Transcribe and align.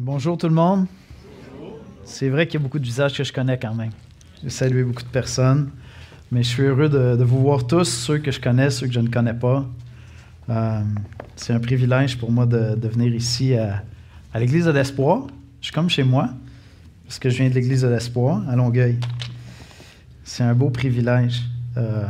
Bonjour 0.00 0.38
tout 0.38 0.46
le 0.46 0.54
monde. 0.54 0.86
C'est 2.04 2.28
vrai 2.28 2.46
qu'il 2.46 2.60
y 2.60 2.62
a 2.62 2.64
beaucoup 2.64 2.78
de 2.78 2.84
visages 2.84 3.14
que 3.14 3.24
je 3.24 3.32
connais 3.32 3.58
quand 3.58 3.74
même. 3.74 3.90
J'ai 4.44 4.50
salué 4.50 4.84
beaucoup 4.84 5.02
de 5.02 5.08
personnes, 5.08 5.70
mais 6.30 6.44
je 6.44 6.48
suis 6.48 6.62
heureux 6.62 6.88
de, 6.88 7.24
vous 7.24 7.40
voir 7.40 7.66
tous, 7.66 7.82
ceux 7.82 8.18
que 8.18 8.30
je 8.30 8.40
connais, 8.40 8.70
ceux 8.70 8.86
que 8.86 8.92
je 8.92 9.00
ne 9.00 9.08
connais 9.08 9.34
pas. 9.34 9.66
Euh, 10.50 10.82
c'est 11.34 11.52
un 11.52 11.58
privilège 11.58 12.16
pour 12.16 12.30
moi 12.30 12.46
de, 12.46 12.88
venir 12.88 13.12
ici 13.12 13.56
à, 13.56 13.82
l'Église 14.38 14.66
de 14.66 14.70
l'Espoir. 14.70 15.26
Je 15.60 15.66
suis 15.66 15.74
comme 15.74 15.90
chez 15.90 16.04
moi, 16.04 16.28
parce 17.04 17.18
que 17.18 17.28
je 17.28 17.38
viens 17.38 17.48
de 17.48 17.54
l'Église 17.54 17.82
de 17.82 17.88
l'Espoir 17.88 18.48
à 18.48 18.54
Longueuil. 18.54 18.98
C'est 20.22 20.44
un 20.44 20.54
beau 20.54 20.70
privilège. 20.70 21.42
Euh, 21.76 22.06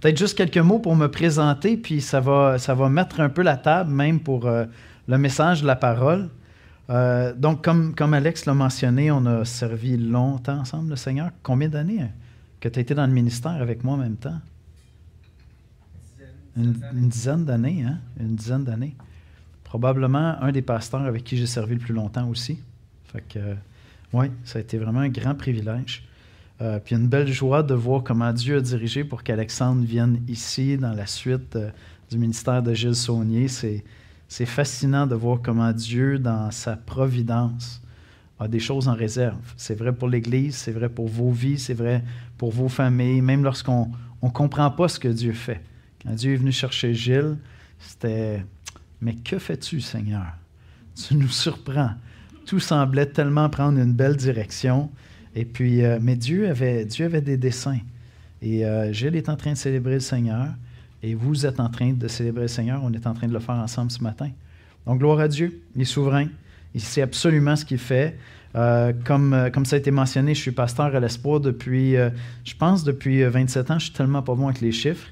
peut-être 0.00 0.18
juste 0.18 0.36
quelques 0.36 0.58
mots 0.58 0.80
pour 0.80 0.96
me 0.96 1.06
présenter, 1.06 1.76
puis 1.76 2.00
ça 2.00 2.18
va, 2.18 2.58
ça 2.58 2.74
va 2.74 2.88
mettre 2.88 3.20
un 3.20 3.28
peu 3.28 3.42
la 3.42 3.56
table 3.56 3.92
même 3.92 4.18
pour 4.18 4.46
euh, 4.46 4.64
le 5.06 5.18
message 5.18 5.62
de 5.62 5.68
la 5.68 5.76
parole. 5.76 6.30
Euh, 6.88 7.34
donc, 7.34 7.64
comme, 7.64 7.94
comme 7.94 8.14
Alex 8.14 8.46
l'a 8.46 8.54
mentionné, 8.54 9.10
on 9.10 9.26
a 9.26 9.44
servi 9.44 9.96
longtemps 9.96 10.60
ensemble 10.60 10.90
le 10.90 10.96
Seigneur. 10.96 11.30
Combien 11.42 11.68
d'années 11.68 12.02
hein, 12.02 12.10
que 12.60 12.68
tu 12.68 12.78
as 12.78 12.82
été 12.82 12.94
dans 12.94 13.06
le 13.06 13.12
ministère 13.12 13.60
avec 13.60 13.82
moi 13.82 13.94
en 13.94 13.98
même 13.98 14.16
temps? 14.16 14.40
Une, 16.56 16.72
dizaine 17.08 17.44
d'années, 17.44 17.84
hein? 17.86 17.98
Une 18.18 18.34
dizaine 18.34 18.64
d'années. 18.64 18.96
Probablement 19.62 20.40
un 20.40 20.52
des 20.52 20.62
pasteurs 20.62 21.02
avec 21.02 21.22
qui 21.22 21.36
j'ai 21.36 21.46
servi 21.46 21.74
le 21.74 21.80
plus 21.80 21.92
longtemps 21.92 22.28
aussi. 22.28 22.58
Fait 23.12 23.22
que, 23.28 23.56
oui, 24.14 24.30
ça 24.44 24.58
a 24.58 24.62
été 24.62 24.78
vraiment 24.78 25.00
un 25.00 25.10
grand 25.10 25.34
privilège. 25.34 26.06
Euh, 26.62 26.78
puis 26.82 26.94
une 26.94 27.08
belle 27.08 27.30
joie 27.30 27.62
de 27.62 27.74
voir 27.74 28.02
comment 28.02 28.32
Dieu 28.32 28.56
a 28.56 28.60
dirigé 28.60 29.04
pour 29.04 29.22
qu'Alexandre 29.22 29.84
vienne 29.84 30.22
ici 30.28 30.78
dans 30.78 30.92
la 30.92 31.04
suite 31.04 31.56
euh, 31.56 31.70
du 32.10 32.16
ministère 32.16 32.62
de 32.62 32.72
Gilles 32.72 32.94
Saunier. 32.94 33.48
C'est 33.48 33.84
c'est 34.28 34.46
fascinant 34.46 35.06
de 35.06 35.14
voir 35.14 35.40
comment 35.42 35.72
Dieu, 35.72 36.18
dans 36.18 36.50
sa 36.50 36.76
providence, 36.76 37.80
a 38.38 38.48
des 38.48 38.60
choses 38.60 38.88
en 38.88 38.94
réserve. 38.94 39.54
C'est 39.56 39.74
vrai 39.74 39.92
pour 39.92 40.08
l'Église, 40.08 40.56
c'est 40.56 40.72
vrai 40.72 40.88
pour 40.88 41.08
vos 41.08 41.30
vies, 41.30 41.58
c'est 41.58 41.74
vrai 41.74 42.02
pour 42.36 42.50
vos 42.50 42.68
familles, 42.68 43.22
même 43.22 43.44
lorsqu'on 43.44 43.90
ne 44.22 44.28
comprend 44.28 44.70
pas 44.70 44.88
ce 44.88 44.98
que 44.98 45.08
Dieu 45.08 45.32
fait. 45.32 45.62
Quand 46.02 46.12
Dieu 46.12 46.34
est 46.34 46.36
venu 46.36 46.52
chercher 46.52 46.94
Gilles, 46.94 47.36
c'était 47.78 48.44
Mais 49.00 49.14
que 49.14 49.38
fais-tu, 49.38 49.80
Seigneur? 49.80 50.26
Tu 50.94 51.14
nous 51.14 51.28
surprends. 51.28 51.92
Tout 52.44 52.60
semblait 52.60 53.06
tellement 53.06 53.48
prendre 53.48 53.78
une 53.78 53.92
belle 53.92 54.16
direction. 54.16 54.90
Et 55.34 55.44
puis, 55.44 55.84
euh, 55.84 55.98
mais 56.00 56.16
Dieu 56.16 56.48
avait, 56.48 56.84
Dieu 56.84 57.06
avait 57.06 57.20
des 57.20 57.36
desseins. 57.36 57.80
Et 58.40 58.64
euh, 58.64 58.92
Gilles 58.92 59.16
est 59.16 59.28
en 59.28 59.36
train 59.36 59.52
de 59.52 59.56
célébrer 59.58 59.94
le 59.94 60.00
Seigneur. 60.00 60.48
Et 61.02 61.14
vous 61.14 61.46
êtes 61.46 61.60
en 61.60 61.68
train 61.68 61.92
de 61.92 62.08
célébrer 62.08 62.42
le 62.42 62.48
Seigneur. 62.48 62.80
On 62.82 62.92
est 62.92 63.06
en 63.06 63.14
train 63.14 63.28
de 63.28 63.32
le 63.32 63.40
faire 63.40 63.56
ensemble 63.56 63.90
ce 63.90 64.02
matin. 64.02 64.30
Donc, 64.86 64.98
gloire 64.98 65.20
à 65.20 65.28
Dieu. 65.28 65.62
Il 65.74 65.82
est 65.82 65.86
souverain. 65.86 66.26
Il 66.74 66.80
sait 66.80 67.02
absolument 67.02 67.56
ce 67.56 67.64
qu'il 67.64 67.78
fait. 67.78 68.18
Euh, 68.54 68.92
comme, 69.04 69.34
euh, 69.34 69.50
comme 69.50 69.66
ça 69.66 69.76
a 69.76 69.78
été 69.78 69.90
mentionné, 69.90 70.34
je 70.34 70.40
suis 70.40 70.52
pasteur 70.52 70.94
à 70.94 71.00
l'espoir 71.00 71.40
depuis, 71.40 71.96
euh, 71.96 72.10
je 72.44 72.54
pense, 72.54 72.84
depuis 72.84 73.22
27 73.22 73.70
ans. 73.70 73.78
Je 73.78 73.84
suis 73.84 73.92
tellement 73.92 74.22
pas 74.22 74.34
bon 74.34 74.48
avec 74.48 74.60
les 74.60 74.72
chiffres. 74.72 75.08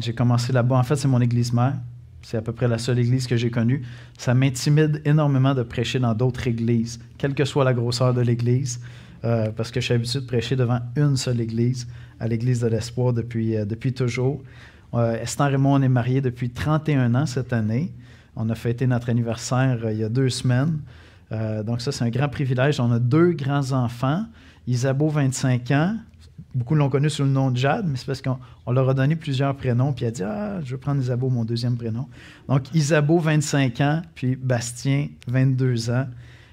j'ai 0.00 0.14
commencé 0.14 0.52
là-bas. 0.52 0.76
En 0.76 0.82
fait, 0.82 0.96
c'est 0.96 1.08
mon 1.08 1.20
église 1.20 1.52
mère. 1.52 1.74
C'est 2.22 2.36
à 2.36 2.42
peu 2.42 2.52
près 2.52 2.68
la 2.68 2.78
seule 2.78 2.98
église 2.98 3.26
que 3.26 3.36
j'ai 3.36 3.50
connue. 3.50 3.82
Ça 4.16 4.32
m'intimide 4.32 5.02
énormément 5.04 5.54
de 5.54 5.62
prêcher 5.62 5.98
dans 5.98 6.14
d'autres 6.14 6.46
églises, 6.46 7.00
quelle 7.18 7.34
que 7.34 7.44
soit 7.44 7.64
la 7.64 7.74
grosseur 7.74 8.14
de 8.14 8.20
l'église, 8.20 8.80
parce 9.22 9.70
que 9.70 9.80
je 9.80 9.84
suis 9.86 9.94
habitué 9.94 10.20
de 10.20 10.26
prêcher 10.26 10.56
devant 10.56 10.80
une 10.96 11.16
seule 11.16 11.40
église 11.40 11.86
à 12.22 12.28
l'Église 12.28 12.60
de 12.60 12.68
l'Espoir 12.68 13.12
depuis, 13.12 13.56
euh, 13.56 13.64
depuis 13.64 13.92
toujours. 13.92 14.40
Euh, 14.94 15.20
Esther 15.20 15.54
et 15.54 15.56
moi, 15.56 15.78
on 15.78 15.82
est 15.82 15.88
mariés 15.88 16.20
depuis 16.20 16.50
31 16.50 17.16
ans 17.16 17.26
cette 17.26 17.52
année. 17.52 17.92
On 18.36 18.48
a 18.48 18.54
fêté 18.54 18.86
notre 18.86 19.10
anniversaire 19.10 19.80
euh, 19.84 19.92
il 19.92 19.98
y 19.98 20.04
a 20.04 20.08
deux 20.08 20.30
semaines. 20.30 20.78
donc 21.64 21.80
ça, 21.80 21.90
c'est 21.90 22.04
un 22.04 22.10
grand 22.10 22.28
privilège. 22.28 22.78
On 22.78 22.92
a 22.92 23.00
deux 23.00 23.32
grands-enfants. 23.32 24.24
Isabeau, 24.68 25.08
25 25.08 25.70
ans. 25.72 25.96
Beaucoup 26.54 26.74
l'ont 26.74 26.90
connu 26.90 27.08
sous 27.10 27.22
le 27.24 27.30
nom 27.30 27.50
de 27.50 27.56
Jade, 27.56 27.86
mais 27.88 27.96
c'est 27.96 28.04
parce 28.06 28.20
qu'on 28.20 28.70
leur 28.70 28.88
a 28.88 28.94
donné 28.94 29.16
plusieurs 29.16 29.56
prénoms. 29.56 29.92
Puis 29.92 30.04
elle 30.04 30.10
a 30.10 30.12
dit 30.12 30.22
Ah, 30.22 30.60
je 30.62 30.72
vais 30.72 30.80
prendre 30.80 31.00
Isabeau, 31.00 31.30
mon 31.30 31.44
deuxième 31.44 31.76
prénom. 31.76 32.06
Donc 32.48 32.72
Isabeau, 32.74 33.18
25 33.18 33.80
ans, 33.80 34.02
puis 34.14 34.36
Bastien, 34.36 35.08
22 35.26 35.90
ans. 35.90 36.06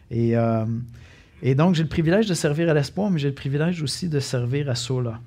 Et, 0.10 0.36
et 1.42 1.56
donc, 1.56 1.76
j'ai 1.76 1.84
le 1.84 1.90
privilège 1.90 2.28
de 2.28 2.34
servir 2.34 2.70
à 2.70 2.74
l'Espoir, 2.74 3.10
mais 3.10 3.20
j'ai 3.20 3.30
le 3.30 3.36
privilège 3.36 3.82
aussi 3.82 4.10
de 4.10 4.20
servir 4.20 4.70
à 4.70 4.76
Sola. 4.76 5.20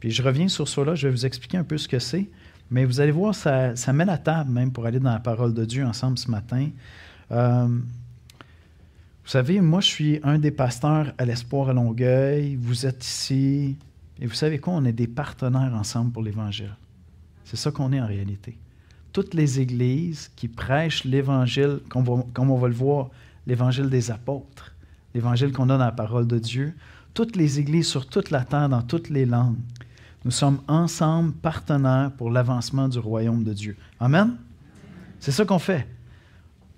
Puis 0.00 0.10
je 0.10 0.22
reviens 0.22 0.48
sur 0.48 0.68
cela, 0.68 0.94
je 0.94 1.08
vais 1.08 1.12
vous 1.12 1.26
expliquer 1.26 1.58
un 1.58 1.64
peu 1.64 1.78
ce 1.78 1.88
que 1.88 1.98
c'est. 1.98 2.28
Mais 2.70 2.84
vous 2.84 3.00
allez 3.00 3.12
voir, 3.12 3.34
ça, 3.34 3.74
ça 3.76 3.92
met 3.92 4.04
la 4.04 4.18
table 4.18 4.50
même 4.50 4.72
pour 4.72 4.86
aller 4.86 5.00
dans 5.00 5.12
la 5.12 5.20
parole 5.20 5.54
de 5.54 5.64
Dieu 5.64 5.84
ensemble 5.84 6.18
ce 6.18 6.30
matin. 6.30 6.68
Euh, 7.30 7.66
vous 7.68 9.30
savez, 9.30 9.60
moi, 9.60 9.80
je 9.80 9.86
suis 9.86 10.20
un 10.22 10.38
des 10.38 10.50
pasteurs 10.50 11.12
à 11.18 11.24
l'Espoir 11.24 11.70
à 11.70 11.72
Longueuil. 11.72 12.56
Vous 12.56 12.86
êtes 12.86 13.04
ici. 13.04 13.76
Et 14.20 14.26
vous 14.26 14.34
savez 14.34 14.58
quoi? 14.58 14.74
On 14.74 14.84
est 14.84 14.92
des 14.92 15.06
partenaires 15.06 15.74
ensemble 15.74 16.12
pour 16.12 16.22
l'Évangile. 16.22 16.74
C'est 17.44 17.56
ça 17.56 17.70
qu'on 17.70 17.92
est 17.92 18.00
en 18.00 18.06
réalité. 18.06 18.56
Toutes 19.12 19.34
les 19.34 19.60
églises 19.60 20.30
qui 20.36 20.48
prêchent 20.48 21.04
l'Évangile, 21.04 21.80
comme 21.88 22.50
on 22.50 22.58
va 22.58 22.68
le 22.68 22.74
voir, 22.74 23.10
l'Évangile 23.46 23.88
des 23.88 24.10
apôtres, 24.10 24.74
l'Évangile 25.14 25.52
qu'on 25.52 25.70
a 25.70 25.78
dans 25.78 25.84
la 25.84 25.92
parole 25.92 26.26
de 26.26 26.38
Dieu, 26.38 26.74
toutes 27.14 27.36
les 27.36 27.58
églises 27.58 27.88
sur 27.88 28.06
toute 28.06 28.30
la 28.30 28.44
terre, 28.44 28.68
dans 28.68 28.82
toutes 28.82 29.08
les 29.08 29.26
langues, 29.26 29.56
nous 30.24 30.30
sommes 30.30 30.60
ensemble 30.68 31.32
partenaires 31.32 32.10
pour 32.16 32.30
l'avancement 32.30 32.88
du 32.88 32.98
royaume 32.98 33.44
de 33.44 33.52
Dieu. 33.52 33.76
Amen? 34.00 34.36
C'est 35.20 35.32
ça 35.32 35.44
qu'on 35.44 35.58
fait. 35.58 35.86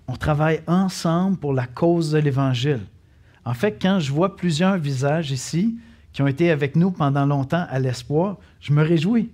On 0.06 0.16
travaille 0.16 0.60
ensemble 0.66 1.36
pour 1.36 1.52
la 1.52 1.66
cause 1.66 2.12
de 2.12 2.18
l'Évangile. 2.18 2.80
En 3.44 3.54
fait, 3.54 3.78
quand 3.80 4.00
je 4.00 4.12
vois 4.12 4.36
plusieurs 4.36 4.76
visages 4.76 5.30
ici 5.30 5.78
qui 6.12 6.22
ont 6.22 6.26
été 6.26 6.50
avec 6.50 6.76
nous 6.76 6.90
pendant 6.90 7.26
longtemps 7.26 7.66
à 7.68 7.78
l'espoir, 7.78 8.36
je 8.60 8.72
me 8.72 8.82
réjouis. 8.82 9.30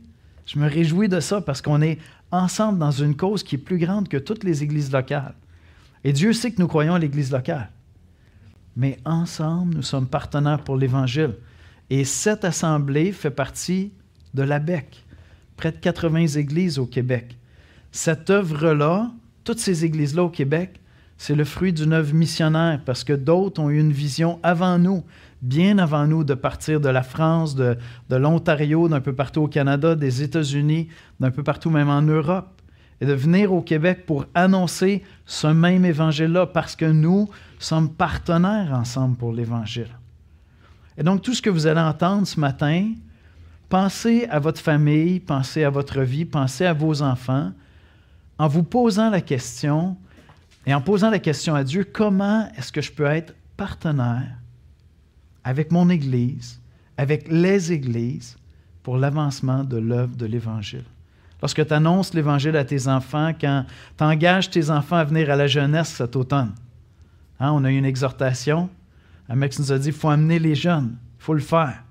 Je 0.46 0.58
me 0.58 0.68
réjouis 0.68 1.08
de 1.08 1.20
ça 1.20 1.40
parce 1.40 1.60
qu'on 1.60 1.82
est 1.82 1.98
ensemble 2.30 2.78
dans 2.78 2.90
une 2.90 3.16
cause 3.16 3.42
qui 3.42 3.56
est 3.56 3.58
plus 3.58 3.78
grande 3.78 4.08
que 4.08 4.16
toutes 4.16 4.44
les 4.44 4.62
églises 4.62 4.92
locales. 4.92 5.34
Et 6.04 6.12
Dieu 6.12 6.32
sait 6.32 6.52
que 6.52 6.60
nous 6.60 6.68
croyons 6.68 6.94
à 6.94 6.98
l'Église 6.98 7.32
locale. 7.32 7.70
Mais 8.76 8.98
ensemble, 9.04 9.76
nous 9.76 9.82
sommes 9.82 10.06
partenaires 10.06 10.62
pour 10.62 10.76
l'Évangile. 10.76 11.34
Et 11.88 12.04
cette 12.04 12.44
assemblée 12.44 13.12
fait 13.12 13.30
partie 13.30 13.92
de 14.34 14.42
l'ABEC, 14.42 15.04
près 15.56 15.72
de 15.72 15.78
80 15.78 16.26
églises 16.38 16.78
au 16.78 16.86
Québec. 16.86 17.38
Cette 17.90 18.28
œuvre-là, 18.28 19.10
toutes 19.44 19.60
ces 19.60 19.84
églises-là 19.84 20.24
au 20.24 20.28
Québec, 20.28 20.80
c'est 21.16 21.34
le 21.34 21.44
fruit 21.44 21.72
d'une 21.72 21.94
œuvre 21.94 22.12
missionnaire 22.12 22.80
parce 22.84 23.04
que 23.04 23.14
d'autres 23.14 23.62
ont 23.62 23.70
eu 23.70 23.80
une 23.80 23.92
vision 23.92 24.38
avant 24.42 24.78
nous, 24.78 25.02
bien 25.40 25.78
avant 25.78 26.06
nous, 26.06 26.24
de 26.24 26.34
partir 26.34 26.80
de 26.80 26.90
la 26.90 27.02
France, 27.02 27.54
de, 27.54 27.78
de 28.10 28.16
l'Ontario, 28.16 28.88
d'un 28.88 29.00
peu 29.00 29.14
partout 29.14 29.42
au 29.42 29.48
Canada, 29.48 29.94
des 29.94 30.22
États-Unis, 30.22 30.88
d'un 31.20 31.30
peu 31.30 31.42
partout 31.42 31.70
même 31.70 31.88
en 31.88 32.02
Europe, 32.02 32.55
et 33.00 33.06
de 33.06 33.12
venir 33.12 33.52
au 33.52 33.62
Québec 33.62 34.06
pour 34.06 34.26
annoncer 34.34 35.02
ce 35.26 35.46
même 35.46 35.84
évangile-là 35.84 36.46
parce 36.46 36.76
que 36.76 36.86
nous 36.86 37.28
sommes 37.58 37.90
partenaires 37.90 38.72
ensemble 38.72 39.16
pour 39.16 39.32
l'évangile. 39.32 39.90
Et 40.98 41.02
donc, 41.02 41.22
tout 41.22 41.34
ce 41.34 41.42
que 41.42 41.50
vous 41.50 41.66
allez 41.66 41.80
entendre 41.80 42.26
ce 42.26 42.40
matin, 42.40 42.92
pensez 43.68 44.26
à 44.30 44.38
votre 44.38 44.60
famille, 44.60 45.20
pensez 45.20 45.64
à 45.64 45.70
votre 45.70 46.00
vie, 46.00 46.24
pensez 46.24 46.64
à 46.64 46.72
vos 46.72 47.02
enfants, 47.02 47.52
en 48.38 48.48
vous 48.48 48.62
posant 48.62 49.10
la 49.10 49.20
question 49.20 49.96
et 50.66 50.74
en 50.74 50.80
posant 50.80 51.10
la 51.10 51.18
question 51.18 51.54
à 51.54 51.64
Dieu, 51.64 51.84
comment 51.84 52.48
est-ce 52.56 52.72
que 52.72 52.80
je 52.80 52.92
peux 52.92 53.04
être 53.04 53.34
partenaire 53.56 54.36
avec 55.44 55.70
mon 55.70 55.88
Église, 55.90 56.60
avec 56.96 57.28
les 57.28 57.72
Églises, 57.72 58.36
pour 58.82 58.96
l'avancement 58.96 59.64
de 59.64 59.76
l'œuvre 59.76 60.16
de 60.16 60.26
l'Évangile? 60.26 60.84
Lorsque 61.42 61.66
tu 61.66 61.72
annonces 61.72 62.14
l'Évangile 62.14 62.56
à 62.56 62.64
tes 62.64 62.88
enfants, 62.88 63.32
quand 63.38 63.64
tu 63.96 64.04
engages 64.04 64.50
tes 64.50 64.70
enfants 64.70 64.96
à 64.96 65.04
venir 65.04 65.30
à 65.30 65.36
la 65.36 65.46
jeunesse 65.46 65.88
cet 65.88 66.16
automne, 66.16 66.54
hein, 67.40 67.52
on 67.52 67.64
a 67.64 67.70
eu 67.70 67.76
une 67.76 67.84
exhortation, 67.84 68.70
un 69.28 69.34
mec 69.36 69.58
nous 69.58 69.72
a 69.72 69.78
dit, 69.78 69.88
il 69.88 69.94
faut 69.94 70.08
amener 70.08 70.38
les 70.38 70.54
jeunes, 70.54 70.96
il 71.18 71.22
faut 71.22 71.34
le 71.34 71.40
faire 71.40 71.82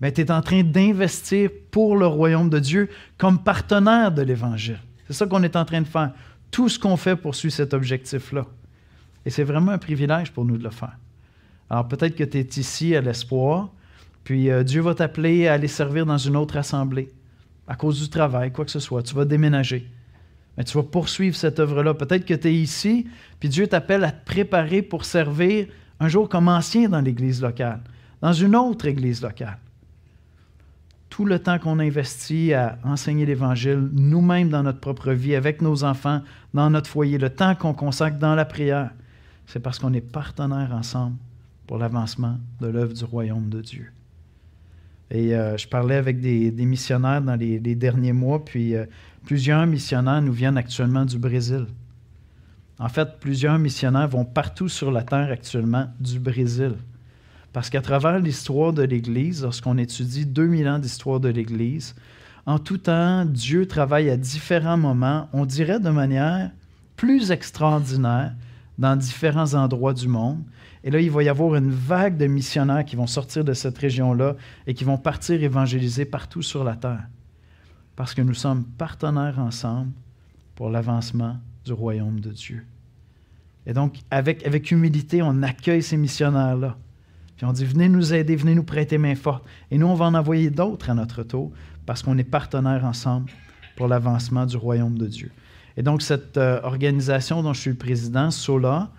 mais 0.00 0.12
tu 0.12 0.20
es 0.20 0.30
en 0.30 0.42
train 0.42 0.62
d'investir 0.62 1.50
pour 1.70 1.96
le 1.96 2.06
royaume 2.06 2.50
de 2.50 2.58
Dieu 2.58 2.88
comme 3.16 3.42
partenaire 3.42 4.12
de 4.12 4.22
l'Évangile. 4.22 4.78
C'est 5.06 5.12
ça 5.12 5.26
qu'on 5.26 5.42
est 5.42 5.56
en 5.56 5.64
train 5.64 5.80
de 5.80 5.86
faire. 5.86 6.12
Tout 6.50 6.68
ce 6.68 6.78
qu'on 6.78 6.96
fait 6.96 7.16
poursuit 7.16 7.50
cet 7.50 7.74
objectif-là. 7.74 8.46
Et 9.26 9.30
c'est 9.30 9.44
vraiment 9.44 9.72
un 9.72 9.78
privilège 9.78 10.32
pour 10.32 10.44
nous 10.44 10.56
de 10.56 10.64
le 10.64 10.70
faire. 10.70 10.96
Alors 11.68 11.88
peut-être 11.88 12.14
que 12.14 12.24
tu 12.24 12.38
es 12.38 12.48
ici 12.56 12.94
à 12.94 13.00
l'espoir, 13.00 13.70
puis 14.24 14.50
euh, 14.50 14.62
Dieu 14.62 14.80
va 14.80 14.94
t'appeler 14.94 15.48
à 15.48 15.54
aller 15.54 15.68
servir 15.68 16.06
dans 16.06 16.16
une 16.16 16.36
autre 16.36 16.56
assemblée, 16.56 17.10
à 17.68 17.76
cause 17.76 18.00
du 18.00 18.08
travail, 18.08 18.50
quoi 18.50 18.64
que 18.64 18.70
ce 18.70 18.80
soit. 18.80 19.02
Tu 19.02 19.14
vas 19.14 19.26
déménager. 19.26 19.88
Mais 20.56 20.64
tu 20.64 20.76
vas 20.76 20.82
poursuivre 20.82 21.36
cette 21.36 21.60
œuvre-là. 21.60 21.94
Peut-être 21.94 22.24
que 22.24 22.34
tu 22.34 22.48
es 22.48 22.54
ici, 22.54 23.06
puis 23.38 23.48
Dieu 23.48 23.66
t'appelle 23.68 24.02
à 24.02 24.10
te 24.10 24.24
préparer 24.24 24.82
pour 24.82 25.04
servir 25.04 25.66
un 26.00 26.08
jour 26.08 26.28
comme 26.28 26.48
ancien 26.48 26.88
dans 26.88 27.00
l'Église 27.00 27.42
locale, 27.42 27.80
dans 28.22 28.32
une 28.32 28.56
autre 28.56 28.86
Église 28.86 29.22
locale. 29.22 29.58
tout 31.10 31.24
le 31.24 31.38
temps 31.38 31.58
qu'on 31.58 31.78
investit 31.78 32.52
à 32.52 32.78
enseigner 32.84 33.26
l'Évangile, 33.26 33.88
nous-mêmes 33.92 34.50
dans 34.50 34.62
notre 34.62 34.78
propre 34.78 35.12
vie, 35.12 35.34
avec 35.34 35.62
nos 35.62 35.82
enfants, 35.82 36.22
dans 36.54 36.70
notre 36.70 36.88
foyer, 36.88 37.18
le 37.18 37.30
temps 37.30 37.54
qu'on 37.54 37.74
consacre 37.74 38.18
dans 38.18 38.34
la 38.34 38.44
prière, 38.44 38.90
c'est 39.46 39.58
parce 39.58 39.78
qu'on 39.78 39.92
est 39.94 40.00
partenaires 40.00 40.72
ensemble 40.72 41.16
pour 41.66 41.78
l'avancement 41.78 42.38
de 42.60 42.68
l'œuvre 42.68 42.92
du 42.92 43.04
royaume 43.04 43.48
de 43.48 43.60
Dieu. 43.60 43.90
Et 45.10 45.34
euh, 45.34 45.56
je 45.56 45.66
parlais 45.66 45.94
avec 45.94 46.20
des, 46.20 46.50
missionnaires 46.50 47.22
dans 47.22 47.36
les, 47.36 47.58
derniers 47.74 48.12
mois, 48.12 48.44
puis 48.44 48.74
euh, 48.74 48.84
plusieurs 49.24 49.66
missionnaires 49.66 50.20
nous 50.20 50.32
viennent 50.32 50.58
actuellement 50.58 51.04
du 51.04 51.18
Brésil. 51.18 51.66
En 52.78 52.88
fait, 52.88 53.18
plusieurs 53.18 53.58
missionnaires 53.58 54.08
vont 54.08 54.24
partout 54.24 54.68
sur 54.68 54.90
la 54.92 55.02
terre 55.02 55.30
actuellement 55.30 55.86
du 55.98 56.20
Brésil. 56.20 56.74
Parce 57.52 57.70
qu'à 57.70 57.80
travers 57.80 58.18
l'histoire 58.18 58.72
de 58.72 58.82
l'Église, 58.82 59.42
lorsqu'on 59.42 59.78
étudie 59.78 60.26
2000 60.26 60.68
ans 60.68 60.78
d'histoire 60.78 61.18
de 61.18 61.28
l'Église, 61.28 61.94
en 62.46 62.58
tout 62.58 62.78
temps, 62.78 63.24
Dieu 63.24 63.66
travaille 63.66 64.10
à 64.10 64.16
différents 64.16 64.76
moments, 64.76 65.28
on 65.32 65.44
dirait 65.44 65.80
de 65.80 65.90
manière 65.90 66.50
plus 66.96 67.30
extraordinaire, 67.30 68.32
dans 68.78 68.96
différents 68.96 69.54
endroits 69.54 69.92
du 69.92 70.08
monde. 70.08 70.42
Et 70.84 70.90
là, 70.90 71.00
il 71.00 71.10
va 71.10 71.22
y 71.22 71.28
avoir 71.28 71.54
une 71.56 71.70
vague 71.70 72.16
de 72.16 72.26
missionnaires 72.26 72.84
qui 72.84 72.96
vont 72.96 73.06
sortir 73.06 73.44
de 73.44 73.52
cette 73.52 73.76
région-là 73.78 74.36
et 74.66 74.74
qui 74.74 74.84
vont 74.84 74.98
partir 74.98 75.42
évangéliser 75.42 76.04
partout 76.04 76.42
sur 76.42 76.64
la 76.64 76.76
terre. 76.76 77.06
Parce 77.96 78.14
que 78.14 78.22
nous 78.22 78.34
sommes 78.34 78.64
partenaires 78.64 79.38
ensemble 79.38 79.90
pour 80.54 80.70
l'avancement 80.70 81.36
du 81.64 81.72
royaume 81.72 82.20
de 82.20 82.30
Dieu. 82.30 82.64
Et 83.66 83.72
donc, 83.72 83.98
avec, 84.10 84.46
avec 84.46 84.70
humilité, 84.70 85.20
on 85.22 85.42
accueille 85.42 85.82
ces 85.82 85.96
missionnaires-là. 85.96 86.76
Puis 87.36 87.44
on 87.44 87.52
dit, 87.52 87.64
venez 87.64 87.88
nous 87.88 88.14
aider, 88.14 88.34
venez 88.34 88.54
nous 88.54 88.64
prêter 88.64 88.98
main 88.98 89.14
forte. 89.14 89.44
Et 89.70 89.78
nous, 89.78 89.86
on 89.86 89.94
va 89.94 90.06
en 90.06 90.14
envoyer 90.14 90.50
d'autres 90.50 90.90
à 90.90 90.94
notre 90.94 91.22
tour 91.22 91.52
parce 91.86 92.02
qu'on 92.02 92.18
est 92.18 92.24
partenaires 92.24 92.84
ensemble 92.84 93.30
pour 93.76 93.88
l'avancement 93.88 94.46
du 94.46 94.56
royaume 94.56 94.98
de 94.98 95.06
Dieu. 95.06 95.30
Et 95.76 95.82
donc, 95.82 96.02
cette 96.02 96.36
euh, 96.36 96.60
organisation 96.64 97.42
dont 97.42 97.52
je 97.52 97.60
suis 97.60 97.70
le 97.70 97.76
président, 97.76 98.32
SOLA, 98.32 98.90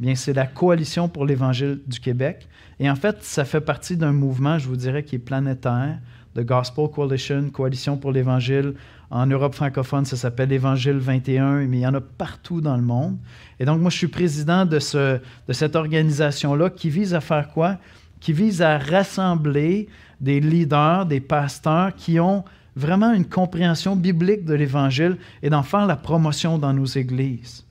bien, 0.00 0.14
c'est 0.14 0.32
la 0.32 0.46
Coalition 0.46 1.08
pour 1.08 1.26
l'Évangile 1.26 1.80
du 1.86 2.00
Québec. 2.00 2.48
Et 2.80 2.88
en 2.88 2.96
fait, 2.96 3.22
ça 3.22 3.44
fait 3.44 3.60
partie 3.60 3.96
d'un 3.96 4.12
mouvement, 4.12 4.58
je 4.58 4.68
vous 4.68 4.76
dirais, 4.76 5.02
qui 5.02 5.16
est 5.16 5.20
planétaire, 5.20 5.98
de 6.34 6.42
Gospel 6.42 6.88
Coalition, 6.88 7.50
Coalition 7.50 7.96
pour 7.96 8.12
l'Évangile. 8.12 8.74
En 9.10 9.26
Europe 9.26 9.54
francophone, 9.54 10.04
ça 10.04 10.16
s'appelle 10.16 10.52
Évangile 10.52 10.98
21, 10.98 11.66
mais 11.66 11.78
il 11.78 11.80
y 11.80 11.86
en 11.86 11.94
a 11.94 12.00
partout 12.00 12.60
dans 12.60 12.76
le 12.76 12.82
monde. 12.82 13.16
Et 13.58 13.64
donc, 13.64 13.80
moi, 13.80 13.90
je 13.90 13.96
suis 13.96 14.08
président 14.08 14.64
de, 14.64 14.78
ce, 14.78 15.18
de 15.48 15.52
cette 15.52 15.74
organisation-là 15.74 16.70
qui 16.70 16.90
vise 16.90 17.14
à 17.14 17.20
faire 17.20 17.48
quoi? 17.48 17.78
Qui 18.20 18.32
vise 18.32 18.62
à 18.62 18.78
rassembler 18.78 19.88
des 20.20 20.40
leaders, 20.40 21.06
des 21.06 21.20
pasteurs 21.20 21.94
qui 21.94 22.20
ont 22.20 22.44
vraiment 22.76 23.12
une 23.12 23.24
compréhension 23.24 23.96
biblique 23.96 24.44
de 24.44 24.54
l'Évangile 24.54 25.16
et 25.42 25.50
d'en 25.50 25.62
faire 25.62 25.86
la 25.86 25.96
promotion 25.96 26.58
dans 26.58 26.72
nos 26.72 26.86
églises. 26.86 27.64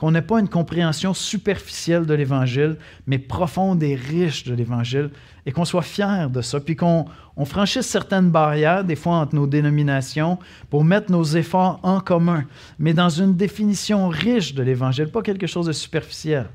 Qu'on 0.00 0.12
n'ait 0.12 0.22
pas 0.22 0.40
une 0.40 0.48
compréhension 0.48 1.12
superficielle 1.12 2.06
de 2.06 2.14
l'Évangile, 2.14 2.78
mais 3.06 3.18
profonde 3.18 3.82
et 3.82 3.94
riche 3.94 4.44
de 4.44 4.54
l'Évangile, 4.54 5.10
et 5.44 5.52
qu'on 5.52 5.66
soit 5.66 5.82
fier 5.82 6.30
de 6.30 6.40
ça, 6.40 6.58
puis 6.58 6.74
qu'on 6.74 7.04
on 7.36 7.44
franchisse 7.44 7.84
certaines 7.86 8.30
barrières, 8.30 8.82
des 8.82 8.96
fois 8.96 9.16
entre 9.16 9.34
nos 9.34 9.46
dénominations, 9.46 10.38
pour 10.70 10.84
mettre 10.84 11.12
nos 11.12 11.22
efforts 11.24 11.80
en 11.82 12.00
commun, 12.00 12.46
mais 12.78 12.94
dans 12.94 13.10
une 13.10 13.36
définition 13.36 14.08
riche 14.08 14.54
de 14.54 14.62
l'Évangile, 14.62 15.08
pas 15.08 15.20
quelque 15.20 15.46
chose 15.46 15.66
de 15.66 15.72
superficiel. 15.72 16.46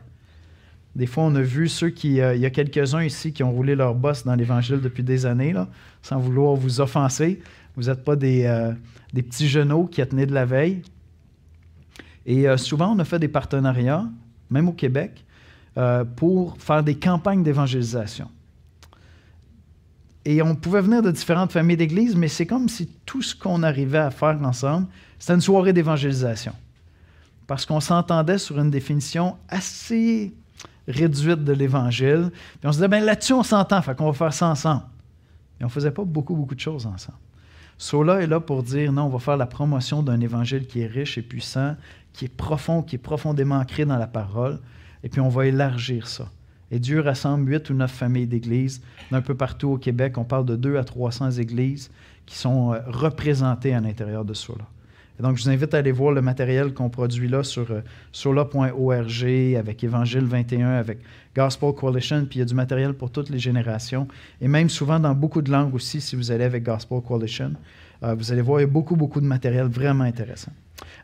Des 0.96 1.06
fois, 1.06 1.26
on 1.26 1.36
a 1.36 1.42
vu 1.42 1.70
ceux 1.70 1.92
qui, 1.92 2.22
euh, 2.22 2.34
il 2.34 2.42
y 2.42 2.48
a 2.48 2.50
quelques-uns 2.50 3.04
ici 3.04 3.32
qui 3.32 3.44
ont 3.44 3.52
roulé 3.52 3.76
leur 3.76 3.94
bosse 3.94 4.26
dans 4.26 4.34
l'Évangile 4.34 4.82
depuis 4.82 5.04
des 5.04 5.28
années, 5.28 5.54
sans 6.02 6.18
vouloir 6.18 6.56
vous 6.56 6.82
offenser. 6.82 7.44
Vous 7.76 7.84
n'êtes 7.84 8.04
pas 8.04 8.16
des, 8.16 8.46
euh, 8.46 8.72
des, 9.14 9.22
petits 9.22 9.48
genoux 9.48 9.86
qui 9.86 10.04
tenaient 10.08 10.26
de 10.26 10.34
la 10.34 10.46
veille. 10.46 10.82
Et 12.26 12.48
euh, 12.48 12.58
souvent, 12.58 12.96
on 12.96 13.00
a 13.00 13.06
fait 13.06 13.20
des 13.20 13.28
partenariats, 13.28 14.06
même 14.50 14.68
au 14.70 14.74
Québec, 14.74 15.24
pour 16.16 16.56
faire 16.58 16.82
des 16.84 16.96
campagnes 16.96 17.44
d'évangélisation. 17.44 18.30
Et 20.24 20.42
on 20.42 20.56
pouvait 20.56 20.82
venir 20.82 21.04
de 21.04 21.12
différentes 21.12 21.52
familles 21.52 21.78
d'église, 21.78 22.16
mais 22.16 22.28
c'est 22.28 22.48
comme 22.48 22.68
si 22.68 22.88
tout 23.06 23.22
ce 23.22 23.36
qu'on 23.36 23.62
arrivait 23.62 24.00
à 24.00 24.10
faire 24.10 24.40
ensemble, 24.42 24.88
c'était 25.20 25.34
une 25.34 25.42
soirée 25.42 25.72
d'évangélisation. 25.72 26.54
Parce 27.46 27.66
qu'on 27.66 27.80
s'entendait 27.80 28.40
sur 28.40 28.60
une 28.60 28.72
définition 28.72 29.38
assez 29.50 30.34
réduite 30.88 31.44
de 31.44 31.54
l'Évangile. 31.54 32.32
Puis 32.60 32.68
on 32.68 32.72
se 32.72 32.78
disait, 32.78 32.88
ben 32.88 33.04
là-dessus, 33.04 33.34
on 33.34 33.44
s'entend, 33.44 33.82
fait 33.84 33.96
qu'on 33.96 34.08
va 34.08 34.14
faire 34.14 34.34
ça 34.34 34.48
ensemble. 34.48 34.84
Et 35.60 35.64
on 35.64 35.68
ne 35.68 35.72
faisait 35.72 35.92
pas 35.92 36.04
beaucoup, 36.04 36.36
beaucoup 36.36 36.56
de 36.56 36.60
choses 36.60 36.88
ensemble. 36.88 37.18
Sola 37.78 38.22
est 38.22 38.28
là 38.28 38.40
pour 38.40 38.64
dire, 38.64 38.92
non, 38.92 39.04
on 39.04 39.10
va 39.10 39.20
faire 39.20 39.38
la 39.38 39.46
promotion 39.46 40.02
d'un 40.02 40.20
Évangile 40.22 40.66
qui 40.66 40.82
est 40.82 40.88
riche 40.88 41.18
et 41.18 41.22
puissant, 41.22 41.76
qui 42.16 42.26
est 42.26 42.36
profond, 42.36 42.82
qui 42.82 42.96
est 42.96 43.00
profondément 43.00 43.56
ancré 43.56 43.86
dans 43.86 43.98
la 43.98 44.08
parole, 44.08 44.60
et 45.04 45.10
puis 45.10 45.20
on 45.20 45.28
va 45.28 45.48
élargir 45.48 46.08
ça. 46.08 46.30
Et 46.72 46.80
Dieu 46.80 47.02
rassemble 47.02 47.52
huit 47.52 47.70
ou 47.70 47.74
neuf 47.74 47.92
familles 47.92 48.26
d'églises 48.26 48.82
d'un 49.12 49.22
peu 49.22 49.36
partout 49.36 49.70
au 49.70 49.78
Québec. 49.78 50.18
On 50.18 50.24
parle 50.24 50.46
de 50.46 50.56
deux 50.56 50.78
à 50.78 50.84
300 50.84 51.32
églises 51.32 51.92
qui 52.26 52.36
sont 52.38 52.74
euh, 52.74 52.80
représentées 52.88 53.74
à 53.74 53.82
l'intérieur 53.82 54.26
de 54.26 54.34
Sola. 54.34 54.66
Et 55.20 55.24
donc, 55.24 55.38
je 55.38 55.44
vous 55.44 55.50
invite 55.50 55.74
à 55.74 55.78
aller 55.78 55.92
voir 55.92 56.12
le 56.12 56.22
matériel 56.22 56.74
qu'on 56.74 56.90
produit 56.90 57.28
là 57.28 57.44
sur 57.44 57.70
euh, 57.70 57.82
sola.org 58.12 59.56
avec 59.58 59.84
Évangile 59.84 60.26
21, 60.26 60.70
avec 60.70 61.00
Gospel 61.36 61.74
Coalition, 61.74 62.26
puis 62.26 62.38
il 62.38 62.40
y 62.40 62.42
a 62.42 62.46
du 62.46 62.56
matériel 62.56 62.94
pour 62.94 63.12
toutes 63.12 63.30
les 63.30 63.40
générations, 63.40 64.08
et 64.42 64.48
même 64.48 64.70
souvent 64.70 65.00
dans 65.00 65.14
beaucoup 65.14 65.42
de 65.42 65.52
langues 65.52 65.76
aussi, 65.76 66.02
si 66.02 66.16
vous 66.16 66.32
allez 66.32 66.46
avec 66.46 66.64
Gospel 66.64 67.02
Coalition. 67.02 67.52
Euh, 68.04 68.16
vous 68.16 68.32
allez 68.32 68.42
voir, 68.42 68.60
il 68.60 68.64
y 68.64 68.66
a 68.66 68.70
beaucoup, 68.70 68.96
beaucoup 68.96 69.22
de 69.22 69.26
matériel 69.26 69.68
vraiment 69.68 70.04
intéressant. 70.04 70.52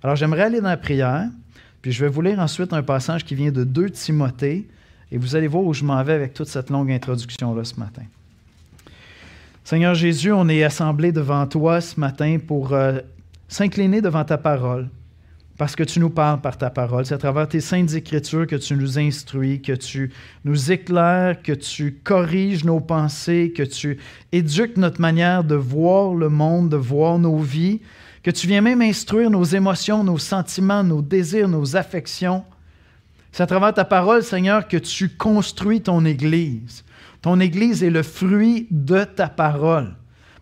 Alors, 0.04 0.16
j'aimerais 0.16 0.44
aller 0.44 0.62
dans 0.62 0.70
la 0.70 0.78
prière, 0.78 1.30
puis 1.82 1.92
je 1.92 2.04
vais 2.04 2.10
vous 2.10 2.22
lire 2.22 2.40
ensuite 2.40 2.74
un 2.74 2.84
passage 2.84 3.26
qui 3.26 3.36
vient 3.36 3.52
de 3.52 3.64
2 3.64 3.90
Timothée, 3.90 4.68
et 5.12 5.18
vous 5.18 5.36
allez 5.36 5.48
voir 5.48 5.64
où 5.64 5.74
je 5.74 5.84
m'en 5.84 6.02
vais 6.04 6.14
avec 6.14 6.34
toute 6.34 6.48
cette 6.48 6.70
longue 6.70 6.92
introduction-là 6.92 7.64
ce 7.64 7.80
matin. 7.80 8.04
Seigneur 9.64 9.94
Jésus, 9.94 10.32
on 10.32 10.48
est 10.50 10.64
assemblés 10.64 11.12
devant 11.12 11.46
toi 11.48 11.82
ce 11.82 12.00
matin 12.00 12.38
pour 12.46 12.74
euh, 12.74 13.00
s'incliner 13.48 14.02
devant 14.02 14.24
ta 14.24 14.38
parole, 14.38 14.90
parce 15.62 15.76
que 15.76 15.84
tu 15.84 16.00
nous 16.00 16.10
parles 16.10 16.42
par 16.42 16.58
ta 16.58 16.72
parole. 16.72 17.06
C'est 17.06 17.14
à 17.14 17.20
travers 17.20 17.48
tes 17.48 17.62
saintes 17.62 17.94
écritures 17.94 18.48
que 18.48 18.56
tu 18.56 18.74
nous 18.74 18.98
instruis, 18.98 19.62
que 19.62 19.74
tu 19.74 20.12
nous 20.44 20.72
éclaires, 20.72 21.40
que 21.44 21.52
tu 21.52 22.00
corriges 22.04 22.66
nos 22.66 22.80
pensées, 22.80 23.54
que 23.56 23.62
tu 23.62 24.00
éduques 24.32 24.78
notre 24.78 25.00
manière 25.00 25.44
de 25.44 25.54
voir 25.54 26.16
le 26.16 26.30
monde, 26.30 26.70
de 26.70 26.78
voir 26.78 27.20
nos 27.20 27.38
vies, 27.38 27.80
que 28.24 28.32
tu 28.32 28.48
viens 28.48 28.62
même 28.62 28.82
instruire 28.82 29.30
nos 29.30 29.44
émotions, 29.44 30.04
nos 30.04 30.18
sentiments, 30.18 30.84
nos 30.84 31.04
désirs, 31.04 31.48
nos 31.48 31.76
affections. 31.76 32.44
C'est 33.32 33.44
à 33.44 33.46
travers 33.46 33.76
ta 33.76 33.86
parole, 33.86 34.24
Seigneur, 34.24 34.68
que 34.68 34.78
tu 34.78 35.10
construis 35.10 35.82
ton 35.82 36.06
Église. 36.06 36.84
Ton 37.22 37.40
Église 37.40 37.84
est 37.84 37.92
le 37.92 38.02
fruit 38.02 38.66
de 38.72 39.04
ta 39.04 39.30
parole. 39.30 39.94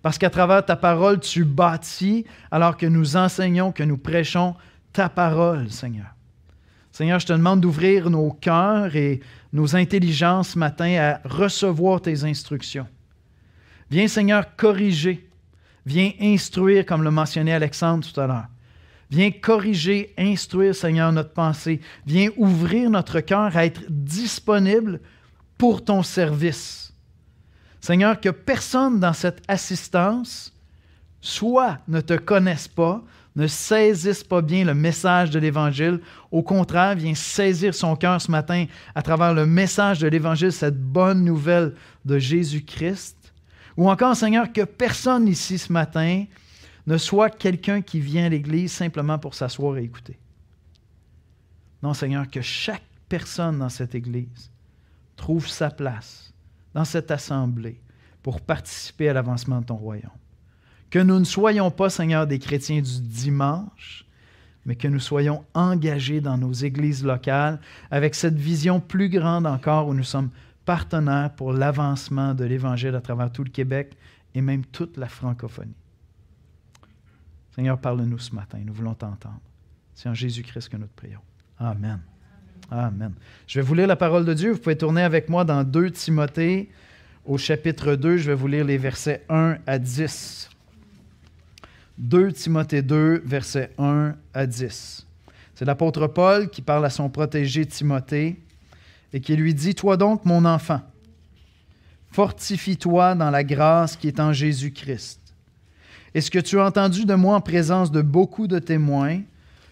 Parce 0.01 0.17
qu'à 0.17 0.29
travers 0.29 0.63
ta 0.63 0.77
parole, 0.77 1.19
tu 1.19 1.43
bâtis 1.43 2.23
alors 2.51 2.77
que 2.77 2.85
nous 2.85 3.17
enseignons, 3.17 3.73
que 3.73 3.83
nous 3.83 3.97
prêchons 3.97 4.55
ta 4.93 5.09
parole, 5.09 5.69
Seigneur. 5.69 6.07
Seigneur, 6.91 7.19
je 7.19 7.27
te 7.27 7.33
demande 7.33 7.61
d'ouvrir 7.61 8.09
nos 8.09 8.31
cœurs 8.31 8.95
et 8.95 9.21
nos 9.53 9.75
intelligences 9.75 10.49
ce 10.49 10.59
matin 10.59 10.95
à 10.99 11.21
recevoir 11.27 12.01
tes 12.01 12.23
instructions. 12.23 12.87
Viens, 13.89 14.07
Seigneur, 14.07 14.55
corriger. 14.55 15.27
Viens 15.85 16.11
instruire, 16.19 16.85
comme 16.85 17.03
le 17.03 17.11
mentionnait 17.11 17.53
Alexandre 17.53 18.05
tout 18.05 18.19
à 18.19 18.27
l'heure. 18.27 18.47
Viens 19.09 19.31
corriger, 19.31 20.13
instruire, 20.17 20.75
Seigneur, 20.75 21.11
notre 21.11 21.33
pensée. 21.33 21.81
Viens 22.05 22.29
ouvrir 22.37 22.89
notre 22.89 23.21
cœur 23.21 23.55
à 23.55 23.65
être 23.65 23.81
disponible 23.89 24.99
pour 25.57 25.83
ton 25.83 26.03
service. 26.03 26.93
Seigneur, 27.81 28.19
que 28.19 28.29
personne 28.29 28.99
dans 28.99 29.13
cette 29.13 29.41
assistance 29.47 30.53
soit 31.21 31.79
ne 31.87 32.01
te 32.01 32.13
connaisse 32.13 32.67
pas, 32.67 33.03
ne 33.35 33.47
saisisse 33.47 34.23
pas 34.23 34.41
bien 34.41 34.65
le 34.65 34.73
message 34.73 35.29
de 35.29 35.39
l'Évangile. 35.39 35.99
Au 36.31 36.41
contraire, 36.43 36.95
viens 36.95 37.15
saisir 37.15 37.73
son 37.73 37.95
cœur 37.95 38.21
ce 38.21 38.31
matin 38.31 38.65
à 38.95 39.01
travers 39.01 39.33
le 39.33 39.45
message 39.45 39.99
de 39.99 40.07
l'Évangile, 40.07 40.51
cette 40.51 40.79
bonne 40.79 41.23
nouvelle 41.23 41.73
de 42.05 42.17
Jésus-Christ. 42.17 43.33
Ou 43.77 43.89
encore, 43.89 44.15
Seigneur, 44.15 44.51
que 44.51 44.63
personne 44.63 45.27
ici 45.27 45.57
ce 45.57 45.71
matin 45.71 46.25
ne 46.85 46.97
soit 46.97 47.29
quelqu'un 47.29 47.81
qui 47.81 47.99
vient 47.99 48.25
à 48.25 48.29
l'Église 48.29 48.73
simplement 48.73 49.19
pour 49.19 49.35
s'asseoir 49.35 49.77
et 49.77 49.83
écouter. 49.83 50.17
Non, 51.81 51.93
Seigneur, 51.93 52.29
que 52.29 52.41
chaque 52.41 52.83
personne 53.07 53.59
dans 53.59 53.69
cette 53.69 53.95
Église 53.95 54.51
trouve 55.15 55.47
sa 55.47 55.69
place 55.69 56.33
dans 56.73 56.85
cette 56.85 57.11
assemblée 57.11 57.79
pour 58.21 58.41
participer 58.41 59.09
à 59.09 59.13
l'avancement 59.13 59.61
de 59.61 59.65
ton 59.65 59.75
royaume. 59.75 60.09
Que 60.89 60.99
nous 60.99 61.19
ne 61.19 61.25
soyons 61.25 61.71
pas, 61.71 61.89
Seigneur, 61.89 62.25
des 62.25 62.39
chrétiens 62.39 62.81
du 62.81 63.01
dimanche, 63.01 64.05
mais 64.65 64.75
que 64.75 64.87
nous 64.87 64.99
soyons 64.99 65.45
engagés 65.53 66.21
dans 66.21 66.37
nos 66.37 66.51
églises 66.51 67.03
locales 67.03 67.59
avec 67.91 68.15
cette 68.15 68.37
vision 68.37 68.79
plus 68.79 69.09
grande 69.09 69.45
encore 69.45 69.87
où 69.87 69.93
nous 69.93 70.03
sommes 70.03 70.29
partenaires 70.65 71.31
pour 71.35 71.53
l'avancement 71.53 72.33
de 72.33 72.45
l'Évangile 72.45 72.95
à 72.95 73.01
travers 73.01 73.31
tout 73.31 73.43
le 73.43 73.49
Québec 73.49 73.95
et 74.35 74.41
même 74.41 74.65
toute 74.65 74.97
la 74.97 75.07
francophonie. 75.07 75.73
Seigneur, 77.55 77.79
parle-nous 77.79 78.19
ce 78.19 78.33
matin, 78.33 78.59
nous 78.63 78.73
voulons 78.73 78.93
t'entendre. 78.93 79.41
C'est 79.93 80.09
en 80.09 80.13
Jésus-Christ 80.13 80.69
que 80.69 80.77
nous 80.77 80.87
te 80.87 80.95
prions. 80.95 81.19
Amen. 81.57 81.99
Amen. 82.71 83.13
Je 83.47 83.59
vais 83.59 83.65
vous 83.65 83.73
lire 83.73 83.87
la 83.87 83.95
parole 83.95 84.25
de 84.25 84.33
Dieu. 84.33 84.51
Vous 84.51 84.59
pouvez 84.59 84.77
tourner 84.77 85.01
avec 85.01 85.27
moi 85.27 85.43
dans 85.43 85.63
2 85.63 85.91
Timothée 85.91 86.69
au 87.25 87.37
chapitre 87.37 87.95
2. 87.95 88.17
Je 88.17 88.27
vais 88.27 88.35
vous 88.35 88.47
lire 88.47 88.63
les 88.63 88.77
versets 88.77 89.25
1 89.29 89.57
à 89.65 89.79
10. 89.79 90.49
2 91.99 92.31
Timothée 92.31 92.81
2, 92.81 93.23
versets 93.25 93.71
1 93.77 94.15
à 94.33 94.45
10. 94.47 95.05
C'est 95.53 95.65
l'apôtre 95.65 96.07
Paul 96.07 96.49
qui 96.49 96.61
parle 96.61 96.85
à 96.85 96.89
son 96.89 97.09
protégé 97.09 97.65
Timothée 97.65 98.39
et 99.11 99.19
qui 99.19 99.35
lui 99.35 99.53
dit, 99.53 99.75
Toi 99.75 99.97
donc, 99.97 100.23
mon 100.23 100.45
enfant, 100.45 100.79
fortifie-toi 102.11 103.15
dans 103.15 103.29
la 103.29 103.43
grâce 103.43 103.97
qui 103.97 104.07
est 104.07 104.21
en 104.21 104.31
Jésus-Christ. 104.31 105.19
Et 106.15 106.21
ce 106.21 106.31
que 106.31 106.39
tu 106.39 106.57
as 106.57 106.65
entendu 106.65 107.03
de 107.03 107.15
moi 107.15 107.35
en 107.35 107.41
présence 107.41 107.91
de 107.91 108.01
beaucoup 108.01 108.47
de 108.47 108.59
témoins, 108.59 109.19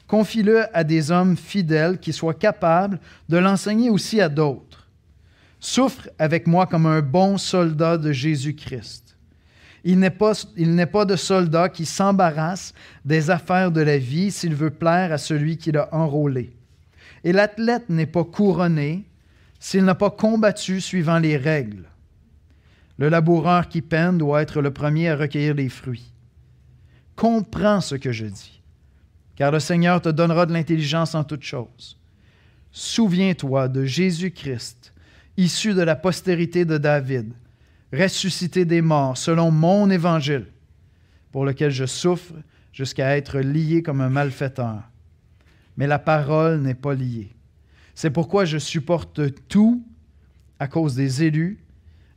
confie-le 0.06 0.66
à 0.76 0.84
des 0.84 1.12
hommes 1.12 1.38
fidèles 1.38 1.98
qui 1.98 2.12
soient 2.12 2.34
capables 2.34 3.00
de 3.30 3.38
l'enseigner 3.38 3.90
aussi 3.90 4.20
à 4.20 4.28
d'autres. 4.28 4.86
Souffre 5.62 6.10
avec 6.20 6.46
moi 6.46 6.68
comme 6.68 6.88
un 6.88 7.02
bon 7.02 7.38
soldat 7.38 7.98
de 7.98 8.12
Jésus-Christ. 8.12 9.07
Il 9.84 10.00
n'est 10.00 10.10
pas, 10.10 11.06
de 11.06 11.16
soldat 11.16 11.70
qui 11.70 11.86
s'embarrasse 11.86 12.74
des 13.06 13.30
affaires 13.30 13.72
de 13.72 13.82
la 13.82 13.98
vie 13.98 14.32
s'il 14.32 14.56
veut 14.56 14.72
plaire 14.72 15.14
à 15.14 15.18
celui 15.18 15.58
qui 15.58 15.72
l'a 15.72 15.88
enrôlé. 15.94 16.52
Et 17.24 17.32
l'athlète 17.32 17.90
n'est 17.90 18.06
pas 18.06 18.24
couronné 18.24 19.06
s'il 19.60 19.86
n'a 19.86 19.96
pas 19.96 20.10
combattu 20.10 20.82
suivant 20.82 21.20
les 21.20 21.38
règles. 21.38 21.86
Le 22.98 23.10
laboureur 23.10 23.70
qui 23.70 23.82
peine 23.82 24.18
doit 24.18 24.42
être 24.42 24.62
le 24.62 24.72
premier 24.72 25.10
à 25.10 25.16
recueillir 25.16 25.54
les 25.54 25.70
fruits. 25.70 26.12
Comprends 27.16 27.82
ce 27.82 27.96
que 27.96 28.12
je 28.12 28.26
dis, 28.26 28.62
car 29.36 29.52
le 29.52 29.60
Seigneur 29.60 30.02
te 30.02 30.10
donnera 30.10 30.46
de 30.46 30.54
l'intelligence 30.54 31.16
en 31.16 31.24
toutes 31.24 31.44
choses. 31.44 31.98
Souviens-toi 32.72 33.68
de 33.70 33.86
Jésus-Christ, 33.86 34.94
issu 35.38 35.74
de 35.74 35.82
la 35.82 35.96
postérité 35.96 36.66
de 36.66 36.78
David, 36.78 37.32
ressuscité 37.94 38.66
des 38.66 38.82
morts 38.82 39.18
selon 39.18 39.52
mon 39.52 39.90
évangile, 39.90 40.48
pour 41.32 41.46
lequel 41.46 41.72
je 41.72 41.86
souffre 41.86 42.34
jusqu'à 42.74 43.18
être 43.18 43.40
lié 43.40 43.82
comme 43.82 44.02
un 44.02 44.10
malfaiteur. 44.10 44.84
Mais 45.78 45.88
la 45.88 46.00
parole 46.00 46.62
n'est 46.62 46.76
pas 46.76 46.94
liée. 46.94 47.36
C'est 47.96 48.12
pourquoi 48.12 48.46
je 48.46 48.58
supporte 48.58 49.22
tout 49.48 49.84
à 50.60 50.68
cause 50.68 50.96
des 50.96 51.24
élus, 51.24 51.60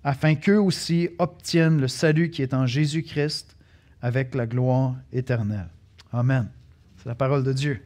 afin 0.02 0.34
qu'eux 0.34 0.60
aussi 0.60 1.10
obtiennent 1.18 1.80
le 1.80 1.88
salut 1.88 2.30
qui 2.30 2.42
est 2.42 2.54
en 2.54 2.66
Jésus-Christ 2.66 3.56
avec 4.02 4.34
la 4.34 4.46
gloire 4.46 4.96
éternelle. 5.12 5.68
Amen. 6.12 6.48
C'est 6.96 7.08
la 7.08 7.14
parole 7.14 7.44
de 7.44 7.52
Dieu. 7.52 7.82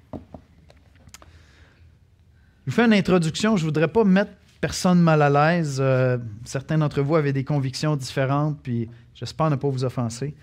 Je 2.66 2.70
vous 2.70 2.72
fais 2.72 2.84
une 2.84 2.92
introduction. 2.94 3.56
Je 3.56 3.62
ne 3.62 3.68
voudrais 3.68 3.88
pas 3.88 4.04
mettre 4.04 4.32
personne 4.64 4.98
mal 5.02 5.20
à 5.20 5.28
l'aise. 5.28 5.76
Euh, 5.78 6.16
certains 6.46 6.78
d'entre 6.78 7.02
vous 7.02 7.16
avaient 7.16 7.34
des 7.34 7.44
convictions 7.44 7.96
différentes, 7.96 8.58
puis 8.62 8.88
j'espère 9.14 9.50
ne 9.50 9.56
pas 9.56 9.68
vous 9.68 9.84
offenser, 9.84 10.34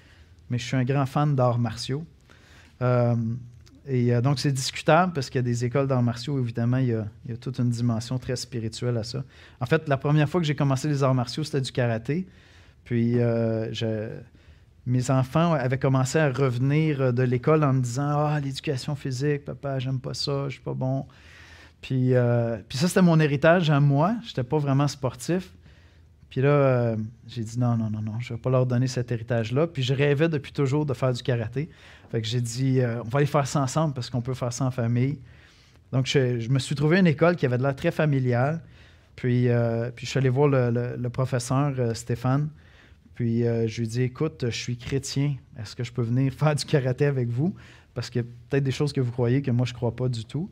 mais 0.47 0.59
je 0.59 0.63
suis 0.63 0.77
un 0.77 0.83
grand 0.83 1.07
fan 1.07 1.35
d'arts 1.35 1.57
martiaux. 1.57 2.05
Euh, 2.83 3.15
et 3.87 4.13
euh, 4.13 4.21
donc, 4.21 4.37
c'est 4.37 4.51
discutable 4.51 5.13
parce 5.13 5.31
qu'il 5.31 5.39
y 5.39 5.43
a 5.43 5.49
des 5.53 5.65
écoles 5.65 5.87
d'arts 5.87 6.03
martiaux, 6.03 6.39
évidemment, 6.39 6.77
il 6.77 6.89
y, 6.89 6.93
a, 6.93 7.37
toute 7.37 7.57
une 7.57 7.71
dimension 7.71 8.19
très 8.19 8.35
spirituelle 8.35 8.95
à 8.97 9.03
ça. 9.03 9.23
En 9.59 9.65
fait, 9.65 9.89
la 9.89 9.97
première 9.97 10.29
fois 10.29 10.39
que 10.39 10.45
j'ai 10.45 10.55
commencé 10.55 10.87
les 10.87 11.01
arts 11.01 11.15
martiaux, 11.15 11.43
c'était 11.43 11.61
du 11.61 11.71
karaté. 11.71 12.27
Puis, 12.83 13.17
mes 14.85 15.09
enfants 15.09 15.53
avaient 15.53 15.79
commencé 15.79 16.19
à 16.19 16.31
revenir 16.31 17.11
de 17.11 17.23
l'école 17.23 17.63
en 17.63 17.73
me 17.73 17.81
disant 17.81 18.27
Ah, 18.27 18.39
l'éducation 18.39 18.95
physique, 18.95 19.45
papa, 19.45 19.79
j'aime 19.79 19.99
pas 19.99 20.13
ça, 20.13 20.43
je 20.45 20.53
suis 20.53 20.61
pas 20.61 20.75
bon. 20.75 21.07
Puis, 21.81 22.13
euh, 22.13 22.57
puis 22.67 22.77
ça, 22.77 22.87
c'était 22.87 23.01
mon 23.01 23.19
héritage 23.19 23.69
à 23.69 23.79
moi. 23.79 24.15
Je 24.23 24.29
n'étais 24.29 24.43
pas 24.43 24.57
vraiment 24.57 24.87
sportif. 24.87 25.51
Puis 26.29 26.41
là, 26.41 26.95
j'ai 27.27 27.43
dit 27.43 27.59
non, 27.59 27.75
non, 27.75 27.89
non, 27.89 28.01
non, 28.01 28.19
je 28.19 28.31
ne 28.31 28.37
vais 28.37 28.41
pas 28.41 28.49
leur 28.49 28.65
donner 28.65 28.87
cet 28.87 29.11
héritage-là. 29.11 29.67
Puis 29.67 29.83
je 29.83 29.93
rêvais 29.93 30.29
depuis 30.29 30.53
toujours 30.53 30.85
de 30.85 30.93
faire 30.93 31.11
du 31.11 31.21
karaté. 31.21 31.69
Fait 32.11 32.21
que 32.21 32.27
j'ai 32.27 32.41
dit, 32.41 32.81
euh, 32.81 33.01
on 33.05 33.07
va 33.07 33.19
aller 33.19 33.25
faire 33.25 33.47
ça 33.47 33.61
ensemble 33.61 33.93
parce 33.93 34.09
qu'on 34.09 34.21
peut 34.21 34.33
faire 34.33 34.51
ça 34.51 34.65
en 34.65 34.71
famille. 34.71 35.17
Donc, 35.93 36.07
je, 36.07 36.49
me 36.49 36.59
suis 36.59 36.75
trouvé 36.75 36.99
une 36.99 37.07
école 37.07 37.37
qui 37.37 37.45
avait 37.45 37.57
de 37.57 37.63
l'air 37.63 37.75
très 37.75 37.91
familiale. 37.91 38.61
Puis, 39.15 39.47
euh, 39.47 39.91
puis 39.95 40.05
je 40.05 40.11
suis 40.11 40.17
allé 40.17 40.27
voir 40.27 40.49
le, 40.49 41.07
professeur 41.09 41.73
euh, 41.79 41.93
Stéphane. 41.93 42.49
Puis 43.15 43.43
je 43.43 43.77
lui 43.77 43.83
ai 43.83 43.87
dit, 43.87 44.01
écoute, 44.03 44.45
je 44.45 44.55
suis 44.55 44.77
chrétien. 44.77 45.35
Est-ce 45.57 45.75
que 45.75 45.83
je 45.83 45.91
peux 45.91 46.01
venir 46.01 46.33
faire 46.37 46.53
du 46.53 46.65
karaté 46.65 47.05
avec 47.05 47.29
vous? 47.29 47.55
Parce 47.93 48.09
qu'il 48.09 48.21
y 48.21 48.25
a 48.25 48.27
peut-être 48.49 48.63
des 48.63 48.71
choses 48.71 48.91
que 48.91 48.99
vous 48.99 49.11
croyez 49.11 49.41
que 49.41 49.51
moi, 49.51 49.65
je 49.65 49.71
ne 49.71 49.77
crois 49.77 49.95
pas 49.95 50.09
du 50.09 50.25
tout. 50.25 50.49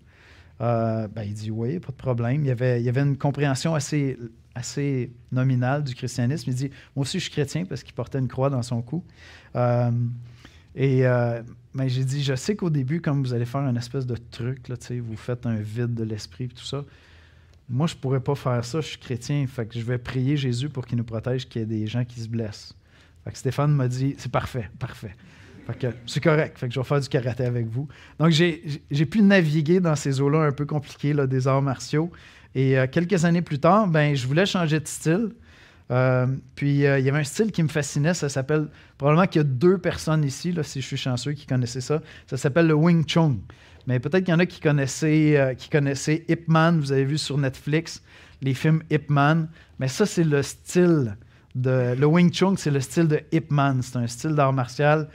Ben, 0.60 1.24
il 1.24 1.34
dit 1.34 1.52
oui, 1.52 1.80
pas 1.80 1.92
de 1.92 1.98
problème. 1.98 2.44
Il 2.44 2.48
y 2.48 2.52
avait, 2.52 2.82
il 2.82 2.90
avait 2.90 3.02
une 3.02 3.18
compréhension 3.18 3.76
assez, 3.76 4.18
assez 4.56 5.12
nominale 5.32 5.84
du 5.84 5.96
christianisme. 5.96 6.50
Il 6.50 6.56
dit, 6.56 6.70
moi 6.96 7.04
aussi, 7.04 7.20
je 7.20 7.24
suis 7.24 7.32
chrétien 7.32 7.66
parce 7.66 7.84
qu'il 7.84 7.94
portait 7.94 8.20
une 8.20 8.28
croix 8.28 8.50
dans 8.50 8.64
son 8.64 8.82
cou. 8.82 9.04
Et 10.76 11.06
euh, 11.06 11.42
ben, 11.74 11.88
j'ai 11.88 12.04
dit, 12.04 12.24
je 12.24 12.36
sais 12.36 12.56
qu'au 12.56 12.70
début, 12.70 13.02
comme 13.02 13.22
vous 13.22 13.34
allez 13.34 13.46
faire 13.46 13.62
un 13.62 13.76
espèce 13.76 14.06
de 14.06 14.16
truc, 14.16 14.68
là, 14.68 14.76
vous 15.02 15.18
faites 15.18 15.46
un 15.46 15.56
vide 15.56 15.94
de 15.94 16.04
l'esprit 16.04 16.46
et 16.46 16.48
tout 16.48 16.64
ça. 16.64 16.84
Moi, 17.68 17.88
je 17.88 17.96
ne 17.96 18.00
pourrais 18.00 18.20
pas 18.20 18.36
faire 18.36 18.64
ça, 18.66 18.82
je 18.82 18.88
suis 18.88 18.98
chrétien. 18.98 19.46
Fait 19.48 19.66
que 19.66 19.78
je 19.78 19.86
vais 19.86 19.98
prier 19.98 20.38
Jésus 20.38 20.70
pour 20.70 20.86
qu'il 20.86 20.98
nous 20.98 21.04
protège, 21.04 21.48
qu'il 21.48 21.62
y 21.62 21.64
ait 21.64 21.68
des 21.68 21.86
gens 21.86 22.06
qui 22.06 22.20
se 22.20 22.28
blessent. 22.28 22.74
Fait 23.24 23.32
que 23.32 23.38
Stéphane 23.38 23.72
m'a 23.72 23.88
dit, 23.88 24.16
c'est 24.18 24.32
parfait, 24.32 24.70
parfait. 24.80 25.16
C'est 26.06 26.24
correct. 26.24 26.58
Fait 26.58 26.68
que 26.68 26.74
je 26.74 26.80
vais 26.80 26.86
faire 26.86 27.00
du 27.00 27.10
karaté 27.10 27.46
avec 27.46 27.68
vous. 27.68 27.88
Donc, 28.20 28.32
j'ai 28.32 29.06
pu 29.06 29.22
naviguer 29.22 29.80
dans 29.80 29.96
ces 29.96 30.22
eaux-là 30.22 30.40
un 30.40 30.52
peu 30.52 30.66
compliquées, 30.66 31.14
des 31.14 31.48
arts 31.48 31.62
martiaux. 31.62 32.12
Et 32.56 32.78
euh, 32.78 32.88
quelques 32.88 33.26
années 33.26 33.44
plus 33.44 33.60
tard, 33.60 33.88
ben, 33.88 34.16
je 34.16 34.26
voulais 34.26 34.46
changer 34.46 34.80
de 34.80 34.88
style. 34.88 35.30
Euh, 35.92 36.28
puis 36.56 36.86
euh, 36.86 37.00
il 37.00 37.06
y 37.06 37.10
avait 37.10 37.20
un 37.20 37.24
style 37.24 37.52
qui 37.52 37.64
me 37.64 37.68
fascinait, 37.68 38.14
ça 38.14 38.30
s'appelle, 38.30 38.68
probablement 38.98 39.26
qu'il 39.26 39.40
y 39.40 39.46
a 39.46 39.48
deux 39.48 39.80
personnes 39.80 40.24
ici, 40.24 40.54
si 40.62 40.82
je 40.82 40.86
suis 40.86 40.98
chanceux, 40.98 41.34
qui 41.34 41.48
connaissaient 41.48 41.82
ça. 41.82 42.02
Ça 42.28 42.38
s'appelle 42.38 42.68
le 42.68 42.76
Wing 42.76 43.06
Chun. 43.06 43.38
Mais 43.88 44.00
peut-être 44.00 44.24
qu'il 44.24 44.34
y 44.34 44.36
en 44.36 44.40
a 44.40 44.46
qui 44.46 44.60
connaissaient, 44.60 45.38
euh, 45.38 45.54
qui 45.56 45.70
connaissaient 45.70 46.26
Ip 46.28 46.48
Man, 46.48 46.80
vous 46.80 46.92
avez 46.92 47.06
vu 47.06 47.18
sur 47.18 47.38
Netflix 47.38 48.04
les 48.42 48.54
films 48.54 48.84
Ip 48.92 49.10
Man. 49.10 49.50
Mais 49.80 49.88
ça, 49.88 50.06
c'est 50.06 50.24
le 50.24 50.44
style 50.44 51.18
de. 51.56 51.96
Le 51.98 52.06
Wing 52.06 52.32
Chun, 52.32 52.56
c'est 52.56 52.72
le 52.72 52.82
style 52.82 53.08
de 53.08 53.22
Ip 53.32 53.50
Man. 53.50 53.82
C'est 53.82 53.98
un 53.98 54.08
style 54.08 54.36
d'art 54.36 54.54
martial 54.54 55.10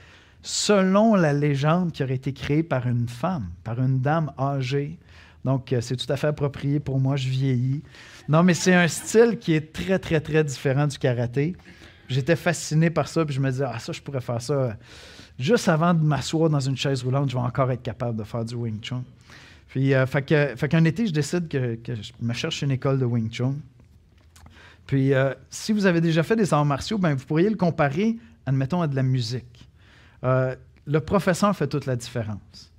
selon 0.45 1.15
la 1.15 1.33
légende 1.33 1.91
qui 1.91 2.03
aurait 2.03 2.13
été 2.13 2.31
créée 2.31 2.61
par 2.61 2.87
une 2.87 3.09
femme, 3.09 3.49
par 3.63 3.81
une 3.81 3.99
dame 3.99 4.31
âgée. 4.37 4.99
Donc, 5.43 5.73
c'est 5.81 5.95
tout 5.95 6.11
à 6.11 6.17
fait 6.17 6.27
approprié 6.27 6.79
pour 6.79 6.99
moi, 6.99 7.15
je 7.15 7.27
vieillis. 7.27 7.81
Non, 8.29 8.43
mais 8.43 8.53
c'est 8.53 8.75
un 8.75 8.87
style 8.87 9.39
qui 9.39 9.53
est 9.53 9.73
très, 9.73 9.97
très, 9.97 10.21
très 10.21 10.43
différent 10.43 10.85
du 10.85 10.99
karaté. 10.99 11.55
J'étais 12.07 12.35
fasciné 12.35 12.91
par 12.91 13.07
ça, 13.07 13.25
puis 13.25 13.33
je 13.33 13.39
me 13.39 13.49
disais, 13.49 13.65
ah, 13.67 13.79
ça, 13.79 13.91
je 13.91 13.99
pourrais 14.01 14.21
faire 14.21 14.39
ça. 14.39 14.77
Juste 15.39 15.67
avant 15.67 15.95
de 15.95 16.03
m'asseoir 16.03 16.47
dans 16.47 16.59
une 16.59 16.77
chaise 16.77 17.01
roulante, 17.01 17.31
je 17.31 17.35
vais 17.35 17.41
encore 17.41 17.71
être 17.71 17.81
capable 17.81 18.17
de 18.19 18.23
faire 18.23 18.45
du 18.45 18.53
Wing 18.53 18.79
Chun. 18.81 19.03
Puis, 19.69 19.95
euh, 19.95 20.05
fait, 20.05 20.21
qu'un 20.21 20.85
été, 20.85 21.07
je 21.07 21.11
décide 21.11 21.47
que, 21.47 21.79
je 21.87 22.11
me 22.21 22.33
cherche 22.33 22.61
une 22.61 22.71
école 22.71 22.99
de 22.99 23.05
Wing 23.05 23.31
Chun. 23.31 23.55
Puis, 24.85 25.11
euh, 25.15 25.33
si 25.49 25.73
vous 25.73 25.87
avez 25.87 26.01
déjà 26.01 26.21
fait 26.21 26.35
des 26.35 26.53
arts 26.53 26.65
martiaux, 26.65 26.99
ben, 26.99 27.15
vous 27.15 27.25
pourriez 27.25 27.49
le 27.49 27.55
comparer, 27.57 28.17
admettons, 28.45 28.83
à 28.83 28.87
de 28.87 28.95
la 28.95 29.03
musique. 29.03 29.64
Euh, 30.25 30.55
le 30.85 30.99
professeur 30.99 31.55
fait 31.55 31.67
toute 31.67 31.85
la 31.85 31.95
différence. 31.95 32.71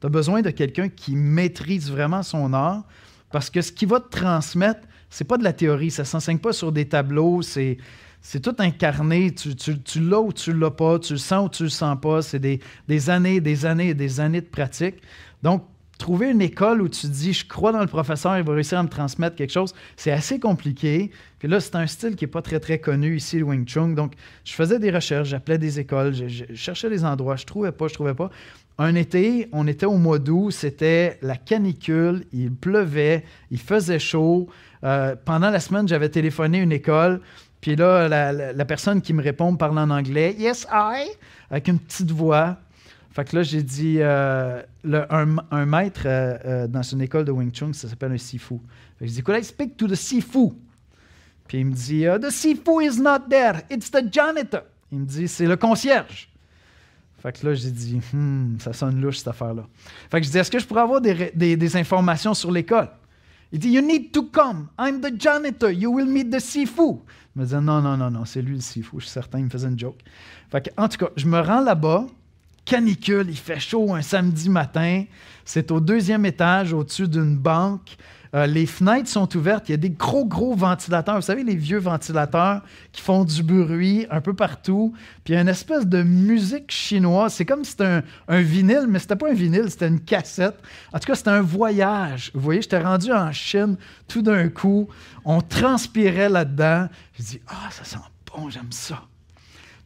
Tu 0.00 0.06
as 0.06 0.10
besoin 0.10 0.42
de 0.42 0.50
quelqu'un 0.50 0.88
qui 0.88 1.16
maîtrise 1.16 1.90
vraiment 1.90 2.22
son 2.22 2.52
art, 2.52 2.84
parce 3.30 3.50
que 3.50 3.62
ce 3.62 3.72
qui 3.72 3.86
va 3.86 4.00
te 4.00 4.08
transmettre, 4.08 4.80
c'est 5.10 5.24
pas 5.24 5.38
de 5.38 5.44
la 5.44 5.52
théorie, 5.52 5.90
ça 5.90 6.04
s'enseigne 6.04 6.38
pas 6.38 6.52
sur 6.52 6.72
des 6.72 6.88
tableaux, 6.88 7.42
c'est 7.42 7.78
c'est 8.26 8.40
tout 8.40 8.56
incarné. 8.58 9.34
Tu, 9.34 9.54
tu, 9.54 10.00
l'as 10.00 10.20
ou 10.20 10.32
tu 10.32 10.54
l'as 10.54 10.70
pas, 10.70 10.98
tu 10.98 11.12
le 11.12 11.18
sens 11.18 11.44
ou 11.44 11.48
tu 11.50 11.64
le 11.64 11.68
sens 11.68 11.96
pas. 12.00 12.22
C'est 12.22 12.38
des, 12.38 12.58
des, 12.88 13.10
années, 13.10 13.38
des 13.38 13.66
années 13.66 13.90
et 13.90 13.94
des 13.94 14.18
années 14.18 14.40
de 14.40 14.46
pratique. 14.46 14.94
Donc, 15.42 15.66
trouver 15.98 16.30
une 16.30 16.42
école 16.42 16.82
où 16.82 16.88
tu 16.88 17.06
dis, 17.06 17.32
je 17.32 17.46
crois 17.46 17.72
dans 17.72 17.80
le 17.80 17.86
professeur, 17.86 18.36
il 18.36 18.44
va 18.44 18.52
réussir 18.52 18.78
à 18.78 18.82
me 18.82 18.88
transmettre 18.88 19.36
quelque 19.36 19.52
chose, 19.52 19.74
c'est 19.96 20.10
assez 20.10 20.38
compliqué. 20.38 21.10
Puis 21.38 21.48
là, 21.48 21.60
c'est 21.60 21.76
un 21.76 21.86
style 21.86 22.16
qui 22.16 22.24
n'est 22.24 22.30
pas 22.30 22.42
très, 22.42 22.60
très 22.60 22.78
connu 22.78 23.16
ici, 23.16 23.38
le 23.38 23.44
Wing 23.44 23.66
Chun. 23.66 23.88
Donc, 23.88 24.14
je 24.44 24.52
faisais 24.52 24.78
des 24.78 24.90
recherches, 24.90 25.28
j'appelais 25.28 25.58
des 25.58 25.80
écoles, 25.80 26.14
je, 26.14 26.44
cherchais 26.54 26.90
des 26.90 27.04
endroits, 27.04 27.36
je 27.36 27.44
trouvais 27.44 27.72
pas, 27.72 27.88
je 27.88 27.94
trouvais 27.94 28.14
pas. 28.14 28.30
Un 28.76 28.96
été, 28.96 29.48
on 29.52 29.68
était 29.68 29.86
au 29.86 29.98
mois 29.98 30.18
d'août, 30.18 30.50
c'était 30.50 31.18
la 31.22 31.36
canicule, 31.36 32.24
il 32.32 32.52
pleuvait, 32.52 33.24
il 33.50 33.60
faisait 33.60 34.00
chaud. 34.00 34.48
Euh, 34.82 35.14
pendant 35.24 35.50
la 35.50 35.60
semaine, 35.60 35.86
j'avais 35.86 36.08
téléphoné 36.08 36.58
une 36.58 36.72
école, 36.72 37.20
puis 37.64 37.76
là, 37.76 38.08
la, 38.08 38.64
personne 38.66 39.00
qui 39.00 39.14
me 39.14 39.22
répond 39.22 39.56
parle 39.56 39.78
en 39.78 39.88
anglais, 39.88 40.36
Yes, 40.38 40.66
I, 40.70 41.08
avec 41.50 41.68
une 41.68 41.78
petite 41.78 42.10
voix. 42.10 42.58
Fait 43.14 43.24
que 43.24 43.36
là, 43.36 43.44
j'ai 43.44 43.62
dit, 43.62 43.98
euh, 44.00 44.60
un, 44.82 45.66
maître 45.66 46.02
euh, 46.04 46.66
dans 46.66 46.82
une 46.82 47.00
école 47.00 47.24
de 47.24 47.30
Wing 47.30 47.52
Chun, 47.54 47.72
ça 47.72 47.88
s'appelle 47.88 48.10
un 48.10 48.18
Sifu. 48.18 48.56
Fait 48.98 49.04
que 49.04 49.10
je 49.12 49.14
dis, 49.14 49.22
Could 49.22 49.40
speak 49.44 49.76
to 49.76 49.86
the 49.86 49.94
Sifu? 49.94 50.50
Puis 51.46 51.58
il 51.58 51.66
me 51.66 51.72
dit, 51.72 52.06
The 52.20 52.30
Sifu 52.30 52.82
is 52.82 53.00
not 53.00 53.28
there, 53.30 53.60
it's 53.70 53.88
the 53.88 54.12
janitor. 54.12 54.62
Il 54.90 54.98
me 54.98 55.06
dit 55.06 55.28
C'est 55.28 55.46
le 55.46 55.56
concierge. 55.56 56.28
Fait 57.22 57.38
que 57.38 57.46
là, 57.46 57.54
j'ai 57.54 57.70
dit 57.70 58.00
hmm, 58.12 58.58
ça 58.58 58.72
sonne 58.72 59.00
louche 59.00 59.18
cette 59.18 59.28
affaire-là. 59.28 59.64
Fait 60.10 60.20
que 60.20 60.26
je 60.26 60.32
dis 60.32 60.38
Est-ce 60.38 60.50
que 60.50 60.58
je 60.58 60.66
pourrais 60.66 60.82
avoir 60.82 61.00
des, 61.00 61.32
des 61.32 61.76
informations 61.76 62.34
sur 62.34 62.50
l'école? 62.50 62.88
Il 63.52 63.60
dit 63.60 63.70
You 63.70 63.80
need 63.80 64.10
to 64.10 64.24
come. 64.24 64.66
I'm 64.76 65.00
the 65.00 65.14
janitor. 65.16 65.70
You 65.70 65.92
will 65.92 66.08
meet 66.08 66.30
the 66.30 66.40
Sifu. 66.40 66.98
Il 67.36 67.42
me 67.42 67.46
dit 67.46 67.54
Non, 67.54 67.80
non, 67.80 67.96
non, 67.96 68.10
non, 68.10 68.24
c'est 68.24 68.42
lui 68.42 68.56
le 68.56 68.60
Sifu. 68.60 68.96
Je 68.98 69.04
suis 69.04 69.12
certain. 69.12 69.38
Il 69.38 69.44
me 69.44 69.50
faisait 69.50 69.68
une 69.68 69.78
joke. 69.78 70.00
Fait 70.50 70.62
que, 70.62 70.70
en 70.76 70.88
tout 70.88 70.98
cas, 70.98 71.10
je 71.16 71.26
me 71.26 71.38
rends 71.40 71.60
là-bas 71.60 72.06
canicule, 72.64 73.26
il 73.28 73.36
fait 73.36 73.60
chaud 73.60 73.94
un 73.94 74.02
samedi 74.02 74.48
matin. 74.48 75.04
C'est 75.44 75.70
au 75.70 75.80
deuxième 75.80 76.24
étage, 76.24 76.72
au-dessus 76.72 77.08
d'une 77.08 77.36
banque. 77.36 77.96
Euh, 78.34 78.46
les 78.46 78.66
fenêtres 78.66 79.08
sont 79.08 79.36
ouvertes. 79.36 79.68
Il 79.68 79.72
y 79.72 79.74
a 79.74 79.78
des 79.78 79.90
gros, 79.90 80.24
gros 80.24 80.56
ventilateurs. 80.56 81.16
Vous 81.16 81.22
savez, 81.22 81.44
les 81.44 81.54
vieux 81.54 81.78
ventilateurs 81.78 82.62
qui 82.90 83.00
font 83.00 83.24
du 83.24 83.44
bruit 83.44 84.06
un 84.10 84.20
peu 84.20 84.34
partout. 84.34 84.92
Puis 85.22 85.34
il 85.34 85.36
y 85.36 85.38
a 85.38 85.42
une 85.42 85.48
espèce 85.48 85.86
de 85.86 86.02
musique 86.02 86.72
chinoise. 86.72 87.34
C'est 87.34 87.44
comme 87.44 87.64
si 87.64 87.72
c'était 87.72 88.02
un, 88.26 88.40
vinyle, 88.40 88.86
mais 88.88 88.98
c'était 88.98 89.14
pas 89.14 89.30
un 89.30 89.34
vinyle, 89.34 89.70
c'était 89.70 89.86
une 89.86 90.00
cassette. 90.00 90.56
En 90.92 90.98
tout 90.98 91.06
cas, 91.06 91.14
c'était 91.14 91.30
un 91.30 91.42
voyage. 91.42 92.32
Vous 92.34 92.40
voyez, 92.40 92.60
j'étais 92.60 92.80
rendu 92.80 93.12
en 93.12 93.30
Chine 93.30 93.76
tout 94.08 94.22
d'un 94.22 94.48
coup. 94.48 94.88
On 95.24 95.40
transpirait 95.40 96.28
là-dedans. 96.28 96.88
Je 97.16 97.22
dis, 97.22 97.40
ah, 97.46 97.70
ça 97.70 97.84
sent 97.84 97.98
bon, 98.34 98.50
j'aime 98.50 98.72
ça. 98.72 99.02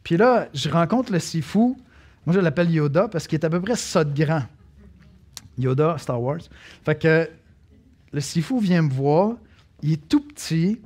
Puis 0.03 0.17
là, 0.17 0.47
je 0.55 0.69
rencontre 0.69 1.11
le 1.11 1.19
Sifu. 1.19 1.75
Moi, 2.29 2.35
je 2.35 2.41
l'appelle 2.41 2.69
Yoda 2.69 3.07
parce 3.07 3.25
qu'il 3.25 3.39
est 3.39 3.43
à 3.43 3.49
peu 3.49 3.59
près 3.59 3.75
ça 3.75 4.03
de 4.03 4.13
grand. 4.13 4.43
Yoda, 5.57 5.95
Star 5.97 6.21
Wars. 6.21 6.41
Fait 6.85 6.93
que 6.93 7.27
le 8.13 8.21
Sifu 8.21 8.59
vient 8.59 8.83
me 8.83 8.91
voir, 8.91 9.33
il 9.81 9.93
est 9.93 10.07
tout 10.07 10.21
petit, 10.21 10.79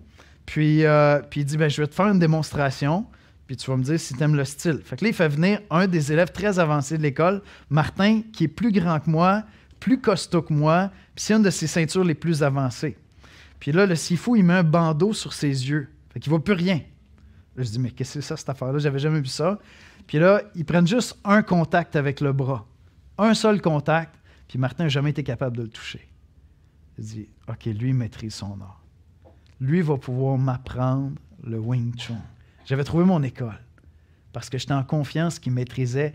puis, 0.46 0.86
euh, 0.86 1.20
puis 1.20 1.42
il 1.42 1.44
dit 1.44 1.58
ben, 1.58 1.70
Je 1.70 1.82
vais 1.82 1.88
te 1.90 1.96
faire 1.96 2.08
une 2.08 2.20
démonstration, 2.20 3.06
puis 3.46 3.58
tu 3.58 3.70
vas 3.70 3.76
me 3.76 3.84
dire 3.84 4.00
si 4.00 4.14
tu 4.14 4.24
aimes 4.24 4.38
le 4.38 4.46
style. 4.46 4.80
Fait 4.86 4.96
que 4.96 5.04
là, 5.04 5.10
il 5.10 5.14
fait 5.14 5.28
venir 5.28 5.60
un 5.70 5.86
des 5.86 6.14
élèves 6.14 6.32
très 6.32 6.60
avancés 6.60 6.98
de 6.98 7.04
l'école, 7.04 7.42
Martin, 7.70 8.22
qui 8.32 8.46
est 8.46 8.48
plus 8.48 8.72
grand 8.72 9.02
que 9.02 9.10
moi, 9.10 9.44
plus 9.82 10.00
costaud 10.00 10.44
que 10.44 10.54
moi, 10.54 10.92
puis 11.14 11.26
c'est 11.26 11.34
une 11.34 11.44
de 11.44 11.50
ses 11.50 11.68
ceintures 11.68 12.06
les 12.06 12.16
plus 12.16 12.42
avancées. 12.42 12.96
Puis 13.60 13.74
là, 13.74 13.86
le 13.86 13.96
Sifu, 13.96 14.38
il 14.38 14.46
met 14.46 14.54
un 14.54 14.64
bandeau 14.64 15.12
sur 15.12 15.34
ses 15.34 15.50
yeux. 15.50 15.90
Fait 16.14 16.22
qu'il 16.22 16.32
ne 16.32 16.38
voit 16.38 16.44
plus 16.46 16.54
rien. 16.54 16.80
Là, 17.56 17.64
je 17.64 17.70
dis 17.70 17.80
Mais 17.80 17.92
qu'est-ce 17.92 18.16
que 18.16 18.22
c'est 18.22 18.28
ça, 18.28 18.38
cette 18.38 18.50
affaire-là? 18.50 18.80
J'avais 18.80 19.00
jamais 19.00 19.20
vu 19.20 19.28
ça. 19.28 19.60
Puis 20.08 20.20
là, 20.20 20.42
ils 20.56 20.66
prennent 20.66 20.88
juste 20.88 21.18
un 21.24 21.42
contact 21.42 21.96
avec 21.96 22.22
le 22.22 22.34
bras. 22.34 22.66
Un 23.18 23.34
seul 23.34 23.62
contact, 23.62 24.16
puis 24.48 24.58
Martin 24.58 24.84
n'a 24.84 24.90
jamais 24.90 25.12
été 25.12 25.24
capable 25.24 25.58
de 25.58 25.64
le 25.64 25.70
toucher. 25.70 26.08
Il 26.98 27.06
dit 27.06 27.28
OK, 27.48 27.66
lui 27.66 27.94
maîtrise 27.94 28.36
son 28.36 28.60
art. 28.62 28.82
Lui 29.60 29.82
va 29.82 29.98
pouvoir 29.98 30.38
m'apprendre 30.38 31.14
le 31.44 31.60
Wing 31.60 31.96
Chun. 31.96 32.22
J'avais 32.66 32.84
trouvé 32.84 33.06
mon 33.06 33.22
école 33.24 33.60
parce 34.32 34.50
que 34.50 34.58
j'étais 34.58 34.74
en 34.74 34.84
confiance 34.84 35.40
qu'il 35.40 35.54
maîtrisait 35.54 36.14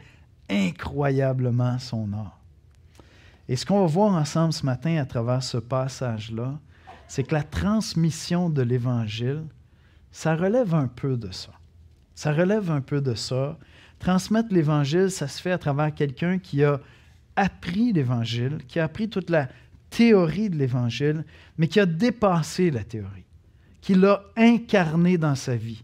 incroyablement 0.51 1.79
son 1.79 2.13
art. 2.13 2.39
Et 3.49 3.57
ce 3.57 3.65
qu'on 3.65 3.81
va 3.81 3.87
voir 3.87 4.15
ensemble 4.15 4.53
ce 4.53 4.67
matin 4.67 4.97
à 4.97 5.07
travers 5.07 5.43
ce 5.43 5.57
passage-là, 5.57 6.59
c'est 7.07 7.25
que 7.25 7.35
la 7.35 7.43
transmission 7.43 8.51
de 8.51 8.61
l'Évangile, 8.61 9.45
ça 10.13 10.35
relève 10.35 10.75
un 10.75 10.89
peu 10.89 11.17
de 11.17 11.31
ça. 11.31 11.51
Ça 12.15 12.33
relève 12.33 12.71
un 12.71 12.81
peu 12.81 13.01
de 13.01 13.15
ça. 13.15 13.59
Transmettre 13.99 14.53
l'Évangile, 14.53 15.11
ça 15.11 15.29
se 15.29 15.41
fait 15.41 15.53
à 15.53 15.59
travers 15.59 15.95
quelqu'un 15.95 16.39
qui 16.39 16.65
a 16.65 16.81
appris 17.37 17.93
l'Évangile, 17.93 18.59
qui 18.67 18.81
a 18.81 18.85
appris 18.85 19.09
toute 19.09 19.31
la 19.31 19.49
théorie 19.91 20.51
de 20.51 20.57
l'Évangile, 20.57 21.25
mais 21.57 21.69
qui 21.69 21.81
a 21.81 21.87
dépassé 21.87 22.71
la 22.71 22.85
théorie, 22.85 23.25
qui 23.81 23.95
l'a 23.95 24.23
incarné 24.37 25.19
dans 25.19 25.35
sa 25.35 25.57
vie. 25.57 25.83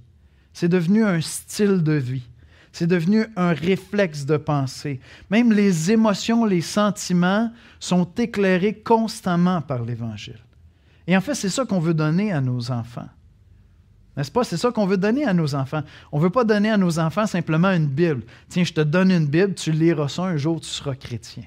C'est 0.52 0.68
devenu 0.68 1.04
un 1.04 1.20
style 1.20 1.82
de 1.82 1.92
vie. 1.92 2.28
C'est 2.72 2.88
devenu 2.88 3.26
un 3.36 3.52
réflexe 3.52 4.24
de 4.26 4.36
pensée. 4.36 4.98
Même 5.30 5.52
les 5.52 5.92
émotions, 5.92 6.44
les 6.44 6.60
sentiments 6.60 7.52
sont 7.78 8.08
éclairés 8.18 8.74
constamment 8.74 9.62
par 9.62 9.84
l'Évangile. 9.84 10.40
Et 11.06 11.16
en 11.16 11.20
fait, 11.20 11.34
c'est 11.34 11.50
ça 11.50 11.64
qu'on 11.64 11.78
veut 11.78 11.94
donner 11.94 12.32
à 12.32 12.40
nos 12.40 12.72
enfants. 12.72 13.08
N'est-ce 14.16 14.30
pas? 14.30 14.44
C'est 14.44 14.56
ça 14.56 14.70
qu'on 14.70 14.86
veut 14.86 14.96
donner 14.96 15.24
à 15.24 15.34
nos 15.34 15.54
enfants. 15.54 15.82
On 16.12 16.18
ne 16.18 16.22
veut 16.22 16.30
pas 16.30 16.44
donner 16.44 16.70
à 16.70 16.76
nos 16.76 16.98
enfants 16.98 17.26
simplement 17.26 17.70
une 17.70 17.88
Bible. 17.88 18.22
Tiens, 18.48 18.64
je 18.64 18.72
te 18.72 18.80
donne 18.80 19.10
une 19.10 19.26
Bible, 19.26 19.54
tu 19.54 19.72
liras 19.72 20.08
ça, 20.08 20.22
un 20.22 20.36
jour 20.36 20.60
tu 20.60 20.68
seras 20.68 20.94
chrétien. 20.94 21.44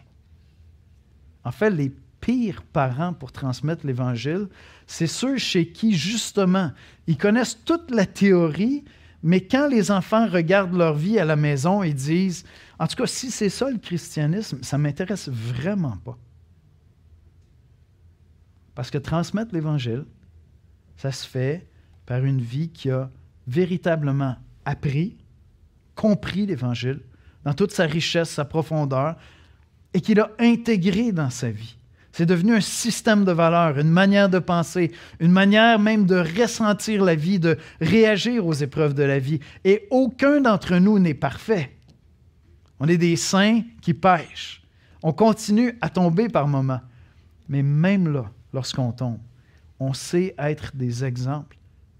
En 1.43 1.51
fait, 1.51 1.69
les 1.69 1.93
pires 2.19 2.61
parents 2.61 3.13
pour 3.13 3.31
transmettre 3.31 3.85
l'Évangile, 3.85 4.47
c'est 4.85 5.07
ceux 5.07 5.37
chez 5.37 5.69
qui, 5.69 5.95
justement, 5.95 6.71
ils 7.07 7.17
connaissent 7.17 7.63
toute 7.63 7.89
la 7.89 8.05
théorie, 8.05 8.83
mais 9.23 9.41
quand 9.41 9.67
les 9.69 9.91
enfants 9.91 10.27
regardent 10.27 10.75
leur 10.75 10.93
vie 10.93 11.19
à 11.19 11.25
la 11.25 11.37
maison, 11.37 11.83
ils 11.83 11.95
disent, 11.95 12.43
en 12.79 12.87
tout 12.87 12.97
cas, 12.97 13.07
si 13.07 13.31
c'est 13.31 13.49
ça 13.49 13.69
le 13.69 13.77
christianisme, 13.77 14.59
ça 14.61 14.77
ne 14.77 14.83
m'intéresse 14.83 15.29
vraiment 15.29 15.97
pas. 15.97 16.17
Parce 18.75 18.91
que 18.91 18.97
transmettre 18.97 19.53
l'Évangile, 19.53 20.05
ça 20.97 21.11
se 21.11 21.27
fait 21.27 21.67
par 22.07 22.25
une 22.25 22.41
vie 22.41 22.69
qui 22.69 22.89
a 22.89 23.11
véritablement 23.45 24.35
appris, 24.65 25.17
compris 25.93 26.47
l'Évangile 26.47 27.01
dans 27.43 27.53
toute 27.53 27.71
sa 27.71 27.85
richesse, 27.85 28.31
sa 28.31 28.45
profondeur, 28.45 29.15
et 29.93 30.01
qu'il 30.01 30.19
a 30.19 30.31
intégré 30.39 31.11
dans 31.11 31.29
sa 31.29 31.51
vie. 31.51 31.77
C'est 32.11 32.25
devenu 32.25 32.55
un 32.55 32.61
système 32.61 33.25
de 33.25 33.31
valeurs, 33.31 33.77
une 33.77 33.91
manière 33.91 34.29
de 34.29 34.39
penser, 34.39 34.91
une 35.19 35.31
manière 35.31 35.77
même 35.77 36.05
de 36.05 36.15
ressentir 36.15 37.03
la 37.03 37.13
vie, 37.13 37.39
de 37.39 37.57
réagir 37.79 38.45
aux 38.45 38.53
épreuves 38.53 38.95
de 38.95 39.03
la 39.03 39.19
vie. 39.19 39.39
Et 39.63 39.87
aucun 39.91 40.41
d'entre 40.41 40.77
nous 40.77 40.97
n'est 40.97 41.13
parfait. 41.13 41.77
On 42.79 42.87
est 42.87 42.97
des 42.97 43.17
saints 43.17 43.61
qui 43.81 43.93
pêchent. 43.93 44.63
On 45.03 45.13
continue 45.13 45.77
à 45.81 45.89
tomber 45.89 46.27
par 46.27 46.47
moments. 46.47 46.81
Mais 47.49 47.61
même 47.61 48.11
là, 48.11 48.31
lorsqu'on 48.51 48.91
tombe, 48.91 49.19
on 49.79 49.93
sait 49.93 50.33
être 50.39 50.75
des 50.75 51.05
exemples 51.05 51.57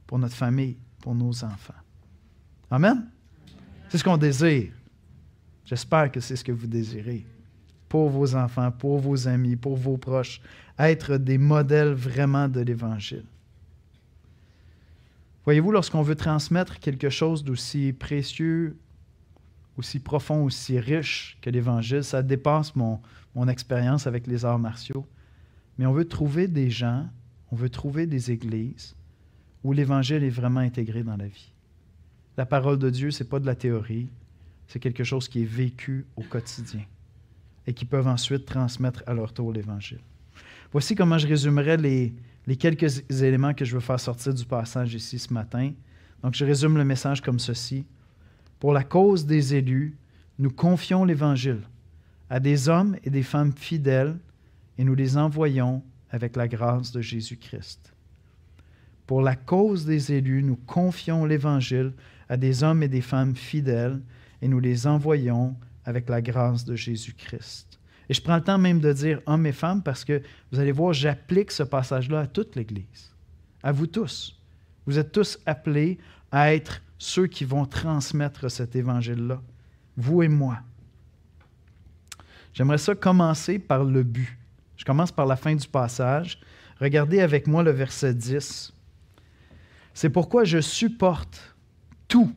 pour 0.07 0.17
notre 0.17 0.35
famille, 0.35 0.77
pour 1.01 1.13
nos 1.13 1.43
enfants. 1.43 1.73
Amen? 2.71 3.05
C'est 3.89 3.97
ce 3.97 4.03
qu'on 4.03 4.17
désire. 4.17 4.71
J'espère 5.65 6.11
que 6.11 6.19
c'est 6.19 6.35
ce 6.35 6.43
que 6.43 6.51
vous 6.51 6.67
désirez 6.67 7.25
pour 7.89 8.09
vos 8.09 8.35
enfants, 8.35 8.71
pour 8.71 8.99
vos 8.99 9.27
amis, 9.27 9.55
pour 9.55 9.75
vos 9.75 9.97
proches, 9.97 10.41
être 10.77 11.17
des 11.17 11.37
modèles 11.37 11.93
vraiment 11.93 12.47
de 12.47 12.59
l'Évangile. 12.59 13.25
Voyez-vous, 15.45 15.71
lorsqu'on 15.71 16.01
veut 16.01 16.15
transmettre 16.15 16.79
quelque 16.79 17.09
chose 17.09 17.43
d'aussi 17.43 17.93
précieux, 17.93 18.77
aussi 19.77 19.99
profond, 19.99 20.43
aussi 20.43 20.79
riche 20.79 21.37
que 21.41 21.49
l'Évangile, 21.49 22.03
ça 22.03 22.21
dépasse 22.21 22.75
mon, 22.75 22.99
mon 23.35 23.47
expérience 23.47 24.07
avec 24.07 24.27
les 24.27 24.43
arts 24.43 24.59
martiaux. 24.59 25.05
Mais 25.77 25.85
on 25.85 25.93
veut 25.93 26.05
trouver 26.05 26.49
des 26.49 26.69
gens, 26.69 27.07
on 27.51 27.55
veut 27.55 27.69
trouver 27.69 28.07
des 28.07 28.31
églises 28.31 28.96
où 29.63 29.73
l'Évangile 29.73 30.23
est 30.23 30.29
vraiment 30.29 30.59
intégré 30.59 31.03
dans 31.03 31.17
la 31.17 31.27
vie. 31.27 31.51
La 32.37 32.45
parole 32.45 32.77
de 32.77 32.89
Dieu, 32.89 33.11
ce 33.11 33.23
n'est 33.23 33.29
pas 33.29 33.39
de 33.39 33.45
la 33.45 33.55
théorie, 33.55 34.09
c'est 34.67 34.79
quelque 34.79 35.03
chose 35.03 35.27
qui 35.27 35.41
est 35.41 35.45
vécu 35.45 36.05
au 36.15 36.21
quotidien 36.21 36.83
et 37.65 37.73
qui 37.73 37.85
peuvent 37.85 38.07
ensuite 38.07 38.45
transmettre 38.45 39.03
à 39.07 39.13
leur 39.13 39.33
tour 39.33 39.51
l'Évangile. 39.51 40.01
Voici 40.71 40.95
comment 40.95 41.17
je 41.17 41.27
résumerai 41.27 41.77
les, 41.77 42.13
les 42.45 42.55
quelques 42.55 43.03
éléments 43.21 43.53
que 43.53 43.65
je 43.65 43.73
veux 43.73 43.81
faire 43.81 43.99
sortir 43.99 44.33
du 44.33 44.45
passage 44.45 44.93
ici 44.93 45.19
ce 45.19 45.33
matin. 45.33 45.71
Donc, 46.21 46.33
je 46.33 46.45
résume 46.45 46.77
le 46.77 46.85
message 46.85 47.21
comme 47.21 47.39
ceci. 47.39 47.85
Pour 48.59 48.73
la 48.73 48.83
cause 48.83 49.25
des 49.25 49.55
élus, 49.55 49.97
nous 50.39 50.51
confions 50.51 51.05
l'Évangile 51.05 51.61
à 52.29 52.39
des 52.39 52.69
hommes 52.69 52.97
et 53.03 53.09
des 53.09 53.23
femmes 53.23 53.53
fidèles 53.53 54.17
et 54.77 54.83
nous 54.83 54.95
les 54.95 55.17
envoyons 55.17 55.83
avec 56.09 56.35
la 56.35 56.47
grâce 56.47 56.91
de 56.91 57.01
Jésus-Christ. 57.01 57.93
Pour 59.07 59.21
la 59.21 59.35
cause 59.35 59.85
des 59.85 60.11
élus, 60.11 60.43
nous 60.43 60.57
confions 60.57 61.25
l'Évangile 61.25 61.93
à 62.27 62.35
des 62.35 62.63
hommes 62.63 62.83
et 62.83 62.89
des 62.89 63.01
femmes 63.01 63.35
fidèles 63.35 64.01
et 64.41 64.49
nous 64.49 64.59
les 64.59 64.85
envoyons 64.85 65.55
avec 65.85 66.09
la 66.09 66.21
grâce 66.21 66.65
de 66.65 66.75
Jésus-Christ. 66.75 67.79
Et 68.09 68.13
je 68.13 68.21
prends 68.21 68.35
le 68.35 68.43
temps 68.43 68.57
même 68.57 68.81
de 68.81 68.91
dire 68.91 69.21
hommes 69.25 69.45
et 69.45 69.53
femmes 69.53 69.81
parce 69.81 70.03
que 70.03 70.21
vous 70.51 70.59
allez 70.59 70.73
voir, 70.73 70.91
j'applique 70.91 71.51
ce 71.51 71.63
passage-là 71.63 72.21
à 72.21 72.27
toute 72.27 72.55
l'Église, 72.57 73.13
à 73.63 73.71
vous 73.71 73.87
tous. 73.87 74.37
Vous 74.85 74.99
êtes 74.99 75.13
tous 75.13 75.39
appelés 75.45 75.97
à 76.29 76.53
être 76.53 76.81
ceux 76.97 77.27
qui 77.27 77.45
vont 77.45 77.65
transmettre 77.65 78.51
cet 78.51 78.75
évangile-là, 78.75 79.41
vous 79.95 80.21
et 80.23 80.27
moi. 80.27 80.59
J'aimerais 82.53 82.77
ça 82.77 82.95
commencer 82.95 83.59
par 83.59 83.85
le 83.85 84.03
but. 84.03 84.37
Je 84.75 84.83
commence 84.83 85.11
par 85.11 85.25
la 85.25 85.35
fin 85.35 85.55
du 85.55 85.67
passage. 85.67 86.39
Regardez 86.79 87.21
avec 87.21 87.47
moi 87.47 87.63
le 87.63 87.71
verset 87.71 88.13
10. 88.13 88.73
C'est 89.97 90.11
pourquoi 90.11 90.43
je 90.43 90.61
supporte 90.61 91.55
tout 92.07 92.31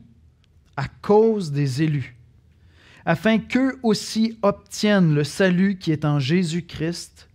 à 0.75 0.87
cause 0.87 1.51
des 1.51 1.83
élus 1.83 2.17
afin 3.05 3.37
qu'eux 3.37 3.77
aussi 3.83 4.39
obtiennent 4.41 5.13
le 5.13 5.23
salut 5.23 5.77
qui 5.77 5.91
est 5.91 6.03
en 6.03 6.17
Jésus-Christ 6.17 7.29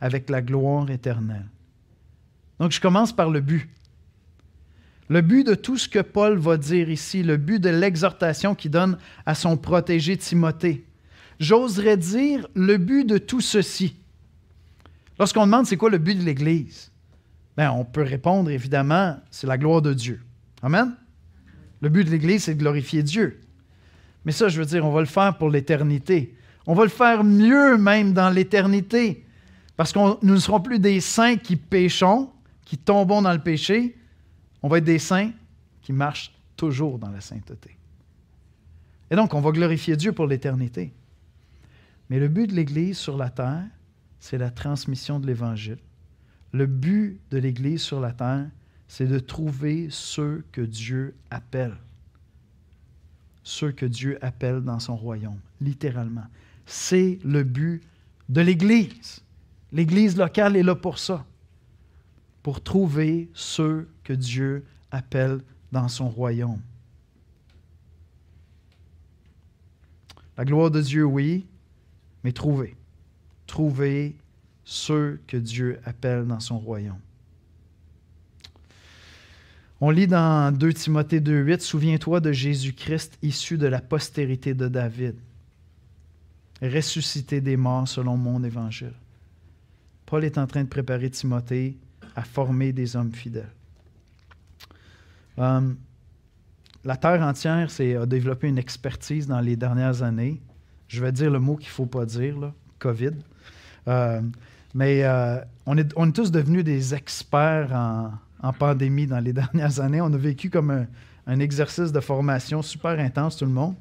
avec 0.00 0.30
la 0.30 0.40
gloire 0.40 0.88
éternelle. 0.88 1.48
Donc 2.60 2.70
je 2.70 2.80
commence 2.80 3.12
par 3.12 3.28
le 3.28 3.40
but. 3.40 3.68
Le 5.08 5.20
but 5.20 5.44
de 5.44 5.56
tout 5.56 5.76
ce 5.76 5.88
que 5.88 5.98
Paul 5.98 6.38
va 6.38 6.58
dire 6.58 6.88
ici, 6.88 7.24
le 7.24 7.36
but 7.36 7.58
de 7.58 7.70
l'exhortation 7.70 8.54
qu'il 8.54 8.70
donne 8.70 8.98
à 9.26 9.34
son 9.34 9.56
protégé 9.56 10.16
Timothée, 10.16 10.86
j'oserais 11.40 11.96
dire 11.96 12.46
le 12.54 12.76
but 12.76 13.04
de 13.04 13.18
tout 13.18 13.40
ceci. 13.40 13.96
Lorsqu'on 15.18 15.46
demande 15.46 15.66
c'est 15.66 15.76
quoi 15.76 15.90
le 15.90 15.98
but 15.98 16.14
de 16.14 16.22
l'Église, 16.22 16.91
ben, 17.56 17.70
on 17.70 17.84
peut 17.84 18.02
répondre 18.02 18.50
évidemment, 18.50 19.18
c'est 19.30 19.46
la 19.46 19.58
gloire 19.58 19.82
de 19.82 19.92
Dieu. 19.92 20.22
Amen? 20.62 20.94
Le 21.80 21.88
but 21.88 22.04
de 22.04 22.10
l'Église, 22.10 22.44
c'est 22.44 22.54
de 22.54 22.60
glorifier 22.60 23.02
Dieu. 23.02 23.40
Mais 24.24 24.32
ça, 24.32 24.48
je 24.48 24.58
veux 24.58 24.66
dire, 24.66 24.86
on 24.86 24.92
va 24.92 25.00
le 25.00 25.06
faire 25.06 25.36
pour 25.36 25.50
l'éternité. 25.50 26.36
On 26.66 26.74
va 26.74 26.84
le 26.84 26.90
faire 26.90 27.24
mieux 27.24 27.76
même 27.76 28.12
dans 28.12 28.30
l'éternité. 28.30 29.26
Parce 29.76 29.92
que 29.92 29.98
nous 29.98 30.34
ne 30.34 30.38
serons 30.38 30.60
plus 30.60 30.78
des 30.78 31.00
saints 31.00 31.36
qui 31.36 31.56
péchons, 31.56 32.30
qui 32.64 32.78
tombons 32.78 33.20
dans 33.20 33.32
le 33.32 33.40
péché. 33.40 33.96
On 34.62 34.68
va 34.68 34.78
être 34.78 34.84
des 34.84 35.00
saints 35.00 35.32
qui 35.82 35.92
marchent 35.92 36.32
toujours 36.56 36.98
dans 36.98 37.10
la 37.10 37.20
sainteté. 37.20 37.76
Et 39.10 39.16
donc, 39.16 39.34
on 39.34 39.40
va 39.40 39.50
glorifier 39.50 39.96
Dieu 39.96 40.12
pour 40.12 40.26
l'éternité. 40.26 40.92
Mais 42.08 42.18
le 42.18 42.28
but 42.28 42.46
de 42.46 42.54
l'Église 42.54 42.96
sur 42.96 43.16
la 43.16 43.28
terre, 43.28 43.64
c'est 44.20 44.38
la 44.38 44.50
transmission 44.50 45.18
de 45.18 45.26
l'Évangile. 45.26 45.78
Le 46.52 46.66
but 46.66 47.18
de 47.30 47.38
l'Église 47.38 47.82
sur 47.82 48.00
la 48.00 48.12
terre, 48.12 48.48
c'est 48.86 49.06
de 49.06 49.18
trouver 49.18 49.88
ceux 49.90 50.44
que 50.52 50.60
Dieu 50.60 51.14
appelle. 51.30 51.76
Ceux 53.42 53.72
que 53.72 53.86
Dieu 53.86 54.18
appelle 54.22 54.60
dans 54.60 54.78
son 54.78 54.96
royaume, 54.96 55.40
littéralement. 55.60 56.26
C'est 56.66 57.18
le 57.24 57.42
but 57.42 57.82
de 58.28 58.40
l'Église. 58.42 59.22
L'Église 59.72 60.16
locale 60.16 60.56
est 60.56 60.62
là 60.62 60.74
pour 60.74 60.98
ça, 60.98 61.24
pour 62.42 62.62
trouver 62.62 63.30
ceux 63.32 63.88
que 64.04 64.12
Dieu 64.12 64.64
appelle 64.90 65.40
dans 65.72 65.88
son 65.88 66.10
royaume. 66.10 66.60
La 70.36 70.44
gloire 70.44 70.70
de 70.70 70.80
Dieu, 70.80 71.04
oui, 71.04 71.46
mais 72.24 72.32
trouver. 72.32 72.76
Trouver 73.46 74.16
ceux 74.64 75.20
que 75.26 75.36
Dieu 75.36 75.80
appelle 75.84 76.26
dans 76.26 76.40
son 76.40 76.58
royaume. 76.58 77.00
On 79.80 79.90
lit 79.90 80.06
dans 80.06 80.56
2 80.56 80.72
Timothée 80.74 81.20
2.8, 81.20 81.60
Souviens-toi 81.60 82.20
de 82.20 82.30
Jésus-Christ 82.30 83.18
issu 83.20 83.58
de 83.58 83.66
la 83.66 83.80
postérité 83.80 84.54
de 84.54 84.68
David, 84.68 85.16
ressuscité 86.62 87.40
des 87.40 87.56
morts 87.56 87.88
selon 87.88 88.16
mon 88.16 88.44
évangile. 88.44 88.94
Paul 90.06 90.24
est 90.24 90.38
en 90.38 90.46
train 90.46 90.62
de 90.62 90.68
préparer 90.68 91.10
Timothée 91.10 91.76
à 92.14 92.22
former 92.22 92.72
des 92.72 92.94
hommes 92.94 93.12
fidèles. 93.12 93.50
Euh, 95.38 95.72
la 96.84 96.96
Terre 96.96 97.22
entière 97.22 97.68
a 97.80 98.06
développé 98.06 98.48
une 98.48 98.58
expertise 98.58 99.26
dans 99.26 99.40
les 99.40 99.56
dernières 99.56 100.02
années. 100.02 100.40
Je 100.86 101.02
vais 101.02 101.12
dire 101.12 101.30
le 101.30 101.40
mot 101.40 101.56
qu'il 101.56 101.68
ne 101.68 101.72
faut 101.72 101.86
pas 101.86 102.04
dire, 102.06 102.52
COVID. 102.78 103.12
Euh, 103.88 104.20
mais 104.74 105.04
euh, 105.04 105.38
on, 105.66 105.76
est, 105.76 105.92
on, 105.96 106.08
est, 106.08 106.12
tous 106.12 106.30
devenus 106.30 106.64
des 106.64 106.94
experts 106.94 107.72
en, 107.72 108.12
en 108.42 108.52
pandémie 108.52 109.06
dans 109.06 109.20
les 109.20 109.32
dernières 109.42 109.80
années. 109.80 110.00
On 110.00 110.12
a 110.12 110.16
vécu 110.16 110.50
comme 110.50 110.86
un, 111.26 111.40
exercice 111.40 111.92
de 111.92 112.00
formation 112.00 112.62
super 112.62 112.98
intense, 112.98 113.36
tout 113.36 113.44
le 113.44 113.52
monde. 113.52 113.74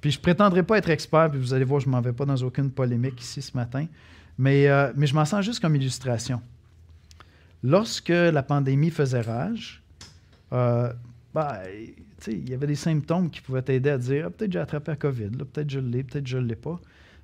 Puis 0.00 0.12
je 0.12 0.20
prétendrai 0.20 0.62
pas 0.62 0.78
être 0.78 0.90
expert, 0.90 1.30
puis 1.30 1.40
vous 1.40 1.52
allez 1.52 1.64
voir, 1.64 1.80
je 1.80 1.86
ne 1.86 1.92
m'en 1.92 2.00
vais 2.00 2.12
pas 2.12 2.24
dans 2.24 2.36
aucune 2.36 2.70
polémique 2.70 3.20
ici 3.20 3.42
ce 3.42 3.56
matin, 3.56 3.86
mais, 4.38 4.68
euh, 4.68 4.92
mais 4.94 5.06
je 5.06 5.14
m'en 5.14 5.24
sens 5.24 5.44
juste 5.44 5.60
comme 5.60 5.74
illustration. 5.74 6.40
Lorsque 7.64 8.10
la 8.10 8.42
pandémie 8.42 8.90
faisait 8.90 9.22
rage, 9.22 9.82
euh, 10.52 10.92
bah, 11.34 11.62
il 12.28 12.48
y 12.48 12.54
avait 12.54 12.66
des 12.66 12.76
symptômes 12.76 13.30
qui 13.30 13.40
pouvaient 13.40 13.62
t'aider 13.62 13.90
à 13.90 13.98
dire 13.98 14.26
ah, 14.26 14.30
peut-être 14.30 14.52
j'ai 14.52 14.58
attrapé 14.58 14.92
la 14.92 14.96
COVID, 14.96 15.30
peut-être 15.30 15.70
je 15.70 15.80
l'ai, 15.80 16.04
peut-être 16.04 16.26
je 16.26 16.38
ne 16.38 16.46
l'ai 16.46 16.56
pas, 16.56 16.78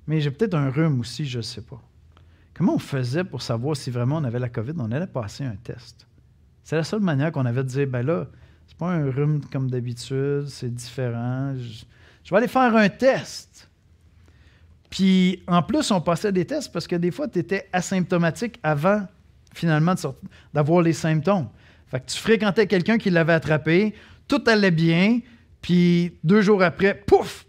mais 0.07 0.19
j'ai 0.19 0.31
peut-être 0.31 0.55
un 0.55 0.69
rhume 0.69 0.99
aussi, 0.99 1.25
je 1.25 1.37
ne 1.37 1.43
sais 1.43 1.61
pas. 1.61 1.81
Comment 2.53 2.75
on 2.75 2.79
faisait 2.79 3.23
pour 3.23 3.41
savoir 3.41 3.75
si 3.75 3.89
vraiment 3.89 4.17
on 4.17 4.23
avait 4.23 4.39
la 4.39 4.49
COVID? 4.49 4.73
On 4.77 4.91
allait 4.91 5.07
passer 5.07 5.43
un 5.43 5.55
test. 5.55 6.07
C'est 6.63 6.75
la 6.75 6.83
seule 6.83 7.01
manière 7.01 7.31
qu'on 7.31 7.45
avait 7.45 7.63
de 7.63 7.67
dire, 7.67 7.87
ben 7.87 8.05
là, 8.05 8.27
c'est 8.67 8.77
pas 8.77 8.91
un 8.91 9.09
rhume 9.09 9.41
comme 9.51 9.69
d'habitude, 9.69 10.45
c'est 10.47 10.73
différent. 10.73 11.53
Je, 11.55 12.29
vais 12.29 12.37
aller 12.37 12.47
faire 12.47 12.75
un 12.75 12.89
test. 12.89 13.69
Puis 14.89 15.43
en 15.47 15.63
plus, 15.63 15.89
on 15.91 15.99
passait 15.99 16.31
des 16.31 16.45
tests 16.45 16.71
parce 16.71 16.87
que 16.87 16.95
des 16.95 17.11
fois, 17.11 17.27
tu 17.27 17.39
étais 17.39 17.67
asymptomatique 17.73 18.59
avant 18.61 19.07
finalement 19.53 19.95
d'avoir 20.53 20.81
les 20.81 20.93
symptômes. 20.93 21.49
Fait 21.87 21.99
que 21.99 22.05
tu 22.05 22.17
fréquentais 22.17 22.67
quelqu'un 22.67 22.97
qui 22.97 23.09
l'avait 23.09 23.33
attrapé, 23.33 23.93
tout 24.27 24.43
allait 24.47 24.71
bien, 24.71 25.19
puis 25.61 26.17
deux 26.23 26.41
jours 26.41 26.63
après, 26.63 26.95
pouf! 26.95 27.45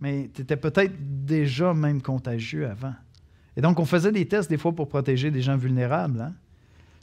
Mais 0.00 0.30
tu 0.32 0.42
étais 0.42 0.56
peut-être 0.56 0.94
déjà 0.98 1.74
même 1.74 2.00
contagieux 2.00 2.68
avant. 2.68 2.94
Et 3.58 3.60
donc, 3.60 3.78
on 3.78 3.84
faisait 3.84 4.12
des 4.12 4.26
tests 4.26 4.48
des 4.48 4.56
fois 4.56 4.72
pour 4.72 4.88
protéger 4.88 5.30
des 5.30 5.42
gens 5.42 5.58
vulnérables. 5.58 6.22
Hein? 6.22 6.32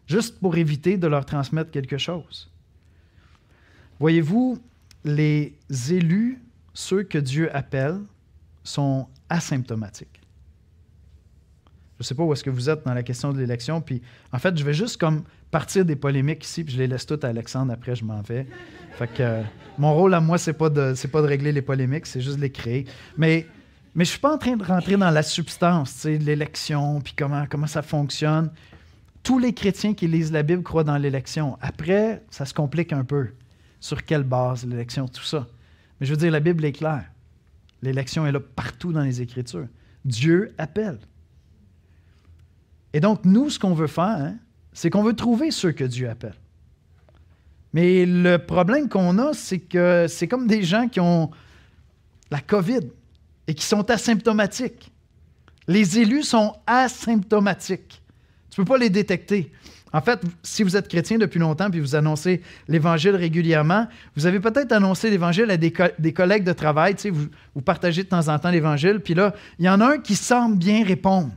juste 0.08 0.40
pour 0.40 0.58
éviter 0.58 0.98
de 0.98 1.08
leur 1.08 1.26
transmettre 1.26 1.72
quelque 1.72 1.98
chose. 1.98 2.52
Voyez-vous, 4.00 4.60
les 5.04 5.56
élus, 5.90 6.42
ceux 6.74 7.04
que 7.04 7.18
Dieu 7.18 7.56
appelle, 7.56 8.00
sont 8.64 9.08
asymptomatiques. 9.30 10.22
Je 11.98 12.04
ne 12.04 12.04
sais 12.04 12.16
pas 12.16 12.24
où 12.24 12.34
est-ce 12.34 12.44
que 12.44 12.50
vous 12.50 12.70
êtes 12.70 12.86
dans 12.86 12.94
la 12.94 13.04
question 13.04 13.32
de 13.32 13.40
l'élection, 13.40 13.80
puis 13.80 14.02
en 14.34 14.40
fait, 14.40 14.58
je 14.58 14.66
vais 14.66 14.74
juste 14.74 14.98
comme 14.98 15.24
partir 15.50 15.86
des 15.86 15.96
polémiques 15.96 16.44
ici, 16.44 16.66
puis 16.66 16.74
je 16.74 16.80
les 16.80 16.88
laisse 16.88 17.06
toutes 17.06 17.24
à 17.24 17.30
Alexandre, 17.30 17.72
après 17.72 17.96
je 17.96 18.04
m'en 18.04 18.22
vais. 18.22 18.46
Euh, 19.22 19.44
mon 19.78 19.94
rôle 19.94 20.14
à 20.14 20.20
moi, 20.20 20.38
c'est 20.38 20.54
pas 20.54 20.70
pas 20.70 21.22
de 21.22 21.28
régler 21.28 21.54
les 21.54 21.62
polémiques, 21.62 22.06
c'est 22.06 22.20
juste 22.20 22.36
de 22.36 22.42
les 22.42 22.52
créer. 22.52 22.86
Mais 23.18 23.48
mais 23.96 24.06
je 24.06 24.12
suis 24.12 24.20
pas 24.20 24.34
en 24.34 24.38
train 24.38 24.56
de 24.58 24.64
rentrer 24.64 24.98
dans 24.98 25.10
la 25.10 25.24
substance, 25.24 26.04
l'élection, 26.04 27.02
puis 27.02 27.14
comment 27.18 27.46
comment 27.50 27.68
ça 27.68 27.82
fonctionne 27.82 28.52
tous 29.26 29.40
les 29.40 29.54
chrétiens 29.54 29.96
qui 29.96 30.08
lisent 30.08 30.32
la 30.32 30.44
Bible 30.44 30.62
croient 30.62 30.84
dans 30.84 30.98
l'élection. 30.98 31.58
Après, 31.60 32.24
ça 32.30 32.46
se 32.46 32.54
complique 32.54 32.94
un 32.94 33.04
peu. 33.04 33.30
Sur 33.80 34.06
quelle 34.06 34.24
base 34.24 34.66
l'élection, 34.66 35.08
tout 35.08 35.24
ça. 35.24 35.48
Mais 36.00 36.06
je 36.06 36.12
veux 36.12 36.18
dire, 36.18 36.32
la 36.32 36.40
Bible 36.40 36.64
est 36.64 36.72
claire. 36.72 37.06
L'élection 37.82 38.26
est 38.26 38.32
là 38.32 38.40
partout 38.40 38.94
dans 38.94 39.02
les 39.02 39.22
Écritures. 39.22 39.68
Dieu 40.06 40.54
appelle. 40.60 41.00
Et 42.94 43.00
donc, 43.00 43.26
nous, 43.26 43.50
ce 43.50 43.58
qu'on 43.58 43.74
veut 43.74 43.88
faire, 43.88 44.04
hein, 44.06 44.36
c'est 44.74 44.92
qu'on 44.92 45.04
veut 45.04 45.16
trouver 45.16 45.50
ceux 45.50 45.72
que 45.72 45.84
Dieu 45.84 46.08
appelle. 46.08 46.36
Mais 47.74 48.06
le 48.06 48.38
problème 48.38 48.88
qu'on 48.88 49.18
a, 49.18 49.34
c'est 49.34 49.60
que 49.60 50.06
c'est 50.08 50.28
comme 50.28 50.46
des 50.46 50.62
gens 50.62 50.88
qui 50.88 51.00
ont 51.00 51.32
la 52.30 52.42
COVID 52.42 52.82
et 53.48 53.54
qui 53.54 53.66
sont 53.66 53.90
asymptomatiques. 53.90 54.92
Les 55.68 56.00
élus 56.00 56.24
sont 56.24 56.56
asymptomatiques. 56.68 58.02
Tu 58.50 58.62
ne 58.62 58.66
peux 58.66 58.74
pas 58.74 58.78
les 58.78 58.90
détecter. 58.90 59.52
En 59.96 60.02
fait, 60.02 60.22
si 60.44 60.64
vous 60.64 60.76
êtes 60.76 60.90
chrétien 60.90 61.18
depuis 61.18 61.40
longtemps 61.40 61.70
puis 61.70 61.80
vous 61.80 61.96
annoncez 61.96 62.42
l'Évangile 62.68 63.16
régulièrement, 63.16 63.88
vous 64.16 64.26
avez 64.26 64.40
peut-être 64.42 64.74
annoncé 64.74 65.10
l'Évangile 65.10 65.50
à 65.50 65.58
des, 65.58 65.72
collègues 66.14 66.44
de 66.44 66.52
travail. 66.52 66.96
Tu 66.96 67.10
vous, 67.10 67.28
vous, 67.54 67.62
partagez 67.62 68.04
de 68.04 68.10
temps 68.10 68.28
en 68.28 68.38
temps 68.38 68.50
l'Évangile, 68.50 69.00
puis 69.00 69.14
là, 69.14 69.34
il 69.58 69.66
y 69.66 69.70
en 69.70 69.80
a 69.80 69.94
un 69.94 69.98
qui 70.00 70.16
semble 70.16 70.58
bien 70.58 70.84
répondre. 70.84 71.32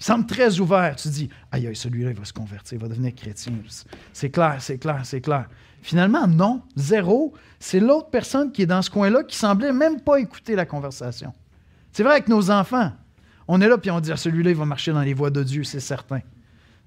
Il 0.00 0.04
semble 0.04 0.26
très 0.26 0.58
ouvert. 0.58 0.96
Tu 0.96 1.08
dis, 1.08 1.28
aïe, 1.52 1.68
aïe, 1.68 1.76
celui-là, 1.76 2.10
il 2.10 2.16
va 2.16 2.24
se 2.24 2.32
convertir, 2.32 2.78
il 2.78 2.80
va 2.80 2.88
devenir 2.88 3.14
chrétien. 3.14 3.52
C'est 4.12 4.30
clair, 4.30 4.56
c'est 4.58 4.78
clair, 4.78 5.02
c'est 5.04 5.20
clair. 5.20 5.48
Finalement, 5.82 6.26
non, 6.26 6.62
zéro. 6.74 7.32
C'est 7.58 7.80
l'autre 7.80 8.10
personne 8.10 8.50
qui 8.50 8.62
est 8.62 8.66
dans 8.66 8.82
ce 8.82 8.90
coin-là 8.90 9.22
qui 9.22 9.36
semblait 9.36 9.72
même 9.72 10.00
pas 10.00 10.18
écouter 10.18 10.56
la 10.56 10.66
conversation. 10.66 11.32
C'est 11.92 12.02
vrai 12.02 12.12
avec 12.12 12.28
nos 12.28 12.50
enfants. 12.50 12.92
On 13.48 13.60
est 13.60 13.68
là, 13.68 13.78
puis 13.78 13.90
on 13.90 14.00
dit, 14.00 14.12
ah, 14.12 14.16
celui-là, 14.16 14.50
il 14.50 14.56
va 14.56 14.64
marcher 14.64 14.92
dans 14.92 15.02
les 15.02 15.14
voies 15.14 15.30
de 15.30 15.42
Dieu, 15.42 15.64
c'est 15.64 15.80
certain. 15.80 16.20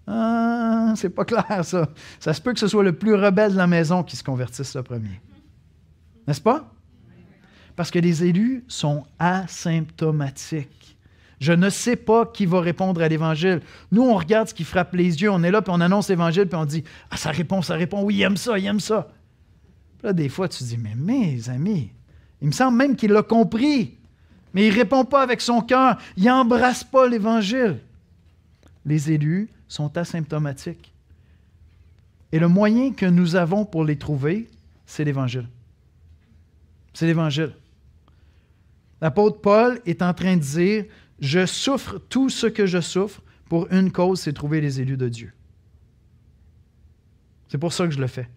Ah, 0.08 0.94
c'est 0.96 1.10
pas 1.10 1.26
clair, 1.26 1.64
ça. 1.64 1.90
Ça 2.20 2.34
se 2.34 2.42
peut 2.42 2.54
que 2.54 2.60
ce 2.60 2.68
soit 2.68 2.84
le 2.84 2.94
plus 2.94 3.16
rebelle 3.16 3.54
de 3.54 3.58
la 3.58 3.68
maison 3.68 4.04
qui 4.04 4.16
se 4.16 4.24
convertisse 4.24 4.76
le 4.76 4.84
premier. 4.84 5.22
N'est-ce 6.28 6.42
pas? 6.42 6.72
Parce 7.76 7.92
que 7.92 8.00
les 8.00 8.24
élus 8.24 8.64
sont 8.68 9.06
asymptomatiques. 9.20 10.98
Je 11.40 11.52
ne 11.52 11.70
sais 11.70 11.96
pas 11.96 12.26
qui 12.26 12.46
va 12.46 12.62
répondre 12.62 13.02
à 13.02 13.10
l'Évangile. 13.10 13.62
Nous, 13.92 14.04
on 14.04 14.16
regarde 14.16 14.48
ce 14.48 14.54
qui 14.54 14.64
frappe 14.64 14.94
les 14.94 15.22
yeux, 15.22 15.30
on 15.30 15.44
est 15.44 15.52
là, 15.52 15.62
puis 15.62 15.74
on 15.76 15.82
annonce 15.82 16.10
l'Évangile, 16.10 16.48
puis 16.48 16.56
on 16.56 16.66
dit 16.66 16.84
Ah, 17.12 17.18
ça 17.18 17.32
répond, 17.32 17.62
ça 17.62 17.76
répond, 17.76 18.04
oui, 18.04 18.16
il 18.16 18.22
aime 18.22 18.38
ça, 18.38 18.58
il 18.58 18.66
aime 18.66 18.80
ça. 18.80 19.10
Puis 19.98 20.08
là, 20.08 20.14
des 20.14 20.30
fois, 20.30 20.48
tu 20.48 20.60
te 20.60 20.64
dis 20.64 20.78
Mais 20.78 20.96
mes 20.96 21.50
amis, 21.50 21.92
il 22.42 22.48
me 22.48 22.54
semble 22.54 22.78
même 22.78 22.96
qu'il 22.96 23.12
l'a 23.12 23.24
compris, 23.24 23.98
mais 24.54 24.68
il 24.68 24.74
ne 24.74 24.78
répond 24.78 25.06
pas 25.06 25.22
avec 25.22 25.42
son 25.42 25.62
cœur, 25.62 25.98
il 26.16 26.26
n'embrasse 26.26 26.84
pas 26.84 27.08
l'Évangile. 27.08 27.80
Les 28.86 29.12
élus 29.12 29.50
sont 29.68 29.98
asymptomatiques. 29.98 30.94
Et 32.32 32.40
le 32.40 32.48
moyen 32.48 32.94
que 32.94 33.06
nous 33.06 33.36
avons 33.36 33.66
pour 33.66 33.84
les 33.84 33.98
trouver, 33.98 34.50
c'est 34.86 35.04
l'Évangile. 35.04 35.48
C'est 36.94 37.08
l'Évangile. 37.08 37.54
L'apôtre 39.02 39.42
Paul 39.42 39.82
est 39.86 40.02
en 40.02 40.14
train 40.14 40.38
de 40.38 40.42
dire, 40.42 40.86
je 41.20 41.46
souffre 41.46 41.98
tout 42.10 42.30
ce 42.30 42.48
que 42.48 42.66
je 42.66 42.82
souffre 42.82 43.22
pour 43.50 43.72
une 43.72 43.92
cause, 43.92 44.22
c'est 44.22 44.34
trouver 44.34 44.62
les 44.62 44.82
élus 44.82 44.98
de 44.98 45.10
Dieu. 45.10 45.34
C'est 47.48 47.58
pour 47.58 47.74
ça 47.74 47.86
que 47.86 47.94
je 47.94 48.00
le 48.00 48.08
fais. 48.08 48.28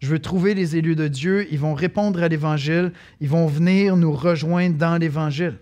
Je 0.00 0.08
veux 0.08 0.18
trouver 0.18 0.54
les 0.54 0.76
élus 0.76 0.96
de 0.96 1.08
Dieu. 1.08 1.46
Ils 1.52 1.58
vont 1.58 1.74
répondre 1.74 2.22
à 2.22 2.28
l'Évangile. 2.28 2.92
Ils 3.20 3.28
vont 3.28 3.46
venir 3.46 3.96
nous 3.96 4.12
rejoindre 4.12 4.76
dans 4.76 4.98
l'Évangile. 4.98 5.58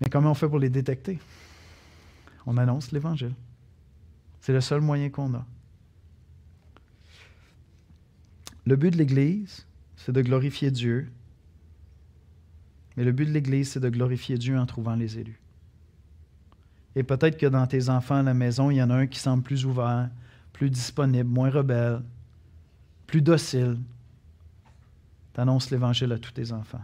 Mais 0.00 0.08
comment 0.10 0.30
on 0.30 0.34
fait 0.34 0.48
pour 0.48 0.58
les 0.58 0.68
détecter? 0.68 1.18
On 2.46 2.56
annonce 2.58 2.92
l'Évangile. 2.92 3.34
C'est 4.40 4.52
le 4.52 4.60
seul 4.60 4.80
moyen 4.80 5.10
qu'on 5.10 5.34
a. 5.34 5.44
Le 8.66 8.76
but 8.76 8.90
de 8.90 8.98
l'Église, 8.98 9.66
c'est 9.96 10.12
de 10.12 10.22
glorifier 10.22 10.70
Dieu. 10.70 11.10
Mais 12.96 13.04
le 13.04 13.12
but 13.12 13.26
de 13.26 13.32
l'Église, 13.32 13.72
c'est 13.72 13.80
de 13.80 13.88
glorifier 13.88 14.38
Dieu 14.38 14.58
en 14.58 14.66
trouvant 14.66 14.94
les 14.94 15.18
élus. 15.18 15.40
Et 16.96 17.02
peut-être 17.02 17.36
que 17.36 17.46
dans 17.46 17.66
tes 17.66 17.90
enfants 17.90 18.16
à 18.16 18.22
la 18.22 18.32
maison, 18.32 18.70
il 18.70 18.76
y 18.76 18.82
en 18.82 18.88
a 18.88 18.94
un 18.94 19.06
qui 19.06 19.18
semble 19.18 19.42
plus 19.42 19.66
ouvert, 19.66 20.08
plus 20.54 20.70
disponible, 20.70 21.28
moins 21.28 21.50
rebelle, 21.50 22.00
plus 23.06 23.20
docile. 23.20 23.78
Tu 25.34 25.40
annonces 25.40 25.70
l'Évangile 25.70 26.10
à 26.12 26.18
tous 26.18 26.32
tes 26.32 26.52
enfants. 26.52 26.80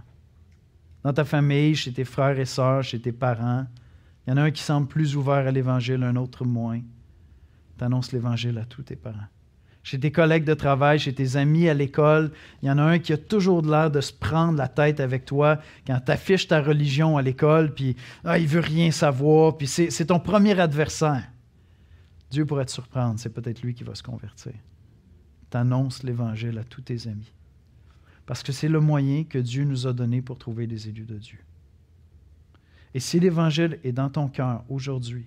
Dans 1.03 1.15
ta 1.15 1.25
famille, 1.25 1.75
chez 1.75 1.93
tes 1.93 2.05
frères 2.05 2.39
et 2.39 2.45
sœurs, 2.45 2.85
chez 2.85 3.01
tes 3.01 3.11
parents, 3.11 3.67
il 4.27 4.31
y 4.31 4.33
en 4.35 4.37
a 4.37 4.43
un 4.43 4.51
qui 4.51 4.63
semble 4.63 4.87
plus 4.87 5.17
ouvert 5.17 5.47
à 5.47 5.51
l'Évangile, 5.51 6.03
un 6.03 6.17
autre 6.17 6.45
moins. 6.45 6.81
Tu 7.79 7.85
annonces 7.85 8.13
l'Évangile 8.13 8.59
à 8.59 8.67
tous 8.67 8.83
tes 8.83 8.97
parents. 8.97 9.19
Chez 9.83 9.99
tes 9.99 10.13
collègues 10.13 10.45
de 10.45 10.55
travail, 10.55 11.01
chez 11.01 11.13
tes 11.13 11.37
amis 11.37 11.69
à 11.69 11.75
l'école, 11.75 12.31
il 12.63 12.69
y 12.69 12.71
en 12.71 12.79
a 12.79 12.83
un 12.83 12.99
qui 13.01 13.13
a 13.13 13.19
toujours 13.19 13.63
l'air 13.63 13.91
de 13.91 14.01
se 14.01 14.13
prendre 14.13 14.57
la 14.57 14.69
tête 14.69 15.01
avec 15.01 15.25
toi 15.25 15.59
quand 15.87 15.99
tu 16.05 16.13
affiches 16.13 16.47
ta 16.47 16.63
religion 16.63 17.17
à 17.17 17.23
l'école, 17.23 17.75
puis 17.75 17.97
ah, 18.25 18.39
il 18.39 18.47
veut 18.47 18.61
rien 18.61 18.93
savoir, 18.93 19.57
puis 19.57 19.67
c'est 19.67 20.07
ton 20.07 20.21
premier 20.21 20.59
adversaire. 20.61 21.29
Dieu 22.31 22.47
pourrait 22.47 22.65
te 22.65 22.71
surprendre, 22.71 23.19
c'est 23.19 23.33
peut-être 23.33 23.63
lui 23.63 23.75
qui 23.75 23.83
va 23.83 23.95
se 23.95 24.03
convertir. 24.03 24.55
Tu 25.51 25.57
annonces 25.57 26.03
l'Évangile 26.03 26.59
à 26.59 26.65
tous 26.65 26.81
tes 26.81 27.09
amis. 27.09 27.33
Parce 28.25 28.43
que 28.43 28.53
c'est 28.53 28.69
le 28.69 28.81
moyen 28.81 29.25
que 29.25 29.39
Dieu 29.39 29.65
nous 29.65 29.87
a 29.87 29.93
donné 29.93 30.23
pour 30.23 30.39
trouver 30.39 30.67
les 30.67 30.89
élus 30.89 31.05
de 31.05 31.19
Dieu. 31.19 31.41
Et 32.95 33.01
si 33.01 33.19
l'Évangile 33.19 33.81
est 33.83 33.93
dans 33.93 34.09
ton 34.09 34.29
cœur 34.29 34.65
aujourd'hui, 34.69 35.27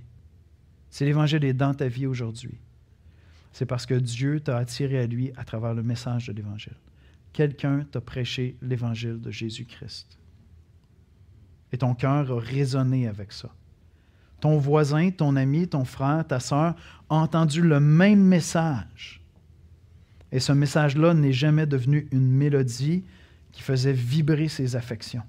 si 0.89 1.03
l'Évangile 1.03 1.43
est 1.43 1.53
dans 1.53 1.73
ta 1.73 1.87
vie 1.87 2.07
aujourd'hui, 2.07 2.57
c'est 3.55 3.65
parce 3.65 3.85
que 3.85 3.93
Dieu 3.93 4.41
t'a 4.41 4.57
attiré 4.57 4.99
à 4.99 5.07
lui 5.07 5.31
à 5.37 5.45
travers 5.45 5.73
le 5.73 5.81
message 5.81 6.27
de 6.27 6.33
l'Évangile. 6.33 6.75
Quelqu'un 7.31 7.85
t'a 7.89 8.01
prêché 8.01 8.57
l'Évangile 8.61 9.21
de 9.21 9.31
Jésus-Christ. 9.31 10.19
Et 11.71 11.77
ton 11.77 11.95
cœur 11.95 12.29
a 12.29 12.37
résonné 12.37 13.07
avec 13.07 13.31
ça. 13.31 13.47
Ton 14.41 14.57
voisin, 14.57 15.09
ton 15.09 15.37
ami, 15.37 15.69
ton 15.69 15.85
frère, 15.85 16.27
ta 16.27 16.41
soeur 16.41 16.75
ont 17.09 17.15
entendu 17.15 17.61
le 17.61 17.79
même 17.79 18.21
message 18.21 19.21
et 20.33 20.41
ce 20.41 20.51
message-là 20.51 21.13
n'est 21.13 21.31
jamais 21.31 21.65
devenu 21.65 22.09
une 22.11 22.29
mélodie 22.29 23.05
qui 23.53 23.61
faisait 23.61 23.93
vibrer 23.93 24.49
ses 24.49 24.75
affections. 24.75 25.23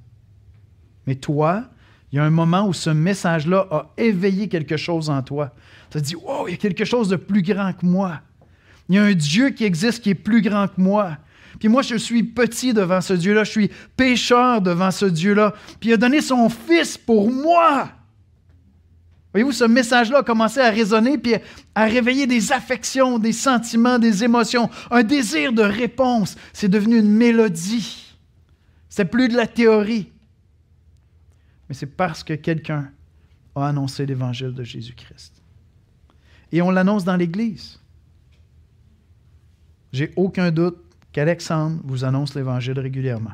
Mais 1.07 1.15
toi, 1.15 1.71
il 2.13 2.17
y 2.17 2.19
a 2.19 2.25
un 2.25 2.31
moment 2.31 2.67
où 2.67 2.73
ce 2.73 2.91
message-là 2.91 3.67
a 3.71 3.91
éveillé 3.97 4.49
quelque 4.49 4.77
chose 4.77 5.11
en 5.11 5.23
toi. 5.23 5.53
Tu 5.91 5.99
te 5.99 6.05
dit, 6.05 6.15
wow, 6.15 6.49
il 6.49 6.53
y 6.53 6.55
a 6.55 6.57
quelque 6.57 6.85
chose 6.85 7.09
de 7.09 7.17
plus 7.17 7.43
grand 7.43 7.73
que 7.73 7.85
moi. 7.85 8.21
Il 8.89 8.95
y 8.95 8.99
a 8.99 9.03
un 9.03 9.15
Dieu 9.15 9.51
qui 9.51 9.65
existe 9.65 10.03
qui 10.03 10.11
est 10.11 10.15
plus 10.15 10.43
grand 10.43 10.69
que 10.69 10.81
moi. 10.81 11.19
Puis 11.59 11.69
moi, 11.69 11.83
je 11.83 11.97
suis 11.97 12.23
petit 12.23 12.73
devant 12.73 13.01
ce 13.01 13.15
Dieu-là, 13.15 13.45
je 13.45 13.51
suis 13.51 13.71
pécheur 13.97 14.61
devant 14.61 14.91
ce 14.91 15.07
Dieu-là. 15.07 15.55
Puis 15.81 15.91
il 15.91 15.93
a 15.95 15.97
donné 15.97 16.21
son 16.21 16.49
Fils 16.49 16.97
pour 16.97 17.31
moi. 17.31 17.89
Voyez-vous, 19.33 19.53
ce 19.53 19.65
message-là 19.65 20.19
a 20.19 20.23
commencé 20.23 20.61
à 20.61 20.71
résonner 20.71 21.19
puis 21.19 21.35
à 21.75 21.85
réveiller 21.85 22.27
des 22.27 22.53
affections, 22.53 23.19
des 23.19 23.33
sentiments, 23.33 23.99
des 23.99 24.25
émotions, 24.25 24.71
un 24.91 25.03
désir 25.03 25.53
de 25.53 25.63
réponse. 25.63 26.37
C'est 26.53 26.69
devenu 26.69 26.99
une 26.99 27.11
mélodie. 27.11 28.15
C'est 28.89 29.05
plus 29.05 29.29
de 29.29 29.37
la 29.37 29.47
théorie. 29.47 30.11
Mais 31.69 31.75
c'est 31.75 31.87
parce 31.87 32.23
que 32.23 32.35
quelqu'un 32.35 32.91
a 33.55 33.69
annoncé 33.69 34.07
l'évangile 34.07 34.55
de 34.55 34.63
Jésus-Christ. 34.63 35.43
Et 36.53 36.63
on 36.63 36.71
l'annonce 36.71 37.05
dans 37.05 37.17
l'Église. 37.17 37.81
J'ai 39.93 40.13
aucun 40.17 40.51
doute 40.51 40.79
qu'Alexandre 41.13 41.81
vous 41.85 42.05
annonce 42.05 42.35
l'évangile 42.35 42.79
régulièrement. 42.79 43.33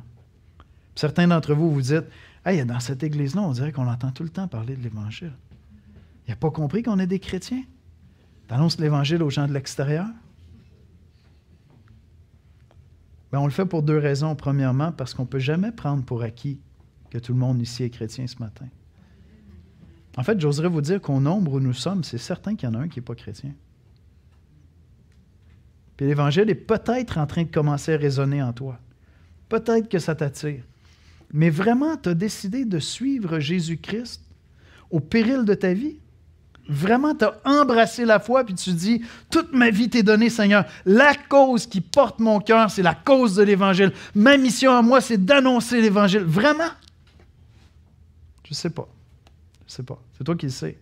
Certains 0.94 1.26
d'entre 1.26 1.54
vous 1.54 1.70
vous 1.72 1.82
dites 1.82 2.04
Hey, 2.44 2.64
dans 2.64 2.80
cette 2.80 3.02
Église-là, 3.02 3.42
on 3.42 3.52
dirait 3.52 3.72
qu'on 3.72 3.86
entend 3.86 4.10
tout 4.10 4.24
le 4.24 4.28
temps 4.28 4.48
parler 4.48 4.74
de 4.74 4.82
l'Évangile. 4.82 5.32
Il 6.26 6.30
n'a 6.30 6.36
pas 6.36 6.50
compris 6.50 6.82
qu'on 6.82 6.98
est 6.98 7.06
des 7.06 7.20
chrétiens. 7.20 7.62
Tu 8.48 8.54
annonces 8.54 8.78
l'Évangile 8.78 9.22
aux 9.22 9.30
gens 9.30 9.46
de 9.46 9.52
l'extérieur. 9.52 10.06
Ben, 13.30 13.38
on 13.38 13.46
le 13.46 13.52
fait 13.52 13.64
pour 13.64 13.82
deux 13.82 13.98
raisons. 13.98 14.34
Premièrement, 14.34 14.92
parce 14.92 15.14
qu'on 15.14 15.22
ne 15.22 15.28
peut 15.28 15.38
jamais 15.38 15.72
prendre 15.72 16.04
pour 16.04 16.22
acquis 16.22 16.60
que 17.12 17.18
tout 17.18 17.34
le 17.34 17.38
monde 17.38 17.60
ici 17.60 17.82
est 17.84 17.90
chrétien 17.90 18.26
ce 18.26 18.38
matin. 18.38 18.64
En 20.16 20.22
fait, 20.22 20.40
j'oserais 20.40 20.68
vous 20.68 20.80
dire 20.80 20.98
qu'au 20.98 21.20
nombre 21.20 21.52
où 21.52 21.60
nous 21.60 21.74
sommes, 21.74 22.04
c'est 22.04 22.16
certain 22.16 22.56
qu'il 22.56 22.70
y 22.70 22.72
en 22.72 22.74
a 22.74 22.78
un 22.78 22.88
qui 22.88 23.00
n'est 23.00 23.04
pas 23.04 23.14
chrétien. 23.14 23.50
Puis 25.98 26.06
l'Évangile 26.06 26.48
est 26.48 26.54
peut-être 26.54 27.18
en 27.18 27.26
train 27.26 27.42
de 27.42 27.50
commencer 27.50 27.92
à 27.92 27.98
résonner 27.98 28.42
en 28.42 28.54
toi. 28.54 28.78
Peut-être 29.50 29.90
que 29.90 29.98
ça 29.98 30.14
t'attire. 30.14 30.62
Mais 31.34 31.50
vraiment, 31.50 31.98
tu 31.98 32.08
as 32.08 32.14
décidé 32.14 32.64
de 32.64 32.78
suivre 32.78 33.38
Jésus-Christ 33.40 34.22
au 34.90 35.00
péril 35.00 35.44
de 35.44 35.52
ta 35.52 35.74
vie? 35.74 35.98
Vraiment 36.66 37.14
tu 37.14 37.26
as 37.26 37.38
embrassé 37.44 38.06
la 38.06 38.20
foi, 38.20 38.44
puis 38.44 38.54
tu 38.54 38.72
dis, 38.72 39.02
toute 39.28 39.52
ma 39.52 39.68
vie 39.68 39.90
t'est 39.90 40.02
donnée, 40.02 40.30
Seigneur. 40.30 40.64
La 40.86 41.14
cause 41.14 41.66
qui 41.66 41.82
porte 41.82 42.20
mon 42.20 42.40
cœur, 42.40 42.70
c'est 42.70 42.82
la 42.82 42.94
cause 42.94 43.34
de 43.34 43.42
l'Évangile. 43.42 43.92
Ma 44.14 44.38
mission 44.38 44.72
à 44.72 44.80
moi, 44.80 45.02
c'est 45.02 45.22
d'annoncer 45.22 45.82
l'Évangile. 45.82 46.22
Vraiment? 46.22 46.70
Je 48.52 48.56
sais 48.58 48.68
pas. 48.68 48.86
Je 49.66 49.72
sais 49.72 49.82
pas. 49.82 49.98
C'est 50.12 50.24
toi 50.24 50.36
qui 50.36 50.44
le 50.44 50.52
sais. 50.52 50.78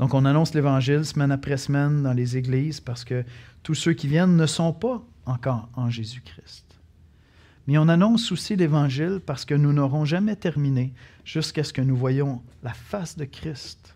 Donc, 0.00 0.12
on 0.12 0.24
annonce 0.24 0.52
l'Évangile 0.54 1.04
semaine 1.04 1.30
après 1.30 1.56
semaine 1.56 2.02
dans 2.02 2.12
les 2.12 2.36
églises 2.36 2.80
parce 2.80 3.04
que 3.04 3.24
tous 3.62 3.74
ceux 3.74 3.92
qui 3.92 4.08
viennent 4.08 4.36
ne 4.36 4.46
sont 4.46 4.72
pas 4.72 5.04
encore 5.24 5.68
en 5.74 5.88
Jésus-Christ. 5.88 6.64
Mais 7.68 7.78
on 7.78 7.86
annonce 7.86 8.32
aussi 8.32 8.56
l'Évangile 8.56 9.20
parce 9.24 9.44
que 9.44 9.54
nous 9.54 9.72
n'aurons 9.72 10.04
jamais 10.04 10.34
terminé 10.34 10.92
jusqu'à 11.24 11.62
ce 11.62 11.72
que 11.72 11.80
nous 11.80 11.96
voyions 11.96 12.42
la 12.64 12.74
face 12.74 13.16
de 13.16 13.24
Christ, 13.24 13.94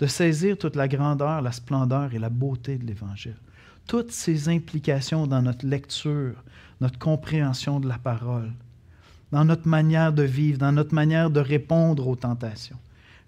de 0.00 0.08
saisir 0.08 0.58
toute 0.58 0.74
la 0.74 0.88
grandeur, 0.88 1.42
la 1.42 1.52
splendeur 1.52 2.12
et 2.12 2.18
la 2.18 2.28
beauté 2.28 2.76
de 2.76 2.86
l'Évangile. 2.86 3.38
Toutes 3.86 4.10
ces 4.10 4.48
implications 4.48 5.28
dans 5.28 5.42
notre 5.42 5.64
lecture, 5.64 6.42
notre 6.80 6.98
compréhension 6.98 7.78
de 7.78 7.88
la 7.88 7.98
parole, 7.98 8.52
dans 9.32 9.44
notre 9.44 9.66
manière 9.66 10.12
de 10.12 10.22
vivre, 10.22 10.58
dans 10.58 10.72
notre 10.72 10.94
manière 10.94 11.30
de 11.30 11.40
répondre 11.40 12.06
aux 12.06 12.16
tentations. 12.16 12.76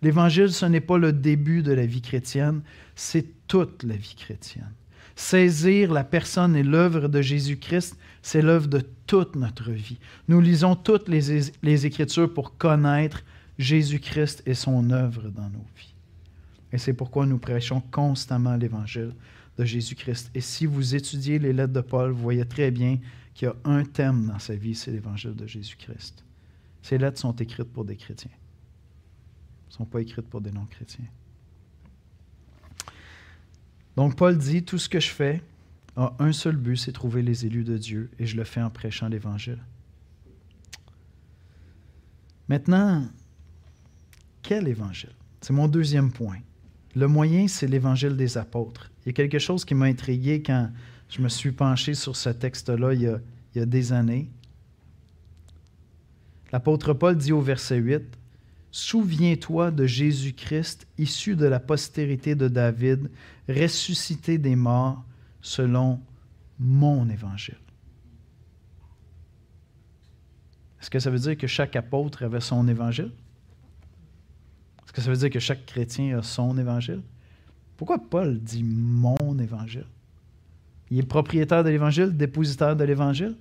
L'Évangile, 0.03 0.53
ce 0.53 0.67
n'est 0.67 0.83
pas 0.83 0.99
le 0.99 1.13
début 1.13 1.63
de 1.63 1.73
la 1.73 1.87
vie 1.87 2.03
chrétienne, 2.03 2.61
c'est 2.95 3.27
toute 3.49 3.83
la 3.83 3.97
vie 3.97 4.15
chrétienne. 4.15 4.71
Saisir 5.17 5.93
la 5.93 6.05
personne 6.05 6.57
et 6.57 6.63
l'œuvre 6.63 7.09
de 7.09 7.23
Jésus-Christ, 7.23 7.97
c'est 8.21 8.43
l'œuvre 8.43 8.67
de 8.67 8.83
toute 9.07 9.37
notre 9.37 9.71
vie. 9.71 9.99
Nous 10.29 10.41
lisons 10.41 10.77
toutes 10.77 11.09
les, 11.09 11.87
Écritures 11.87 12.33
pour 12.33 12.59
connaître 12.59 13.25
Jésus-Christ 13.59 14.43
et 14.45 14.55
son 14.55 14.91
œuvre 14.91 15.29
dans 15.29 15.49
nos 15.49 15.65
vies. 15.77 15.95
Et 16.73 16.79
c'est 16.79 16.93
pourquoi 16.93 17.25
nous 17.25 17.39
prêchons 17.39 17.81
constamment 17.81 18.57
l'Évangile 18.57 19.13
de 19.57 19.65
Jésus-Christ. 19.65 20.31
Et 20.35 20.41
si 20.41 20.67
vous 20.67 20.95
étudiez 20.95 21.39
les 21.39 21.53
lettres 21.53 21.73
de 21.73 21.81
Paul, 21.81 22.11
vous 22.11 22.23
voyez 22.23 22.45
très 22.45 22.71
bien 22.71 22.99
qu'il 23.35 23.49
y 23.49 23.51
a 23.51 23.57
un 23.65 23.85
thème 23.85 24.27
dans 24.27 24.39
sa 24.39 24.55
vie, 24.55 24.75
c'est 24.75 24.93
l'Évangile 24.93 25.35
de 25.35 25.47
Jésus-Christ. 25.47 26.25
Ces 26.83 26.99
lettres 26.99 27.21
sont 27.21 27.35
écrites 27.37 27.73
pour 27.73 27.85
des 27.85 27.97
chrétiens. 27.97 28.31
Elles 28.33 29.69
ne 29.71 29.73
sont 29.73 29.85
pas 29.85 30.01
écrites 30.01 30.29
pour 30.29 30.41
des 30.41 30.53
non-chrétiens. 30.53 31.07
Donc 33.97 34.17
Paul 34.17 34.39
dit, 34.39 34.63
tout 34.63 34.79
ce 34.79 34.89
que 34.89 35.01
je 35.01 35.11
fais 35.11 35.43
a 35.97 36.15
un 36.19 36.33
seul 36.33 36.57
but, 36.57 36.77
c'est 36.77 36.93
trouver 36.93 37.23
les 37.23 37.47
élus 37.47 37.65
de 37.65 37.79
Dieu, 37.79 38.11
et 38.19 38.27
je 38.27 38.37
le 38.37 38.45
fais 38.45 38.63
en 38.63 38.71
prêchant 38.71 39.09
l'Évangile. 39.09 39.63
Maintenant, 42.49 43.09
quel 44.43 44.69
Évangile? 44.69 45.15
C'est 45.41 45.53
mon 45.53 45.69
deuxième 45.69 46.13
point. 46.13 46.39
Le 46.95 47.09
moyen, 47.09 47.49
c'est 47.49 47.67
l'Évangile 47.67 48.17
des 48.17 48.37
apôtres. 48.37 48.91
Il 49.03 49.09
y 49.09 49.11
a 49.11 49.13
quelque 49.13 49.39
chose 49.39 49.65
qui 49.65 49.75
m'a 49.75 49.87
intrigué 49.87 50.43
quand 50.43 50.71
je 51.15 51.23
me 51.23 51.29
suis 51.29 51.53
penché 51.53 51.95
sur 51.95 52.17
ce 52.17 52.29
texte-là 52.29 52.93
il, 52.93 53.21
y 53.55 53.61
a 53.61 53.67
des 53.67 53.93
années. 53.93 54.29
L'apôtre 56.51 56.93
Paul 56.93 57.17
dit 57.17 57.31
au 57.31 57.41
verset 57.41 57.77
8, 57.77 58.03
Souviens-toi 58.73 59.71
de 59.71 59.87
Jésus-Christ, 59.87 60.89
issu 60.99 61.37
de 61.37 61.47
la 61.47 61.61
postérité 61.61 62.35
de 62.35 62.49
David, 62.49 63.13
ressuscité 63.49 64.39
des 64.39 64.57
morts 64.57 65.05
selon 65.41 66.01
mon 66.59 67.09
évangile. 67.09 67.59
Est-ce 70.81 70.91
que 70.91 70.99
ça 70.99 71.11
veut 71.11 71.21
dire 71.21 71.37
que 71.37 71.47
chaque 71.47 71.77
apôtre 71.77 72.25
avait 72.25 72.41
son 72.41 72.67
évangile? 72.67 73.13
Est-ce 74.85 74.93
que 74.93 75.01
ça 75.01 75.11
veut 75.11 75.17
dire 75.17 75.31
que 75.31 75.39
chaque 75.39 75.65
chrétien 75.65 76.19
a 76.19 76.23
son 76.25 76.59
évangile? 76.59 77.03
Pourquoi 77.77 77.99
Paul 77.99 78.41
dit 78.41 78.65
mon 78.65 79.39
évangile? 79.39 79.87
Il 80.91 80.99
est 80.99 81.03
propriétaire 81.07 81.65
de 81.65 81.71
l'évangile, 81.71 82.17
dépositaire 82.17 82.77
de 82.77 82.85
l'évangile? 82.85 83.37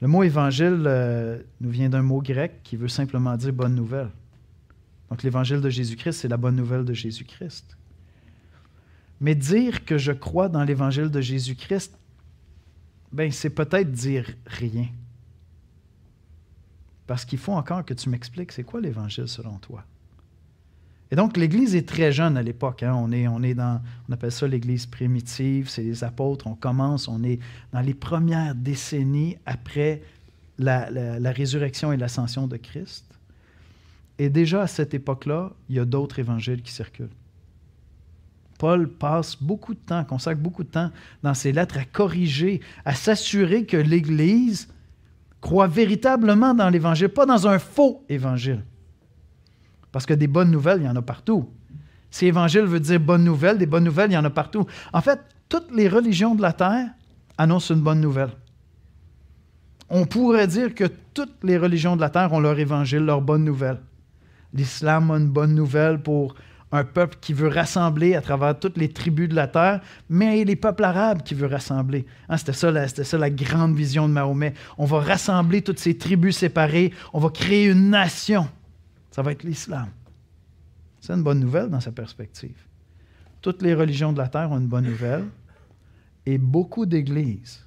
Le 0.00 0.08
mot 0.08 0.22
évangile 0.22 0.84
euh, 0.86 1.42
nous 1.60 1.70
vient 1.70 1.88
d'un 1.88 2.02
mot 2.02 2.22
grec 2.22 2.60
qui 2.62 2.76
veut 2.76 2.88
simplement 2.88 3.36
dire 3.36 3.52
bonne 3.52 3.74
nouvelle. 3.74 4.10
Donc 5.10 5.22
l'évangile 5.22 5.60
de 5.60 5.70
Jésus-Christ, 5.70 6.12
c'est 6.20 6.28
la 6.28 6.36
bonne 6.36 6.56
nouvelle 6.56 6.84
de 6.84 6.92
Jésus-Christ. 6.92 7.76
Mais 9.20 9.34
dire 9.34 9.84
que 9.84 9.98
je 9.98 10.12
crois 10.12 10.48
dans 10.48 10.62
l'évangile 10.62 11.10
de 11.10 11.20
Jésus-Christ, 11.20 11.98
ben, 13.10 13.32
c'est 13.32 13.50
peut-être 13.50 13.90
dire 13.90 14.26
rien. 14.46 14.86
Parce 17.06 17.24
qu'il 17.24 17.38
faut 17.38 17.54
encore 17.54 17.84
que 17.84 17.94
tu 17.94 18.10
m'expliques 18.10 18.52
c'est 18.52 18.64
quoi 18.64 18.80
l'évangile 18.80 19.26
selon 19.26 19.58
toi. 19.58 19.84
Et 21.10 21.16
donc, 21.16 21.36
l'Église 21.36 21.74
est 21.74 21.88
très 21.88 22.12
jeune 22.12 22.36
à 22.36 22.42
l'époque. 22.42 22.82
Hein. 22.82 22.94
On, 22.94 23.10
est, 23.12 23.26
on 23.28 23.42
est 23.42 23.58
on 23.58 24.12
appelle 24.12 24.32
ça 24.32 24.46
l'Église 24.46 24.86
primitive, 24.86 25.68
c'est 25.68 25.82
les 25.82 26.04
apôtres. 26.04 26.46
On 26.46 26.54
commence, 26.54 27.08
on 27.08 27.22
est 27.24 27.38
dans 27.72 27.80
les 27.80 27.94
premières 27.94 28.54
décennies 28.54 29.36
après 29.46 30.02
la, 30.58 30.90
la 30.90 31.32
résurrection 31.32 31.92
et 31.92 31.96
l'ascension 31.96 32.46
de 32.46 32.56
Christ. 32.56 33.06
Et 34.18 34.28
déjà 34.28 34.62
à 34.62 34.66
cette 34.66 34.94
époque-là, 34.94 35.52
il 35.68 35.76
y 35.76 35.78
a 35.78 35.84
d'autres 35.84 36.18
évangiles 36.18 36.60
qui 36.62 36.72
circulent. 36.72 37.08
Paul 38.58 38.88
passe 38.88 39.40
beaucoup 39.40 39.72
de 39.74 39.78
temps, 39.78 40.04
consacre 40.04 40.40
beaucoup 40.40 40.64
de 40.64 40.68
temps 40.68 40.90
dans 41.22 41.34
ses 41.34 41.52
lettres 41.52 41.78
à 41.78 41.84
corriger, 41.84 42.60
à 42.84 42.94
s'assurer 42.94 43.64
que 43.64 43.76
l'Église 43.76 44.68
croit 45.40 45.68
véritablement 45.68 46.52
dans 46.52 46.68
l'Évangile, 46.68 47.08
pas 47.08 47.24
dans 47.24 47.46
un 47.46 47.60
faux 47.60 48.04
Évangile. 48.08 48.64
Parce 49.92 50.06
que 50.06 50.14
des 50.14 50.26
bonnes 50.26 50.50
nouvelles, 50.50 50.80
il 50.80 50.86
y 50.86 50.88
en 50.88 50.96
a 50.96 51.02
partout. 51.02 51.48
Si 52.10 52.26
Évangile 52.26 52.62
veut 52.62 52.80
dire 52.80 53.00
bonne 53.00 53.24
nouvelle, 53.24 53.58
des 53.58 53.66
bonnes 53.66 53.84
nouvelles, 53.84 54.10
il 54.10 54.14
y 54.14 54.18
en 54.18 54.24
a 54.24 54.30
partout. 54.30 54.66
En 54.92 55.00
fait, 55.00 55.20
toutes 55.48 55.70
les 55.74 55.88
religions 55.88 56.34
de 56.34 56.42
la 56.42 56.52
terre 56.52 56.88
annoncent 57.36 57.74
une 57.74 57.80
bonne 57.80 58.00
nouvelle. 58.00 58.30
On 59.90 60.04
pourrait 60.04 60.46
dire 60.46 60.74
que 60.74 60.84
toutes 61.14 61.42
les 61.42 61.56
religions 61.56 61.96
de 61.96 62.00
la 62.00 62.10
terre 62.10 62.32
ont 62.32 62.40
leur 62.40 62.58
évangile, 62.58 63.00
leur 63.00 63.22
bonne 63.22 63.44
nouvelle. 63.44 63.78
L'islam 64.52 65.10
a 65.10 65.16
une 65.16 65.28
bonne 65.28 65.54
nouvelle 65.54 66.02
pour 66.02 66.34
un 66.72 66.84
peuple 66.84 67.16
qui 67.20 67.32
veut 67.32 67.48
rassembler 67.48 68.14
à 68.14 68.20
travers 68.20 68.58
toutes 68.58 68.76
les 68.76 68.90
tribus 68.92 69.28
de 69.28 69.34
la 69.34 69.46
terre, 69.46 69.80
mais 70.10 70.44
les 70.44 70.56
peuples 70.56 70.84
arabes 70.84 71.22
qui 71.22 71.34
veut 71.34 71.46
rassembler. 71.46 72.04
Hein, 72.28 72.36
c'était, 72.36 72.52
ça, 72.52 72.88
c'était 72.88 73.04
ça 73.04 73.16
la 73.16 73.30
grande 73.30 73.74
vision 73.74 74.06
de 74.06 74.12
Mahomet. 74.12 74.52
On 74.76 74.84
va 74.84 75.00
rassembler 75.00 75.62
toutes 75.62 75.78
ces 75.78 75.96
tribus 75.96 76.36
séparées, 76.36 76.92
on 77.14 77.20
va 77.20 77.30
créer 77.30 77.66
une 77.66 77.90
nation. 77.90 78.48
Ça 79.18 79.22
va 79.22 79.32
être 79.32 79.42
l'islam. 79.42 79.88
C'est 81.00 81.12
une 81.12 81.24
bonne 81.24 81.40
nouvelle 81.40 81.70
dans 81.70 81.80
sa 81.80 81.90
perspective. 81.90 82.54
Toutes 83.40 83.62
les 83.62 83.74
religions 83.74 84.12
de 84.12 84.18
la 84.18 84.28
terre 84.28 84.52
ont 84.52 84.60
une 84.60 84.68
bonne 84.68 84.84
nouvelle 84.84 85.24
et 86.24 86.38
beaucoup 86.38 86.86
d'églises 86.86 87.66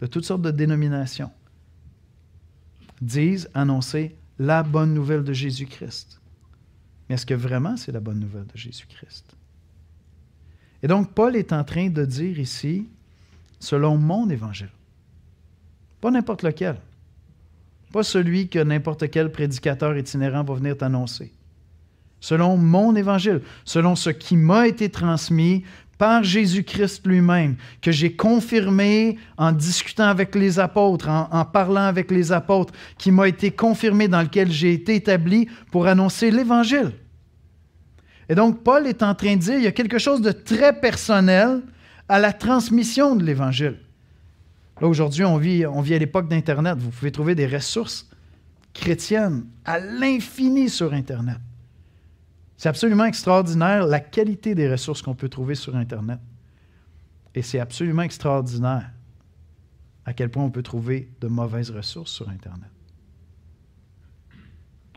de 0.00 0.06
toutes 0.06 0.24
sortes 0.24 0.42
de 0.42 0.52
dénominations 0.52 1.32
disent 3.00 3.50
annoncer 3.52 4.14
la 4.38 4.62
bonne 4.62 4.94
nouvelle 4.94 5.24
de 5.24 5.32
Jésus-Christ. 5.32 6.20
Mais 7.08 7.16
est-ce 7.16 7.26
que 7.26 7.34
vraiment 7.34 7.76
c'est 7.76 7.90
la 7.90 7.98
bonne 7.98 8.20
nouvelle 8.20 8.46
de 8.46 8.56
Jésus-Christ? 8.56 9.34
Et 10.84 10.86
donc, 10.86 11.14
Paul 11.14 11.34
est 11.34 11.52
en 11.52 11.64
train 11.64 11.90
de 11.90 12.04
dire 12.04 12.38
ici, 12.38 12.86
selon 13.58 13.98
mon 13.98 14.30
évangile, 14.30 14.70
pas 16.00 16.12
n'importe 16.12 16.44
lequel, 16.44 16.76
pas 17.92 18.02
celui 18.02 18.48
que 18.48 18.58
n'importe 18.58 19.10
quel 19.10 19.30
prédicateur 19.30 19.96
itinérant 19.96 20.42
va 20.42 20.54
venir 20.54 20.76
t'annoncer. 20.76 21.32
Selon 22.20 22.56
mon 22.56 22.96
évangile, 22.96 23.42
selon 23.64 23.96
ce 23.96 24.10
qui 24.10 24.36
m'a 24.36 24.66
été 24.66 24.88
transmis 24.88 25.64
par 25.98 26.24
Jésus-Christ 26.24 27.06
lui-même, 27.06 27.56
que 27.80 27.92
j'ai 27.92 28.16
confirmé 28.16 29.18
en 29.36 29.52
discutant 29.52 30.08
avec 30.08 30.34
les 30.34 30.58
apôtres, 30.58 31.08
en, 31.08 31.44
parlant 31.44 31.82
avec 31.82 32.10
les 32.10 32.32
apôtres, 32.32 32.72
qui 32.98 33.12
m'a 33.12 33.28
été 33.28 33.50
confirmé, 33.50 34.08
dans 34.08 34.22
lequel 34.22 34.50
j'ai 34.50 34.72
été 34.72 34.96
établi 34.96 35.48
pour 35.70 35.86
annoncer 35.86 36.30
l'Évangile. 36.30 36.92
Et 38.28 38.34
donc, 38.34 38.62
Paul 38.62 38.86
est 38.86 39.02
en 39.02 39.14
train 39.14 39.36
de 39.36 39.40
dire, 39.40 39.58
il 39.58 39.64
y 39.64 39.68
a 39.68 39.72
quelque 39.72 39.98
chose 39.98 40.22
de 40.22 40.32
très 40.32 40.80
personnel 40.80 41.60
à 42.08 42.18
la 42.18 42.32
transmission 42.32 43.14
de 43.14 43.24
l'Évangile. 43.24 43.78
Là, 44.82 44.88
aujourd'hui, 44.88 45.24
on 45.24 45.38
vit, 45.38 45.64
on 45.64 45.80
vit 45.80 45.94
à 45.94 45.98
l'époque 45.98 46.26
d'Internet. 46.26 46.76
Vous 46.76 46.90
pouvez 46.90 47.12
trouver 47.12 47.36
des 47.36 47.46
ressources 47.46 48.10
chrétiennes 48.74 49.46
à 49.64 49.78
l'infini 49.78 50.68
sur 50.68 50.92
Internet. 50.92 51.38
C'est 52.56 52.68
absolument 52.68 53.04
extraordinaire 53.04 53.86
la 53.86 54.00
qualité 54.00 54.56
des 54.56 54.68
ressources 54.68 55.00
qu'on 55.00 55.14
peut 55.14 55.28
trouver 55.28 55.54
sur 55.54 55.76
Internet. 55.76 56.18
Et 57.36 57.42
c'est 57.42 57.60
absolument 57.60 58.02
extraordinaire 58.02 58.90
à 60.04 60.14
quel 60.14 60.30
point 60.30 60.42
on 60.42 60.50
peut 60.50 60.64
trouver 60.64 61.08
de 61.20 61.28
mauvaises 61.28 61.70
ressources 61.70 62.10
sur 62.10 62.28
Internet. 62.28 62.70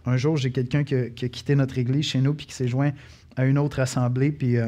Un 0.08 0.18
jour, 0.18 0.36
j'ai 0.36 0.52
quelqu'un 0.52 0.84
qui, 0.84 0.96
a 0.96 1.10
quitté 1.10 1.54
notre 1.54 1.78
église 1.78 2.06
chez 2.06 2.22
nous 2.22 2.34
puis 2.34 2.48
qui 2.48 2.54
s'est 2.54 2.68
joint 2.68 2.92
à 3.36 3.46
une 3.46 3.60
autre 3.60 3.80
assemblée, 3.80 4.32
puis 4.32 4.58
euh, 4.58 4.68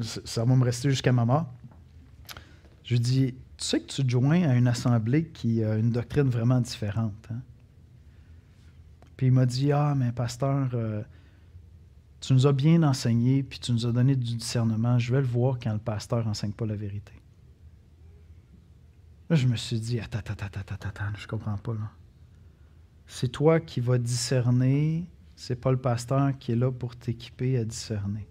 ça 0.00 0.42
va 0.42 0.56
me 0.56 0.64
rester 0.64 0.88
jusqu'à 0.88 1.12
ma 1.12 1.26
mort. 1.26 1.52
Je 2.84 2.94
lui 2.94 3.00
dis 3.00 3.34
Tu 3.64 3.70
sais 3.70 3.80
que 3.80 3.86
tu 3.86 4.04
te 4.04 4.10
joins 4.10 4.42
à 4.42 4.54
une 4.56 4.68
assemblée 4.68 5.28
qui 5.28 5.64
a 5.64 5.76
une 5.76 5.88
doctrine 5.88 6.28
vraiment 6.28 6.60
différente. 6.60 7.14
Hein? 7.30 7.40
Puis 9.16 9.28
il 9.28 9.32
m'a 9.32 9.46
dit 9.46 9.72
Ah, 9.72 9.94
mais 9.96 10.12
pasteur, 10.12 10.68
euh, 10.74 11.02
tu 12.20 12.34
nous 12.34 12.46
as 12.46 12.52
bien 12.52 12.82
enseigné, 12.82 13.42
puis 13.42 13.58
tu 13.58 13.72
nous 13.72 13.86
as 13.86 13.92
donné 13.92 14.16
du 14.16 14.36
discernement. 14.36 14.98
Je 14.98 15.14
vais 15.14 15.22
le 15.22 15.26
voir 15.26 15.58
quand 15.58 15.72
le 15.72 15.78
pasteur 15.78 16.26
n'enseigne 16.26 16.52
pas 16.52 16.66
la 16.66 16.76
vérité. 16.76 17.14
Là, 19.30 19.36
je 19.36 19.46
me 19.46 19.56
suis 19.56 19.80
dit 19.80 19.98
Attends, 19.98 20.18
attends, 20.18 20.34
attends, 20.44 20.60
attends, 20.60 20.88
attends, 20.90 21.16
je 21.16 21.26
comprends 21.26 21.56
pas. 21.56 21.72
Là. 21.72 21.90
C'est 23.06 23.28
toi 23.28 23.60
qui 23.60 23.80
vas 23.80 23.96
discerner 23.96 25.06
c'est 25.36 25.56
pas 25.56 25.70
le 25.70 25.78
pasteur 25.78 26.36
qui 26.38 26.52
est 26.52 26.56
là 26.56 26.70
pour 26.70 26.96
t'équiper 26.96 27.56
à 27.56 27.64
discerner. 27.64 28.28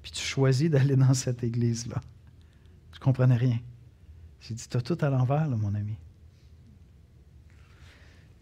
Puis 0.00 0.12
tu 0.12 0.22
choisis 0.22 0.70
d'aller 0.70 0.96
dans 0.96 1.12
cette 1.12 1.44
église-là. 1.44 2.00
Tu 2.90 3.00
comprenais 3.00 3.36
rien. 3.36 3.58
J'ai 4.42 4.54
dit, 4.54 4.68
tu 4.68 4.76
as 4.76 4.80
tout 4.80 4.98
à 5.00 5.08
l'envers, 5.08 5.48
mon 5.48 5.74
ami. 5.74 5.94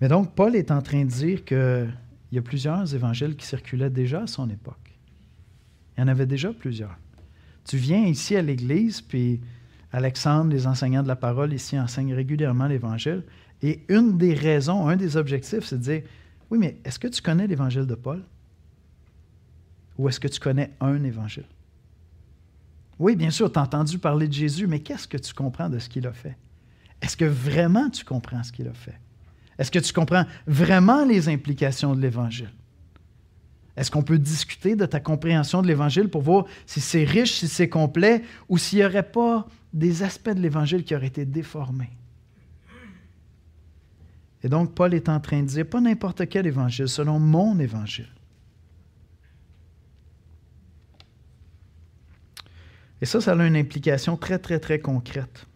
Mais 0.01 0.09
donc, 0.09 0.35
Paul 0.35 0.57
est 0.57 0.71
en 0.71 0.81
train 0.81 1.05
de 1.05 1.11
dire 1.11 1.45
qu'il 1.45 1.93
y 2.33 2.39
a 2.39 2.43
plusieurs 2.43 2.95
évangiles 2.95 3.37
qui 3.37 3.47
circulaient 3.47 3.91
déjà 3.91 4.23
à 4.23 4.27
son 4.27 4.49
époque. 4.49 4.99
Il 5.97 6.01
y 6.01 6.05
en 6.05 6.09
avait 6.09 6.27
déjà 6.27 6.53
plusieurs. 6.53 6.97
Tu 7.65 7.77
viens 7.77 8.07
ici 8.07 8.35
à 8.35 8.41
l'église, 8.41 9.03
puis 9.03 9.41
Alexandre, 9.93 10.51
les 10.51 10.67
enseignants 10.67 11.03
de 11.03 11.09
la 11.09 11.17
parole 11.17 11.53
ici, 11.53 11.79
enseignent 11.79 12.15
régulièrement 12.15 12.67
l'évangile. 12.67 13.25
Et 13.61 13.85
une 13.89 14.17
des 14.17 14.33
raisons, 14.33 14.89
un 14.89 14.97
des 14.97 15.19
objectifs, 15.19 15.65
c'est 15.65 15.77
de 15.77 15.83
dire 15.83 16.03
oui, 16.51 16.59
mais 16.59 16.79
est-ce 16.85 16.99
que 16.99 17.09
tu 17.09 17.21
connais 17.21 17.47
l'évangile 17.47 17.87
de 17.87 17.95
Paul? 17.95 18.25
Ou 19.99 20.09
est-ce 20.09 20.19
que 20.19 20.29
tu 20.29 20.41
connais 20.41 20.71
un 20.81 21.05
évangile? 21.05 21.45
Oui, 23.01 23.17
bien 23.17 23.31
sûr, 23.31 23.51
tu 23.51 23.59
as 23.59 23.63
entendu 23.63 23.99
parler 23.99 24.29
de 24.29 24.33
Jésus, 24.35 24.67
mais 24.67 24.81
qu'est-ce 24.81 25.09
que 25.09 25.17
tu 25.17 25.33
comprends 25.33 25.71
de 25.71 25.79
ce 25.79 25.89
qu'il 25.89 26.07
a 26.07 26.13
fait? 26.13 26.37
Est-ce 27.01 27.17
que 27.17 27.25
vraiment 27.25 27.89
tu 27.89 28.05
comprends 28.05 28.43
ce 28.43 28.53
qu'il 28.53 28.69
a 28.69 28.75
fait? 28.75 29.01
Est-ce 29.59 29.71
que 29.71 29.79
tu 29.79 29.91
comprends 29.95 30.27
vraiment 30.47 31.07
les 31.07 31.31
implications 31.31 31.95
de 31.95 32.01
l'Évangile? 32.03 32.53
Est-ce 33.75 33.91
qu'on 33.91 34.03
peut 34.03 34.19
discuter 34.19 34.77
de 34.77 34.85
ta 34.85 35.01
compréhension 35.01 35.63
de 35.63 35.67
l'Évangile 35.67 36.09
pour 36.09 36.21
voir 36.21 36.45
si 36.67 36.83
c'est 36.83 37.05
riche, 37.05 37.33
si 37.33 37.49
c'est 37.49 37.71
complet, 37.71 38.23
ou 38.51 38.59
s'il 38.59 38.81
n'y 38.81 38.85
aurait 38.85 39.11
pas 39.11 39.49
des 39.73 40.03
aspects 40.03 40.29
de 40.29 40.41
l'Évangile 40.41 40.85
qui 40.85 40.95
auraient 40.95 41.07
été 41.07 41.25
déformés? 41.25 41.97
Et 44.43 44.51
donc, 44.51 44.75
Paul 44.75 44.93
est 44.93 45.09
en 45.09 45.21
train 45.21 45.41
de 45.41 45.47
dire, 45.47 45.67
pas 45.67 45.81
n'importe 45.81 46.29
quel 46.29 46.47
évangile, 46.47 46.89
selon 46.89 47.19
mon 47.19 47.59
évangile. 47.59 48.11
Et 53.01 53.07
ça, 53.07 53.21
ça 53.21 53.33
a 53.33 53.47
une 53.47 53.57
implication 53.57 54.17
très, 54.17 54.39
très, 54.39 54.59
très 54.59 54.79
concrète. 54.79 55.47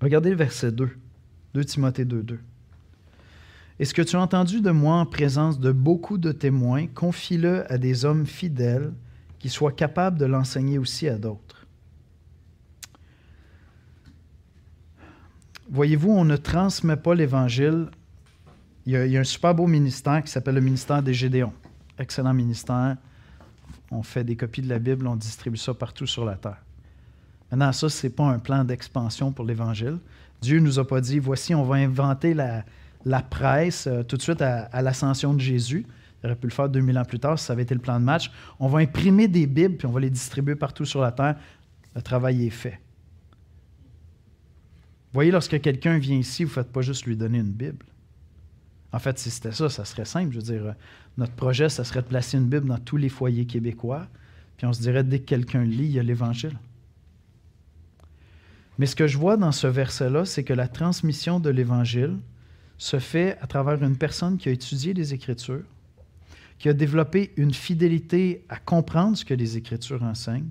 Regardez 0.00 0.30
le 0.30 0.36
verset 0.36 0.72
2, 0.72 0.90
2 1.54 1.64
Timothée 1.64 2.04
2, 2.04 2.22
2. 2.22 2.40
Et 3.78 3.84
ce 3.84 3.94
que 3.94 4.02
tu 4.02 4.16
as 4.16 4.20
entendu 4.20 4.60
de 4.60 4.70
moi 4.70 4.96
en 4.96 5.06
présence 5.06 5.58
de 5.58 5.72
beaucoup 5.72 6.18
de 6.18 6.32
témoins, 6.32 6.86
confie-le 6.86 7.70
à 7.70 7.78
des 7.78 8.04
hommes 8.04 8.26
fidèles 8.26 8.92
qui 9.38 9.48
soient 9.48 9.72
capables 9.72 10.18
de 10.18 10.26
l'enseigner 10.26 10.78
aussi 10.78 11.08
à 11.08 11.16
d'autres. 11.16 11.60
voyez-vous, 15.70 16.10
on 16.10 16.24
ne 16.24 16.36
transmet 16.36 16.96
pas 16.96 17.14
l'Évangile. 17.14 17.86
Il, 18.86 18.92
y, 18.92 19.16
a, 19.16 19.20
un 19.20 19.24
super 19.24 19.54
beau 19.54 19.66
ministère 19.66 20.22
qui 20.22 20.30
s'appelle 20.30 20.56
le 20.56 20.60
ministère 20.60 21.02
des 21.02 21.14
Gédéons. 21.14 21.52
Excellent 21.98 22.34
ministère. 22.34 22.96
On 23.90 24.02
fait 24.02 24.24
des 24.24 24.36
copies 24.36 24.62
de 24.62 24.68
la 24.68 24.78
Bible, 24.78 25.06
on 25.06 25.16
distribue 25.16 25.56
ça 25.56 25.74
partout 25.74 26.06
sur 26.06 26.24
la 26.24 26.36
terre. 26.36 26.62
Maintenant, 27.50 27.72
ça, 27.72 27.88
ce 27.88 28.06
n'est 28.06 28.12
pas 28.12 28.24
un 28.24 28.38
plan 28.38 28.64
d'expansion 28.64 29.32
pour 29.32 29.44
l'Évangile. 29.44 29.98
Dieu 30.40 30.58
ne 30.58 30.64
nous 30.64 30.78
a 30.78 30.86
pas 30.86 31.00
dit, 31.00 31.18
voici, 31.18 31.54
on 31.54 31.64
va 31.64 31.76
inventer 31.76 32.34
la, 32.34 33.22
presse 33.22 33.86
euh, 33.86 34.02
tout 34.02 34.16
de 34.16 34.22
suite 34.22 34.40
à, 34.40 34.82
l'ascension 34.82 35.34
de 35.34 35.40
Jésus. 35.40 35.84
Il 36.22 36.26
aurait 36.26 36.36
pu 36.36 36.46
le 36.46 36.52
faire 36.52 36.68
2000 36.68 36.98
ans 36.98 37.04
plus 37.04 37.18
tard 37.18 37.38
ça 37.38 37.54
avait 37.54 37.62
été 37.62 37.74
le 37.74 37.80
plan 37.80 37.98
de 37.98 38.04
match. 38.04 38.30
On 38.58 38.68
va 38.68 38.80
imprimer 38.80 39.26
des 39.26 39.46
Bibles, 39.46 39.76
puis 39.76 39.86
on 39.86 39.90
va 39.90 40.00
les 40.00 40.10
distribuer 40.10 40.54
partout 40.54 40.84
sur 40.84 41.00
la 41.00 41.12
terre. 41.12 41.36
Le 41.94 42.02
travail 42.02 42.46
est 42.46 42.50
fait. 42.50 42.78
Vous 45.10 45.14
voyez, 45.14 45.32
lorsque 45.32 45.60
quelqu'un 45.60 45.98
vient 45.98 46.16
ici, 46.16 46.44
vous 46.44 46.50
ne 46.50 46.54
faites 46.54 46.70
pas 46.70 46.82
juste 46.82 47.04
lui 47.04 47.16
donner 47.16 47.38
une 47.38 47.52
Bible. 47.52 47.84
En 48.92 48.98
fait, 48.98 49.18
si 49.18 49.30
c'était 49.30 49.52
ça, 49.52 49.68
ça 49.68 49.84
serait 49.84 50.04
simple. 50.04 50.32
Je 50.32 50.36
veux 50.36 50.58
dire, 50.58 50.74
notre 51.16 51.32
projet, 51.34 51.68
ça 51.68 51.84
serait 51.84 52.02
de 52.02 52.06
placer 52.06 52.36
une 52.36 52.48
Bible 52.48 52.66
dans 52.66 52.78
tous 52.78 52.96
les 52.96 53.08
foyers 53.08 53.46
québécois. 53.46 54.08
Puis 54.56 54.66
on 54.66 54.72
se 54.72 54.80
dirait, 54.80 55.04
dès 55.04 55.20
que 55.20 55.26
quelqu'un 55.26 55.64
lit, 55.64 55.84
il 55.84 55.92
y 55.92 55.98
a 55.98 56.02
l'Évangile. 56.02 56.58
Mais 58.78 58.86
ce 58.86 58.96
que 58.96 59.06
je 59.06 59.18
vois 59.18 59.36
dans 59.36 59.52
ce 59.52 59.66
verset-là, 59.66 60.24
c'est 60.24 60.42
que 60.42 60.54
la 60.54 60.66
transmission 60.66 61.38
de 61.38 61.50
l'Évangile 61.50 62.16
se 62.78 62.98
fait 62.98 63.36
à 63.42 63.46
travers 63.46 63.82
une 63.82 63.96
personne 63.96 64.38
qui 64.38 64.48
a 64.48 64.52
étudié 64.52 64.94
les 64.94 65.12
Écritures, 65.12 65.64
qui 66.58 66.68
a 66.68 66.72
développé 66.72 67.32
une 67.36 67.52
fidélité 67.52 68.42
à 68.48 68.56
comprendre 68.56 69.16
ce 69.16 69.24
que 69.24 69.34
les 69.34 69.56
Écritures 69.56 70.02
enseignent, 70.02 70.48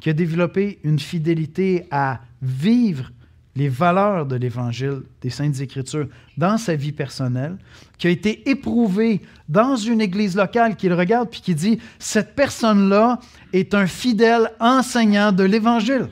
qui 0.00 0.10
a 0.10 0.12
développé 0.12 0.78
une 0.84 0.98
fidélité 0.98 1.86
à 1.90 2.20
vivre 2.40 3.10
les 3.54 3.68
valeurs 3.68 4.26
de 4.26 4.36
l'Évangile 4.36 5.02
des 5.20 5.30
Saintes 5.30 5.60
Écritures 5.60 6.08
dans 6.36 6.56
sa 6.56 6.74
vie 6.74 6.92
personnelle, 6.92 7.58
qui 7.98 8.06
a 8.06 8.10
été 8.10 8.48
éprouvé 8.48 9.20
dans 9.48 9.76
une 9.76 10.00
église 10.00 10.36
locale, 10.36 10.76
qu'il 10.76 10.94
regarde 10.94 11.28
puis 11.28 11.42
qui 11.42 11.54
dit, 11.54 11.78
cette 11.98 12.34
personne-là 12.34 13.20
est 13.52 13.74
un 13.74 13.86
fidèle 13.86 14.50
enseignant 14.58 15.32
de 15.32 15.44
l'Évangile. 15.44 16.08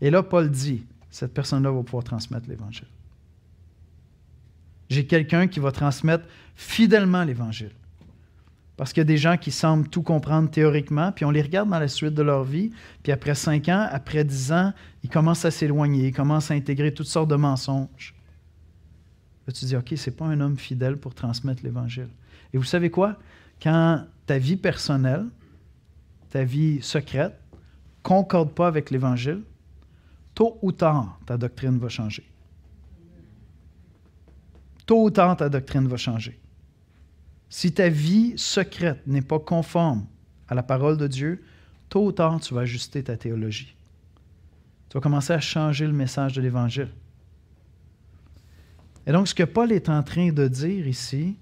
Et 0.00 0.10
là, 0.10 0.22
Paul 0.22 0.50
dit, 0.50 0.84
cette 1.10 1.34
personne-là 1.34 1.70
va 1.70 1.82
pouvoir 1.82 2.04
transmettre 2.04 2.48
l'Évangile. 2.48 2.88
J'ai 4.88 5.06
quelqu'un 5.06 5.46
qui 5.46 5.60
va 5.60 5.70
transmettre 5.70 6.24
fidèlement 6.54 7.24
l'Évangile. 7.24 7.72
Parce 8.76 8.92
qu'il 8.92 9.00
y 9.00 9.02
a 9.02 9.04
des 9.04 9.18
gens 9.18 9.36
qui 9.36 9.50
semblent 9.50 9.88
tout 9.88 10.02
comprendre 10.02 10.50
théoriquement, 10.50 11.12
puis 11.12 11.24
on 11.24 11.30
les 11.30 11.42
regarde 11.42 11.68
dans 11.68 11.78
la 11.78 11.88
suite 11.88 12.14
de 12.14 12.22
leur 12.22 12.42
vie, 12.42 12.70
puis 13.02 13.12
après 13.12 13.34
cinq 13.34 13.68
ans, 13.68 13.86
après 13.90 14.24
dix 14.24 14.50
ans, 14.50 14.72
ils 15.02 15.10
commencent 15.10 15.44
à 15.44 15.50
s'éloigner, 15.50 16.08
ils 16.08 16.14
commencent 16.14 16.50
à 16.50 16.54
intégrer 16.54 16.92
toutes 16.92 17.06
sortes 17.06 17.28
de 17.28 17.36
mensonges. 17.36 18.14
Là, 19.46 19.52
tu 19.52 19.64
dis, 19.64 19.76
OK, 19.76 19.92
ce 19.94 20.08
n'est 20.08 20.16
pas 20.16 20.24
un 20.24 20.40
homme 20.40 20.56
fidèle 20.56 20.96
pour 20.96 21.14
transmettre 21.14 21.62
l'Évangile. 21.64 22.08
Et 22.54 22.58
vous 22.58 22.64
savez 22.64 22.90
quoi? 22.90 23.18
Quand 23.62 24.04
ta 24.26 24.38
vie 24.38 24.56
personnelle, 24.56 25.26
ta 26.30 26.44
vie 26.44 26.80
secrète, 26.80 27.38
concorde 28.02 28.52
pas 28.52 28.68
avec 28.68 28.90
l'Évangile, 28.90 29.42
tôt 30.34 30.58
ou 30.62 30.72
tard, 30.72 31.18
ta 31.26 31.36
doctrine 31.36 31.78
va 31.78 31.88
changer. 31.88 32.24
Tôt 34.86 35.04
ou 35.04 35.10
tard, 35.10 35.36
ta 35.36 35.48
doctrine 35.48 35.86
va 35.86 35.96
changer. 35.96 36.38
Si 37.52 37.70
ta 37.70 37.90
vie 37.90 38.32
secrète 38.36 39.06
n'est 39.06 39.20
pas 39.20 39.38
conforme 39.38 40.06
à 40.48 40.54
la 40.54 40.62
parole 40.62 40.96
de 40.96 41.06
Dieu, 41.06 41.44
tôt 41.90 42.06
ou 42.06 42.10
tard, 42.10 42.40
tu 42.40 42.54
vas 42.54 42.62
ajuster 42.62 43.02
ta 43.02 43.14
théologie. 43.18 43.76
Tu 44.88 44.94
vas 44.94 45.02
commencer 45.02 45.34
à 45.34 45.38
changer 45.38 45.86
le 45.86 45.92
message 45.92 46.32
de 46.32 46.40
l'Évangile. 46.40 46.88
Et 49.06 49.12
donc, 49.12 49.28
ce 49.28 49.34
que 49.34 49.42
Paul 49.42 49.70
est 49.70 49.90
en 49.90 50.02
train 50.02 50.32
de 50.32 50.48
dire 50.48 50.88
ici, 50.88 51.36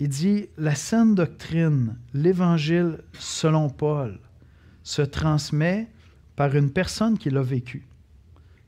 il 0.00 0.08
dit, 0.08 0.46
la 0.56 0.74
saine 0.74 1.14
doctrine, 1.14 1.96
l'Évangile 2.14 3.02
selon 3.18 3.68
Paul, 3.68 4.18
se 4.82 5.02
transmet 5.02 5.88
par 6.36 6.56
une 6.56 6.70
personne 6.70 7.18
qui 7.18 7.28
l'a 7.28 7.42
vécu, 7.42 7.86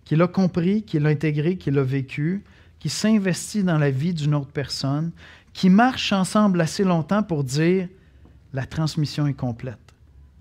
qui 0.05 0.15
l'a 0.15 0.29
compris, 0.29 0.83
qui 0.83 0.99
l'a 0.99 1.09
intégré, 1.09 1.57
qui 1.57 1.71
l'a 1.71 1.83
vécu, 1.83 2.45
qui 2.79 2.91
s'investit 2.91 3.65
dans 3.65 3.79
la 3.79 3.91
vie 3.91 4.13
d'une 4.13 4.35
autre 4.35 4.53
personne, 4.53 5.11
qui 5.57 5.71
marchent 5.71 6.13
ensemble 6.13 6.61
assez 6.61 6.85
longtemps 6.85 7.23
pour 7.23 7.43
dire 7.43 7.89
la 8.53 8.67
transmission 8.67 9.27
est 9.27 9.33
complète. 9.33 9.95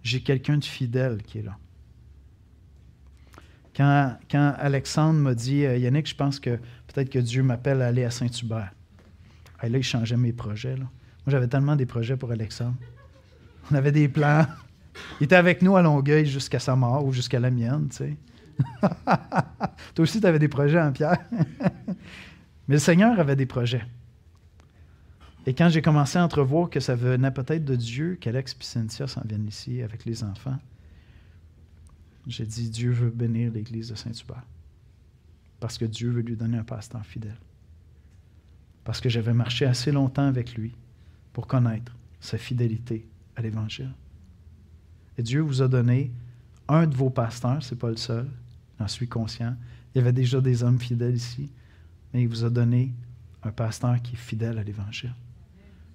J'ai 0.04 0.20
quelqu'un 0.20 0.58
de 0.58 0.66
fidèle 0.66 1.24
qui 1.24 1.38
est 1.38 1.42
là. 1.42 1.58
Quand, 3.78 4.18
quand 4.30 4.54
Alexandre 4.58 5.18
m'a 5.18 5.34
dit 5.34 5.66
euh, 5.66 5.78
Yannick, 5.78 6.10
je 6.10 6.16
pense 6.16 6.38
que 6.38 6.58
peut-être 6.88 7.10
que 7.10 7.20
Dieu 7.20 7.44
m'appelle 7.44 7.82
à 7.82 7.88
aller 7.88 8.04
à 8.04 8.12
Saint-Hubert. 8.12 8.74
Et 9.64 9.70
là, 9.70 9.78
il 9.78 9.84
changeait 9.84 10.18
mes 10.18 10.34
projets. 10.34 10.76
Moi, 10.76 10.90
j'avais 11.28 11.48
tellement 11.48 11.78
des 11.78 11.86
projets 11.86 12.18
pour 12.18 12.32
Alexandre. 12.32 12.76
On 13.72 13.76
avait 13.76 13.94
des 13.94 14.10
plans. 14.10 14.46
Il 15.22 15.26
était 15.26 15.38
avec 15.38 15.62
nous 15.62 15.78
à 15.78 15.82
Longueuil 15.82 16.26
jusqu'à 16.26 16.60
sa 16.60 16.76
mort 16.76 17.06
ou 17.06 17.14
jusqu'à 17.14 17.40
la 17.40 17.52
mienne, 17.52 17.88
tu 17.90 17.96
sais. 17.96 18.18
Toi 19.06 20.04
aussi, 20.04 20.20
tu 20.20 20.28
avais 20.28 20.40
des 20.40 20.50
projets, 20.50 20.80
hein, 20.80 20.92
Pierre? 20.92 21.20
Mais 22.68 22.76
le 22.76 22.80
Seigneur 22.80 23.18
avait 23.18 23.38
des 23.38 23.46
projets. 23.46 23.86
Et 25.48 25.54
quand 25.54 25.70
j'ai 25.70 25.82
commencé 25.82 26.18
à 26.18 26.24
entrevoir 26.24 26.70
que 26.70 26.80
ça 26.80 26.96
venait 26.96 27.32
peut-être 27.32 27.64
de 27.64 27.76
Dieu 27.76 28.18
qu'Alex 28.20 28.54
et 28.60 28.64
Cynthia 28.64 29.08
s'en 29.08 29.22
viennent 29.26 29.48
ici 29.48 29.82
avec 29.84 30.06
les 30.06 30.24
enfants, 30.24 30.58
j'ai 32.26 32.46
dit 32.46 32.70
Dieu 32.70 32.92
veut 32.92 33.12
bénir 33.12 33.52
l'Église 33.52 33.90
de 33.90 33.96
Saint-Hubert. 33.96 34.44
Parce 35.60 35.78
que 35.78 35.86
Dieu 35.86 36.10
veut 36.10 36.22
lui 36.22 36.36
donner 36.36 36.58
un 36.58 36.64
pasteur 36.64 37.06
fidèle. 37.06 37.38
Parce 38.84 39.00
que 39.00 39.10
j'avais 39.10 39.34
marché 39.34 39.66
assez 39.66 39.92
longtemps 39.92 40.26
avec 40.26 40.56
lui 40.56 40.74
pour 41.32 41.46
connaître 41.46 41.96
sa 42.20 42.40
fidélité 42.40 43.08
à 43.36 43.42
l'Évangile. 43.42 43.94
Et 45.18 45.24
Dieu 45.24 45.42
vous 45.42 45.62
a 45.62 45.68
donné 45.68 46.12
un 46.68 46.88
de 46.88 46.96
vos 46.96 47.12
pasteurs, 47.12 47.62
ce 47.62 47.76
n'est 47.76 47.80
pas 47.80 47.90
le 47.90 47.98
seul, 47.98 48.28
j'en 48.80 48.88
suis 48.88 49.08
conscient. 49.08 49.56
Il 49.94 50.00
y 50.00 50.02
avait 50.02 50.12
déjà 50.12 50.42
des 50.42 50.64
hommes 50.64 50.80
fidèles 50.80 51.16
ici, 51.16 51.52
mais 52.14 52.24
il 52.24 52.28
vous 52.28 52.44
a 52.44 52.50
donné 52.50 52.94
un 53.44 53.52
pasteur 53.52 54.02
qui 54.02 54.16
est 54.16 54.18
fidèle 54.18 54.58
à 54.58 54.64
l'Évangile 54.64 55.14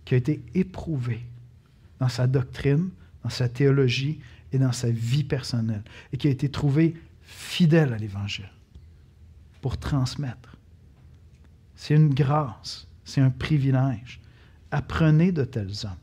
qui 0.04 0.14
a 0.14 0.16
été 0.16 0.42
éprouvé 0.54 1.20
dans 1.98 2.08
sa 2.08 2.26
doctrine, 2.26 2.90
dans 3.22 3.30
sa 3.30 3.48
théologie 3.48 4.20
et 4.52 4.58
dans 4.58 4.72
sa 4.72 4.90
vie 4.90 5.24
personnelle, 5.24 5.82
et 6.12 6.16
qui 6.16 6.28
a 6.28 6.30
été 6.30 6.48
trouvé 6.48 6.94
fidèle 7.22 7.92
à 7.92 7.96
l'Évangile 7.96 8.50
pour 9.60 9.78
transmettre. 9.78 10.56
C'est 11.76 11.94
une 11.94 12.12
grâce, 12.12 12.88
c'est 13.04 13.20
un 13.20 13.30
privilège. 13.30 14.20
Apprenez 14.70 15.32
de 15.32 15.44
tels 15.44 15.84
hommes. 15.84 15.96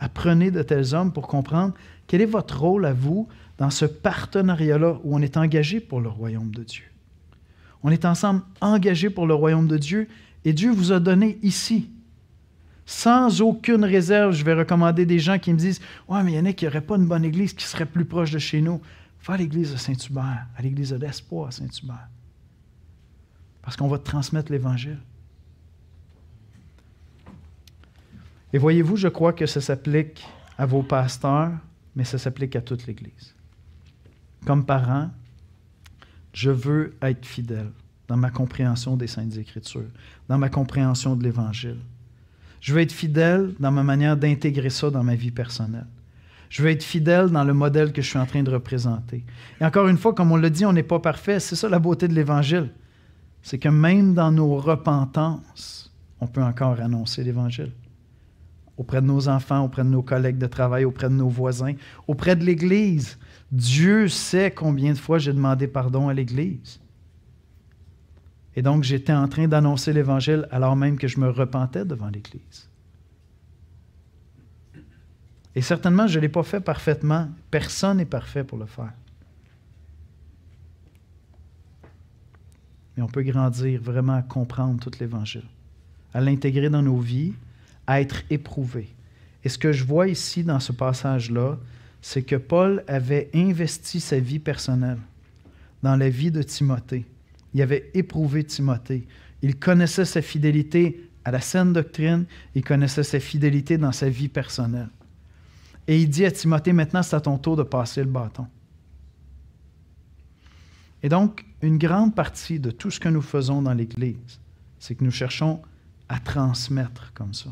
Apprenez 0.00 0.50
de 0.50 0.62
tels 0.62 0.94
hommes 0.94 1.12
pour 1.12 1.28
comprendre 1.28 1.74
quel 2.06 2.20
est 2.20 2.26
votre 2.26 2.60
rôle 2.60 2.86
à 2.86 2.92
vous 2.92 3.28
dans 3.58 3.70
ce 3.70 3.84
partenariat-là 3.84 4.98
où 5.04 5.16
on 5.16 5.22
est 5.22 5.36
engagé 5.36 5.80
pour 5.80 6.00
le 6.00 6.08
royaume 6.08 6.50
de 6.50 6.64
Dieu. 6.64 6.84
On 7.82 7.90
est 7.90 8.04
ensemble 8.04 8.42
engagés 8.60 9.10
pour 9.10 9.26
le 9.26 9.34
royaume 9.34 9.68
de 9.68 9.78
Dieu 9.78 10.08
et 10.44 10.52
Dieu 10.52 10.72
vous 10.72 10.92
a 10.92 11.00
donné 11.00 11.38
ici 11.42 11.90
sans 12.86 13.40
aucune 13.40 13.84
réserve, 13.84 14.32
je 14.32 14.44
vais 14.44 14.54
recommander 14.54 15.06
des 15.06 15.18
gens 15.18 15.38
qui 15.38 15.52
me 15.52 15.58
disent 15.58 15.80
Ouais, 16.08 16.22
mais 16.22 16.32
il 16.32 16.36
y 16.36 16.38
en 16.38 16.44
a 16.44 16.52
qui 16.52 16.66
n'auraient 16.66 16.82
pas 16.82 16.96
une 16.96 17.06
bonne 17.06 17.24
église 17.24 17.54
qui 17.54 17.64
serait 17.64 17.86
plus 17.86 18.04
proche 18.04 18.30
de 18.30 18.38
chez 18.38 18.60
nous. 18.60 18.80
Va 19.24 19.34
à 19.34 19.36
l'église 19.38 19.72
de 19.72 19.78
Saint-Hubert, 19.78 20.46
à 20.54 20.62
l'église 20.62 20.90
de 20.90 20.96
l'Espoir 20.96 21.50
Saint-Hubert. 21.50 22.08
Parce 23.62 23.76
qu'on 23.76 23.88
va 23.88 23.98
transmettre 23.98 24.52
l'Évangile. 24.52 24.98
Et 28.52 28.58
voyez-vous, 28.58 28.96
je 28.96 29.08
crois 29.08 29.32
que 29.32 29.46
ça 29.46 29.62
s'applique 29.62 30.24
à 30.58 30.66
vos 30.66 30.82
pasteurs, 30.82 31.52
mais 31.96 32.04
ça 32.04 32.18
s'applique 32.18 32.54
à 32.54 32.60
toute 32.60 32.86
l'Église. 32.86 33.34
Comme 34.44 34.66
parent, 34.66 35.10
je 36.34 36.50
veux 36.50 36.94
être 37.00 37.24
fidèle 37.24 37.70
dans 38.08 38.18
ma 38.18 38.30
compréhension 38.30 38.96
des 38.96 39.06
Saintes 39.06 39.38
Écritures, 39.38 39.90
dans 40.28 40.36
ma 40.36 40.50
compréhension 40.50 41.16
de 41.16 41.24
l'Évangile. 41.24 41.78
Je 42.64 42.72
veux 42.72 42.80
être 42.80 42.92
fidèle 42.92 43.52
dans 43.60 43.70
ma 43.70 43.82
manière 43.82 44.16
d'intégrer 44.16 44.70
ça 44.70 44.88
dans 44.88 45.04
ma 45.04 45.16
vie 45.16 45.30
personnelle. 45.30 45.86
Je 46.48 46.62
veux 46.62 46.70
être 46.70 46.82
fidèle 46.82 47.28
dans 47.28 47.44
le 47.44 47.52
modèle 47.52 47.92
que 47.92 48.00
je 48.00 48.08
suis 48.08 48.18
en 48.18 48.24
train 48.24 48.42
de 48.42 48.50
représenter. 48.50 49.22
Et 49.60 49.66
encore 49.66 49.86
une 49.86 49.98
fois, 49.98 50.14
comme 50.14 50.32
on 50.32 50.36
l'a 50.36 50.48
dit, 50.48 50.64
on 50.64 50.72
n'est 50.72 50.82
pas 50.82 50.98
parfait. 50.98 51.40
C'est 51.40 51.56
ça 51.56 51.68
la 51.68 51.78
beauté 51.78 52.08
de 52.08 52.14
l'Évangile. 52.14 52.70
C'est 53.42 53.58
que 53.58 53.68
même 53.68 54.14
dans 54.14 54.32
nos 54.32 54.56
repentances, 54.56 55.94
on 56.22 56.26
peut 56.26 56.42
encore 56.42 56.80
annoncer 56.80 57.22
l'Évangile. 57.22 57.72
Auprès 58.78 59.02
de 59.02 59.06
nos 59.08 59.28
enfants, 59.28 59.62
auprès 59.62 59.84
de 59.84 59.90
nos 59.90 60.02
collègues 60.02 60.38
de 60.38 60.46
travail, 60.46 60.86
auprès 60.86 61.10
de 61.10 61.14
nos 61.14 61.28
voisins, 61.28 61.74
auprès 62.08 62.34
de 62.34 62.44
l'Église. 62.44 63.18
Dieu 63.52 64.08
sait 64.08 64.50
combien 64.50 64.94
de 64.94 64.98
fois 64.98 65.18
j'ai 65.18 65.34
demandé 65.34 65.66
pardon 65.66 66.08
à 66.08 66.14
l'Église. 66.14 66.80
Et 68.56 68.62
donc, 68.62 68.84
j'étais 68.84 69.12
en 69.12 69.28
train 69.28 69.48
d'annoncer 69.48 69.92
l'Évangile 69.92 70.46
alors 70.50 70.76
même 70.76 70.96
que 70.96 71.08
je 71.08 71.18
me 71.18 71.28
repentais 71.28 71.84
devant 71.84 72.08
l'Église. 72.08 72.68
Et 75.56 75.62
certainement, 75.62 76.06
je 76.06 76.18
ne 76.18 76.22
l'ai 76.22 76.28
pas 76.28 76.42
fait 76.42 76.60
parfaitement. 76.60 77.28
Personne 77.50 77.98
n'est 77.98 78.04
parfait 78.04 78.44
pour 78.44 78.58
le 78.58 78.66
faire. 78.66 78.92
Mais 82.96 83.02
on 83.02 83.08
peut 83.08 83.22
grandir 83.22 83.80
vraiment 83.80 84.14
à 84.14 84.22
comprendre 84.22 84.80
tout 84.80 84.90
l'Évangile, 85.00 85.44
à 86.12 86.20
l'intégrer 86.20 86.70
dans 86.70 86.82
nos 86.82 86.98
vies, 86.98 87.34
à 87.86 88.00
être 88.00 88.22
éprouvé. 88.30 88.88
Et 89.42 89.48
ce 89.48 89.58
que 89.58 89.72
je 89.72 89.84
vois 89.84 90.08
ici 90.08 90.44
dans 90.44 90.60
ce 90.60 90.72
passage-là, 90.72 91.58
c'est 92.00 92.22
que 92.22 92.36
Paul 92.36 92.84
avait 92.86 93.30
investi 93.34 93.98
sa 93.98 94.18
vie 94.18 94.38
personnelle 94.38 94.98
dans 95.82 95.96
la 95.96 96.08
vie 96.08 96.30
de 96.30 96.42
Timothée 96.42 97.04
il 97.54 97.62
avait 97.62 97.90
éprouvé 97.94 98.44
Timothée. 98.44 99.06
Il 99.42 99.56
connaissait 99.56 100.04
sa 100.04 100.20
fidélité 100.20 101.08
à 101.24 101.30
la 101.30 101.40
saine 101.40 101.72
doctrine, 101.72 102.26
il 102.54 102.62
connaissait 102.62 103.02
sa 103.02 103.18
fidélité 103.18 103.78
dans 103.78 103.92
sa 103.92 104.10
vie 104.10 104.28
personnelle. 104.28 104.90
Et 105.86 106.00
il 106.00 106.08
dit 106.08 106.26
à 106.26 106.30
Timothée, 106.30 106.72
maintenant 106.72 107.02
c'est 107.02 107.16
à 107.16 107.20
ton 107.20 107.38
tour 107.38 107.56
de 107.56 107.62
passer 107.62 108.02
le 108.02 108.10
bâton. 108.10 108.46
Et 111.02 111.08
donc, 111.08 111.44
une 111.62 111.78
grande 111.78 112.14
partie 112.14 112.58
de 112.58 112.70
tout 112.70 112.90
ce 112.90 112.98
que 112.98 113.08
nous 113.08 113.22
faisons 113.22 113.62
dans 113.62 113.74
l'Église, 113.74 114.40
c'est 114.78 114.94
que 114.94 115.04
nous 115.04 115.10
cherchons 115.10 115.60
à 116.08 116.18
transmettre 116.18 117.12
comme 117.14 117.34
ça. 117.34 117.50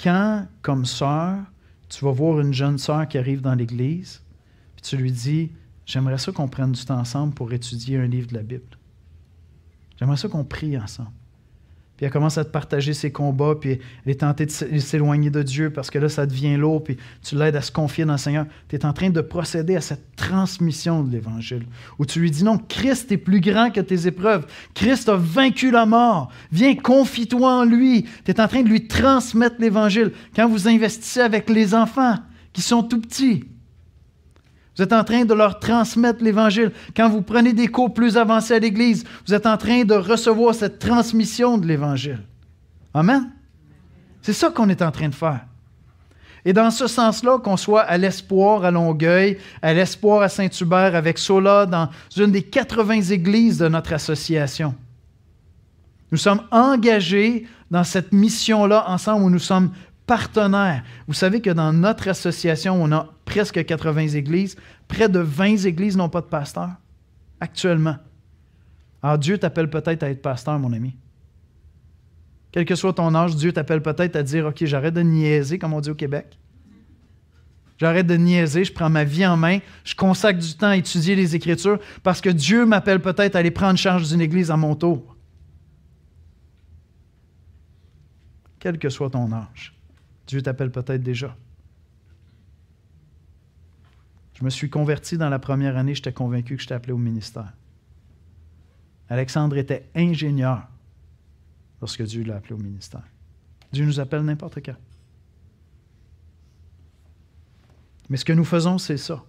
Quand, 0.00 0.46
comme 0.62 0.86
sœur, 0.86 1.38
tu 1.88 2.04
vas 2.04 2.12
voir 2.12 2.40
une 2.40 2.54
jeune 2.54 2.78
sœur 2.78 3.06
qui 3.08 3.18
arrive 3.18 3.40
dans 3.40 3.54
l'Église, 3.54 4.22
puis 4.76 4.82
tu 4.82 4.96
lui 4.96 5.12
dis, 5.12 5.50
j'aimerais 5.88 6.18
ça 6.18 6.30
qu'on 6.30 6.46
prenne 6.46 6.72
du 6.72 6.84
temps 6.84 7.00
ensemble 7.00 7.34
pour 7.34 7.52
étudier 7.52 7.96
un 7.96 8.06
livre 8.06 8.28
de 8.28 8.34
la 8.34 8.42
Bible. 8.42 8.78
J'aimerais 9.98 10.16
ça 10.16 10.28
qu'on 10.28 10.44
prie 10.44 10.78
ensemble. 10.78 11.10
Puis 11.96 12.06
elle 12.06 12.12
commence 12.12 12.38
à 12.38 12.44
te 12.44 12.50
partager 12.50 12.94
ses 12.94 13.10
combats, 13.10 13.56
puis 13.60 13.80
elle 14.06 14.12
est 14.12 14.20
tentée 14.20 14.46
de 14.46 14.78
s'éloigner 14.78 15.30
de 15.30 15.42
Dieu 15.42 15.70
parce 15.70 15.90
que 15.90 15.98
là, 15.98 16.08
ça 16.08 16.26
devient 16.26 16.56
lourd, 16.56 16.84
puis 16.84 16.96
tu 17.24 17.34
l'aides 17.34 17.56
à 17.56 17.60
se 17.60 17.72
confier 17.72 18.04
dans 18.04 18.12
le 18.12 18.18
Seigneur. 18.18 18.46
Tu 18.68 18.76
es 18.76 18.86
en 18.86 18.92
train 18.92 19.10
de 19.10 19.20
procéder 19.20 19.74
à 19.74 19.80
cette 19.80 20.14
transmission 20.14 21.02
de 21.02 21.10
l'Évangile, 21.10 21.66
où 21.98 22.06
tu 22.06 22.20
lui 22.20 22.30
dis 22.30 22.44
non, 22.44 22.56
Christ 22.56 23.10
est 23.10 23.16
plus 23.16 23.40
grand 23.40 23.70
que 23.70 23.80
tes 23.80 24.06
épreuves. 24.06 24.46
Christ 24.74 25.08
a 25.08 25.16
vaincu 25.16 25.72
la 25.72 25.86
mort. 25.86 26.30
Viens, 26.52 26.76
confie-toi 26.76 27.62
en 27.62 27.64
lui. 27.64 28.06
Tu 28.24 28.30
es 28.30 28.40
en 28.40 28.46
train 28.46 28.62
de 28.62 28.68
lui 28.68 28.86
transmettre 28.86 29.56
l'Évangile. 29.58 30.12
Quand 30.36 30.48
vous 30.48 30.68
investissez 30.68 31.20
avec 31.20 31.50
les 31.50 31.74
enfants 31.74 32.14
qui 32.52 32.62
sont 32.62 32.84
tout 32.84 33.00
petits, 33.00 33.44
vous 34.78 34.84
êtes 34.84 34.92
en 34.92 35.02
train 35.02 35.24
de 35.24 35.34
leur 35.34 35.58
transmettre 35.58 36.22
l'Évangile. 36.22 36.70
Quand 36.96 37.08
vous 37.08 37.20
prenez 37.20 37.52
des 37.52 37.66
cours 37.66 37.92
plus 37.92 38.16
avancés 38.16 38.54
à 38.54 38.60
l'Église, 38.60 39.04
vous 39.26 39.34
êtes 39.34 39.46
en 39.46 39.56
train 39.56 39.82
de 39.82 39.94
recevoir 39.94 40.54
cette 40.54 40.78
transmission 40.78 41.58
de 41.58 41.66
l'Évangile. 41.66 42.20
Amen. 42.94 43.28
C'est 44.22 44.32
ça 44.32 44.50
qu'on 44.50 44.68
est 44.68 44.80
en 44.80 44.92
train 44.92 45.08
de 45.08 45.14
faire. 45.16 45.40
Et 46.44 46.52
dans 46.52 46.70
ce 46.70 46.86
sens-là, 46.86 47.38
qu'on 47.38 47.56
soit 47.56 47.82
à 47.82 47.98
l'espoir 47.98 48.64
à 48.64 48.70
Longueuil, 48.70 49.38
à 49.62 49.74
l'espoir 49.74 50.22
à 50.22 50.28
Saint-Hubert, 50.28 50.94
avec 50.94 51.18
Sola, 51.18 51.66
dans 51.66 51.90
une 52.16 52.30
des 52.30 52.42
80 52.42 53.00
églises 53.10 53.58
de 53.58 53.66
notre 53.66 53.92
association. 53.92 54.76
Nous 56.12 56.18
sommes 56.18 56.42
engagés 56.52 57.48
dans 57.72 57.84
cette 57.84 58.12
mission-là 58.12 58.84
ensemble 58.88 59.24
où 59.24 59.30
nous 59.30 59.40
sommes 59.40 59.72
partenaires. 60.06 60.84
Vous 61.08 61.14
savez 61.14 61.40
que 61.40 61.50
dans 61.50 61.72
notre 61.72 62.08
association, 62.08 62.80
on 62.80 62.92
a 62.92 63.08
presque 63.28 63.62
80 63.62 64.08
églises. 64.08 64.56
Près 64.88 65.08
de 65.08 65.18
20 65.18 65.66
églises 65.66 65.96
n'ont 65.96 66.08
pas 66.08 66.22
de 66.22 66.26
pasteur 66.26 66.70
actuellement. 67.40 67.96
Alors 69.02 69.18
Dieu 69.18 69.38
t'appelle 69.38 69.68
peut-être 69.68 70.02
à 70.02 70.10
être 70.10 70.22
pasteur, 70.22 70.58
mon 70.58 70.72
ami. 70.72 70.96
Quel 72.50 72.64
que 72.64 72.74
soit 72.74 72.94
ton 72.94 73.14
âge, 73.14 73.36
Dieu 73.36 73.52
t'appelle 73.52 73.82
peut-être 73.82 74.16
à 74.16 74.22
dire, 74.22 74.46
OK, 74.46 74.64
j'arrête 74.64 74.94
de 74.94 75.02
niaiser, 75.02 75.58
comme 75.58 75.74
on 75.74 75.80
dit 75.80 75.90
au 75.90 75.94
Québec. 75.94 76.38
J'arrête 77.76 78.06
de 78.06 78.16
niaiser, 78.16 78.64
je 78.64 78.72
prends 78.72 78.90
ma 78.90 79.04
vie 79.04 79.26
en 79.26 79.36
main, 79.36 79.58
je 79.84 79.94
consacre 79.94 80.40
du 80.40 80.54
temps 80.54 80.68
à 80.68 80.76
étudier 80.76 81.14
les 81.14 81.36
Écritures 81.36 81.78
parce 82.02 82.20
que 82.20 82.30
Dieu 82.30 82.64
m'appelle 82.64 83.00
peut-être 83.00 83.36
à 83.36 83.40
aller 83.40 83.52
prendre 83.52 83.78
charge 83.78 84.08
d'une 84.08 84.22
église 84.22 84.50
à 84.50 84.56
mon 84.56 84.74
tour. 84.74 85.16
Quel 88.58 88.78
que 88.78 88.88
soit 88.88 89.10
ton 89.10 89.30
âge. 89.32 89.78
Dieu 90.26 90.42
t'appelle 90.42 90.72
peut-être 90.72 91.02
déjà. 91.02 91.36
Je 94.38 94.44
me 94.44 94.50
suis 94.50 94.70
converti 94.70 95.18
dans 95.18 95.30
la 95.30 95.40
première 95.40 95.76
année, 95.76 95.96
j'étais 95.96 96.12
convaincu 96.12 96.54
que 96.54 96.62
j'étais 96.62 96.74
appelé 96.74 96.92
au 96.92 96.98
ministère. 96.98 97.52
Alexandre 99.08 99.56
était 99.56 99.90
ingénieur 99.96 100.68
lorsque 101.80 102.04
Dieu 102.04 102.22
l'a 102.22 102.36
appelé 102.36 102.54
au 102.54 102.58
ministère. 102.58 103.02
Dieu 103.72 103.84
nous 103.84 103.98
appelle 103.98 104.22
n'importe 104.22 104.64
quand. 104.64 104.76
Mais 108.08 108.16
ce 108.16 108.24
que 108.24 108.32
nous 108.32 108.44
faisons, 108.44 108.78
c'est 108.78 108.96
ça. 108.96 109.24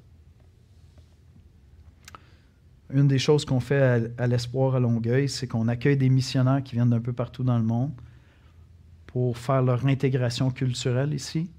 Une 2.93 3.07
des 3.07 3.19
choses 3.19 3.45
qu'on 3.45 3.59
fait 3.59 4.13
à, 4.15 4.27
l'Espoir 4.27 4.75
à 4.75 4.79
Longueuil, 4.79 5.27
c'est 5.27 5.47
qu'on 5.47 5.67
accueille 5.67 5.97
des 5.97 6.09
missionnaires 6.09 6.61
qui 6.63 6.75
viennent 6.75 6.91
d'un 6.91 7.01
peu 7.01 7.13
partout 7.13 7.43
dans 7.43 7.57
le 7.57 7.63
monde 7.63 7.93
pour 9.07 9.39
faire 9.39 9.63
leur 9.63 9.87
intégration 9.87 10.51
culturelle 10.51 11.15
ici, 11.15 11.49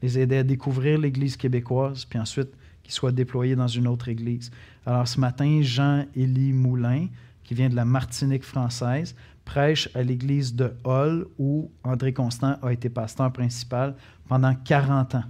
les 0.00 0.18
aider 0.18 0.38
à 0.38 0.42
découvrir 0.42 0.98
l'Église 0.98 1.36
québécoise, 1.36 2.06
puis 2.06 2.18
ensuite 2.18 2.48
qu'ils 2.84 2.92
soient 2.92 3.10
déployés 3.10 3.56
dans 3.56 3.66
une 3.66 3.88
autre 3.88 4.08
Église. 4.08 4.52
Alors 4.86 5.08
ce 5.08 5.18
matin, 5.18 5.60
Jean-Élie 5.62 6.52
Moulin, 6.52 7.08
qui 7.42 7.54
vient 7.54 7.68
de 7.68 7.74
la 7.74 7.84
Martinique 7.84 8.44
française, 8.44 9.16
prêche 9.44 9.88
à 9.94 10.02
l'église 10.02 10.54
de 10.54 10.72
Hall 10.84 11.26
où 11.38 11.70
André 11.82 12.12
Constant 12.12 12.56
a 12.62 12.72
été 12.72 12.88
pasteur 12.88 13.32
principal 13.32 13.96
pendant 14.28 14.54
40 14.54 15.16
ans. 15.16 15.24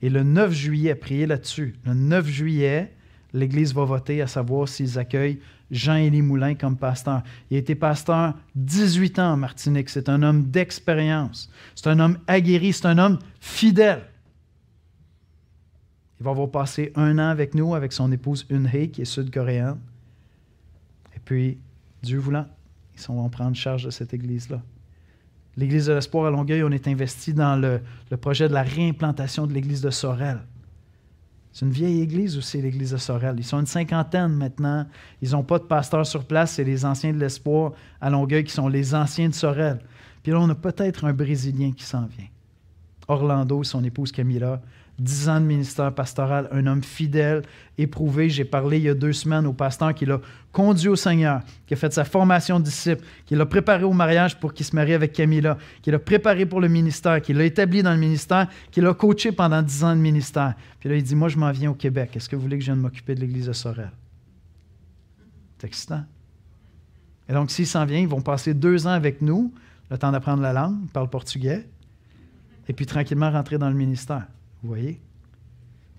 Et 0.00 0.08
le 0.08 0.22
9 0.22 0.52
juillet, 0.52 0.94
priez 0.94 1.26
là-dessus, 1.26 1.74
le 1.84 1.94
9 1.94 2.26
juillet, 2.26 2.94
l'Église 3.32 3.74
va 3.74 3.84
voter 3.84 4.20
à 4.20 4.26
savoir 4.26 4.68
s'ils 4.68 4.98
accueillent 4.98 5.40
Jean-Élie 5.70 6.22
Moulin 6.22 6.54
comme 6.54 6.76
pasteur. 6.76 7.22
Il 7.50 7.56
a 7.56 7.60
été 7.60 7.74
pasteur 7.74 8.34
18 8.54 9.18
ans 9.18 9.32
en 9.32 9.36
Martinique. 9.38 9.88
C'est 9.88 10.08
un 10.08 10.22
homme 10.22 10.50
d'expérience. 10.50 11.50
C'est 11.74 11.88
un 11.88 11.98
homme 11.98 12.18
aguerri. 12.26 12.74
C'est 12.74 12.86
un 12.86 12.98
homme 12.98 13.18
fidèle. 13.40 14.02
Il 16.22 16.24
va 16.24 16.30
avoir 16.30 16.52
passé 16.52 16.92
un 16.94 17.18
an 17.18 17.30
avec 17.30 17.52
nous, 17.52 17.74
avec 17.74 17.92
son 17.92 18.12
épouse 18.12 18.46
Eun-hee, 18.48 18.92
qui 18.92 19.02
est 19.02 19.06
sud-coréenne. 19.06 19.76
Et 21.16 21.18
puis, 21.18 21.58
Dieu 22.00 22.20
voulant, 22.20 22.46
ils 22.96 23.04
vont 23.12 23.28
prendre 23.28 23.56
charge 23.56 23.86
de 23.86 23.90
cette 23.90 24.14
église-là. 24.14 24.62
L'Église 25.56 25.86
de 25.86 25.94
l'Espoir 25.94 26.26
à 26.26 26.30
Longueuil, 26.30 26.62
on 26.62 26.70
est 26.70 26.86
investi 26.86 27.34
dans 27.34 27.56
le, 27.56 27.80
le 28.08 28.16
projet 28.16 28.48
de 28.48 28.54
la 28.54 28.62
réimplantation 28.62 29.48
de 29.48 29.52
l'Église 29.52 29.80
de 29.80 29.90
Sorel. 29.90 30.38
C'est 31.52 31.66
une 31.66 31.72
vieille 31.72 32.00
église 32.00 32.38
aussi, 32.38 32.62
l'église 32.62 32.92
de 32.92 32.98
Sorel. 32.98 33.34
Ils 33.38 33.44
sont 33.44 33.58
une 33.58 33.66
cinquantaine 33.66 34.32
maintenant. 34.32 34.86
Ils 35.22 35.32
n'ont 35.32 35.42
pas 35.42 35.58
de 35.58 35.64
pasteur 35.64 36.06
sur 36.06 36.24
place. 36.24 36.52
C'est 36.52 36.64
les 36.64 36.84
anciens 36.84 37.12
de 37.12 37.18
l'Espoir 37.18 37.72
à 38.00 38.10
Longueuil 38.10 38.44
qui 38.44 38.52
sont 38.52 38.68
les 38.68 38.94
anciens 38.94 39.28
de 39.28 39.34
Sorel. 39.34 39.80
Puis 40.22 40.30
là, 40.30 40.38
on 40.38 40.48
a 40.48 40.54
peut-être 40.54 41.04
un 41.04 41.12
Brésilien 41.12 41.72
qui 41.72 41.82
s'en 41.82 42.06
vient. 42.06 42.28
Orlando, 43.08 43.64
son 43.64 43.82
épouse 43.82 44.12
Camila, 44.12 44.62
dix 45.02 45.28
ans 45.28 45.40
de 45.40 45.46
ministère 45.46 45.92
pastoral, 45.94 46.48
un 46.52 46.66
homme 46.66 46.82
fidèle, 46.82 47.42
éprouvé. 47.76 48.30
J'ai 48.30 48.44
parlé 48.44 48.78
il 48.78 48.84
y 48.84 48.88
a 48.88 48.94
deux 48.94 49.12
semaines 49.12 49.46
au 49.46 49.52
pasteur 49.52 49.94
qui 49.94 50.06
l'a 50.06 50.20
conduit 50.52 50.88
au 50.88 50.96
Seigneur, 50.96 51.40
qui 51.66 51.74
a 51.74 51.76
fait 51.76 51.92
sa 51.92 52.04
formation 52.04 52.60
de 52.60 52.64
disciple, 52.64 53.04
qui 53.26 53.34
l'a 53.34 53.46
préparé 53.46 53.84
au 53.84 53.92
mariage 53.92 54.38
pour 54.38 54.54
qu'il 54.54 54.64
se 54.64 54.76
marie 54.76 54.94
avec 54.94 55.12
Camilla, 55.12 55.58
qui 55.82 55.90
l'a 55.90 55.98
préparé 55.98 56.46
pour 56.46 56.60
le 56.60 56.68
ministère, 56.68 57.20
qui 57.20 57.32
l'a 57.32 57.44
établi 57.44 57.82
dans 57.82 57.92
le 57.92 57.98
ministère, 57.98 58.48
qui 58.70 58.80
l'a 58.80 58.94
coaché 58.94 59.32
pendant 59.32 59.62
dix 59.62 59.82
ans 59.82 59.96
de 59.96 60.00
ministère. 60.00 60.54
Puis 60.78 60.88
là, 60.88 60.96
il 60.96 61.02
dit, 61.02 61.14
moi, 61.14 61.28
je 61.28 61.38
m'en 61.38 61.50
viens 61.50 61.70
au 61.70 61.74
Québec. 61.74 62.16
Est-ce 62.16 62.28
que 62.28 62.36
vous 62.36 62.42
voulez 62.42 62.58
que 62.58 62.64
je 62.64 62.70
vienne 62.70 62.80
m'occuper 62.80 63.14
de 63.14 63.20
l'église 63.20 63.46
de 63.46 63.52
Sorel? 63.52 63.90
C'est. 65.58 65.92
Et 67.28 67.32
donc, 67.32 67.50
s'il 67.50 67.66
s'en 67.66 67.84
vient, 67.84 68.00
ils 68.00 68.08
vont 68.08 68.20
passer 68.20 68.52
deux 68.52 68.86
ans 68.86 68.92
avec 68.92 69.22
nous, 69.22 69.52
le 69.90 69.96
temps 69.96 70.10
d'apprendre 70.10 70.42
la 70.42 70.52
langue, 70.52 70.76
ils 70.82 70.88
parlent 70.88 71.08
portugais, 71.08 71.66
et 72.68 72.72
puis 72.72 72.84
tranquillement 72.84 73.30
rentrer 73.30 73.58
dans 73.58 73.68
le 73.68 73.76
ministère. 73.76 74.26
Vous 74.62 74.68
voyez? 74.68 75.00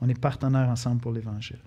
On 0.02 0.10
est 0.10 0.20
partenaires 0.20 0.70
ensemble 0.70 1.02
pour 1.02 1.12
l'Évangile. 1.12 1.60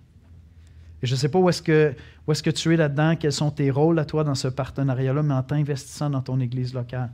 Et 1.02 1.06
je 1.06 1.14
ne 1.14 1.18
sais 1.18 1.28
pas 1.28 1.38
où 1.38 1.48
est-ce 1.50 1.62
que, 1.62 2.50
tu 2.50 2.72
es 2.72 2.76
là-dedans, 2.76 3.16
quels 3.16 3.32
sont 3.32 3.50
tes 3.50 3.70
rôles 3.70 3.98
à 3.98 4.04
toi 4.04 4.24
dans 4.24 4.34
ce 4.34 4.48
partenariat-là, 4.48 5.22
mais 5.22 5.34
en 5.34 5.42
t'investissant 5.42 6.10
dans 6.10 6.22
ton 6.22 6.40
Église 6.40 6.72
locale, 6.72 7.12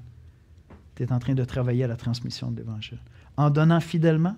tu 0.95 1.03
es 1.03 1.13
en 1.13 1.19
train 1.19 1.35
de 1.35 1.45
travailler 1.45 1.85
à 1.85 1.89
la 1.89 1.97
transmission 1.97 2.51
de 2.51 2.59
l'Évangile. 2.59 2.99
En 3.37 3.51
donnant 3.51 3.81
fidèlement, 3.81 4.37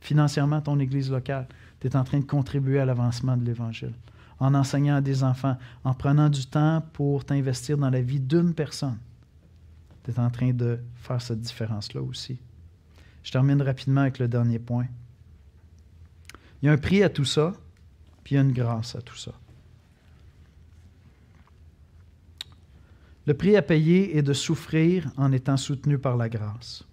financièrement 0.00 0.60
ton 0.60 0.78
Église 0.78 1.10
locale, 1.10 1.48
tu 1.80 1.86
es 1.86 1.96
en 1.96 2.04
train 2.04 2.18
de 2.18 2.24
contribuer 2.24 2.78
à 2.78 2.84
l'avancement 2.84 3.36
de 3.36 3.44
l'Évangile. 3.44 3.94
En 4.40 4.54
enseignant 4.54 4.96
à 4.96 5.00
des 5.00 5.24
enfants, 5.24 5.56
en 5.82 5.94
prenant 5.94 6.28
du 6.28 6.46
temps 6.46 6.82
pour 6.92 7.24
t'investir 7.24 7.76
dans 7.76 7.90
la 7.90 8.00
vie 8.00 8.20
d'une 8.20 8.54
personne, 8.54 8.98
tu 10.04 10.10
es 10.10 10.18
en 10.18 10.30
train 10.30 10.52
de 10.52 10.78
faire 10.94 11.20
cette 11.20 11.40
différence-là 11.40 12.02
aussi. 12.02 12.38
Je 13.22 13.32
termine 13.32 13.60
rapidement 13.62 14.02
avec 14.02 14.18
le 14.18 14.28
dernier 14.28 14.58
point. 14.58 14.86
Il 16.62 16.66
y 16.66 16.68
a 16.68 16.72
un 16.72 16.78
prix 16.78 17.02
à 17.02 17.08
tout 17.08 17.24
ça, 17.24 17.52
puis 18.24 18.34
il 18.34 18.36
y 18.36 18.38
a 18.38 18.42
une 18.42 18.52
grâce 18.52 18.96
à 18.96 19.02
tout 19.02 19.16
ça. 19.16 19.32
Le 23.26 23.34
prix 23.34 23.56
à 23.56 23.62
payer 23.62 24.16
est 24.16 24.22
de 24.22 24.32
souffrir 24.32 25.12
en 25.18 25.32
étant 25.32 25.58
soutenu 25.58 25.98
par 25.98 26.16
la 26.16 26.30
grâce. 26.30 26.84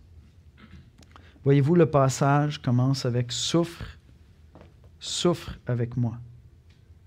Voyez-vous, 1.45 1.75
le 1.75 1.85
passage 1.85 2.61
commence 2.61 3.05
avec 3.05 3.31
souffre, 3.31 3.85
souffre 4.99 5.57
avec 5.65 5.95
moi, 5.95 6.17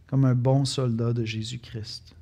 comme 0.07 0.25
un 0.25 0.35
bon 0.35 0.65
soldat 0.65 1.13
de 1.13 1.25
Jésus-Christ. 1.25 2.15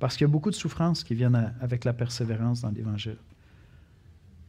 Parce 0.00 0.16
qu'il 0.16 0.26
y 0.26 0.30
a 0.30 0.32
beaucoup 0.32 0.50
de 0.50 0.56
souffrances 0.56 1.04
qui 1.04 1.14
viennent 1.14 1.54
avec 1.60 1.84
la 1.84 1.92
persévérance 1.92 2.60
dans 2.60 2.70
l'Évangile. 2.70 3.18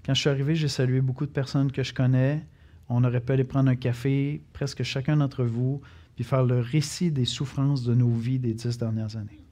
Quand 0.10 0.16
je 0.16 0.22
suis 0.22 0.30
arrivé, 0.32 0.56
j'ai 0.56 0.70
salué 0.70 1.02
beaucoup 1.02 1.28
de 1.28 1.32
personnes 1.32 1.72
que 1.72 1.84
je 1.84 1.94
connais. 1.94 2.44
On 2.88 3.04
aurait 3.04 3.22
pu 3.22 3.32
aller 3.32 3.44
prendre 3.44 3.70
un 3.70 3.76
café, 3.76 4.42
presque 4.54 4.82
chacun 4.82 5.18
d'entre 5.18 5.44
vous, 5.44 5.82
puis 6.16 6.24
faire 6.24 6.44
le 6.44 6.62
récit 6.62 7.12
des 7.12 7.26
souffrances 7.26 7.84
de 7.84 7.94
nos 7.94 8.10
vies 8.10 8.40
des 8.40 8.56
dix 8.56 8.76
dernières 8.80 9.18
années. 9.18 9.46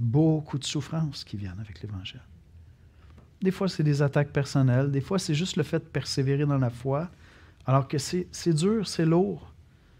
Beaucoup 0.00 0.58
de 0.58 0.64
souffrances 0.64 1.22
qui 1.22 1.36
viennent 1.36 1.60
avec 1.60 1.82
l'Évangile. 1.82 2.22
Des 3.42 3.50
fois, 3.50 3.68
c'est 3.68 3.82
des 3.82 4.00
attaques 4.00 4.32
personnelles. 4.32 4.90
Des 4.90 5.02
fois, 5.02 5.18
c'est 5.18 5.34
juste 5.34 5.56
le 5.56 5.64
fait 5.64 5.80
de 5.80 5.84
persévérer 5.84 6.46
dans 6.46 6.56
la 6.56 6.70
foi, 6.70 7.10
alors 7.66 7.88
que 7.88 7.98
c'est 7.98 8.54
dur, 8.54 8.88
c'est 8.88 9.04
lourd. 9.04 9.52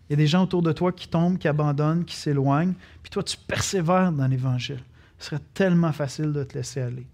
Il 0.08 0.12
y 0.12 0.14
a 0.14 0.16
des 0.16 0.26
gens 0.26 0.44
autour 0.44 0.62
de 0.62 0.72
toi 0.72 0.92
qui 0.92 1.08
tombent, 1.08 1.36
qui 1.36 1.46
abandonnent, 1.46 2.06
qui 2.06 2.16
s'éloignent, 2.16 2.72
puis 3.02 3.10
toi, 3.10 3.22
tu 3.22 3.36
persévères 3.36 4.12
dans 4.12 4.28
l'Évangile. 4.28 4.80
Ce 5.18 5.26
serait 5.26 5.42
tellement 5.52 5.92
facile 5.92 6.32
de 6.32 6.42
te 6.42 6.56
laisser 6.56 6.80
aller. 6.80 7.06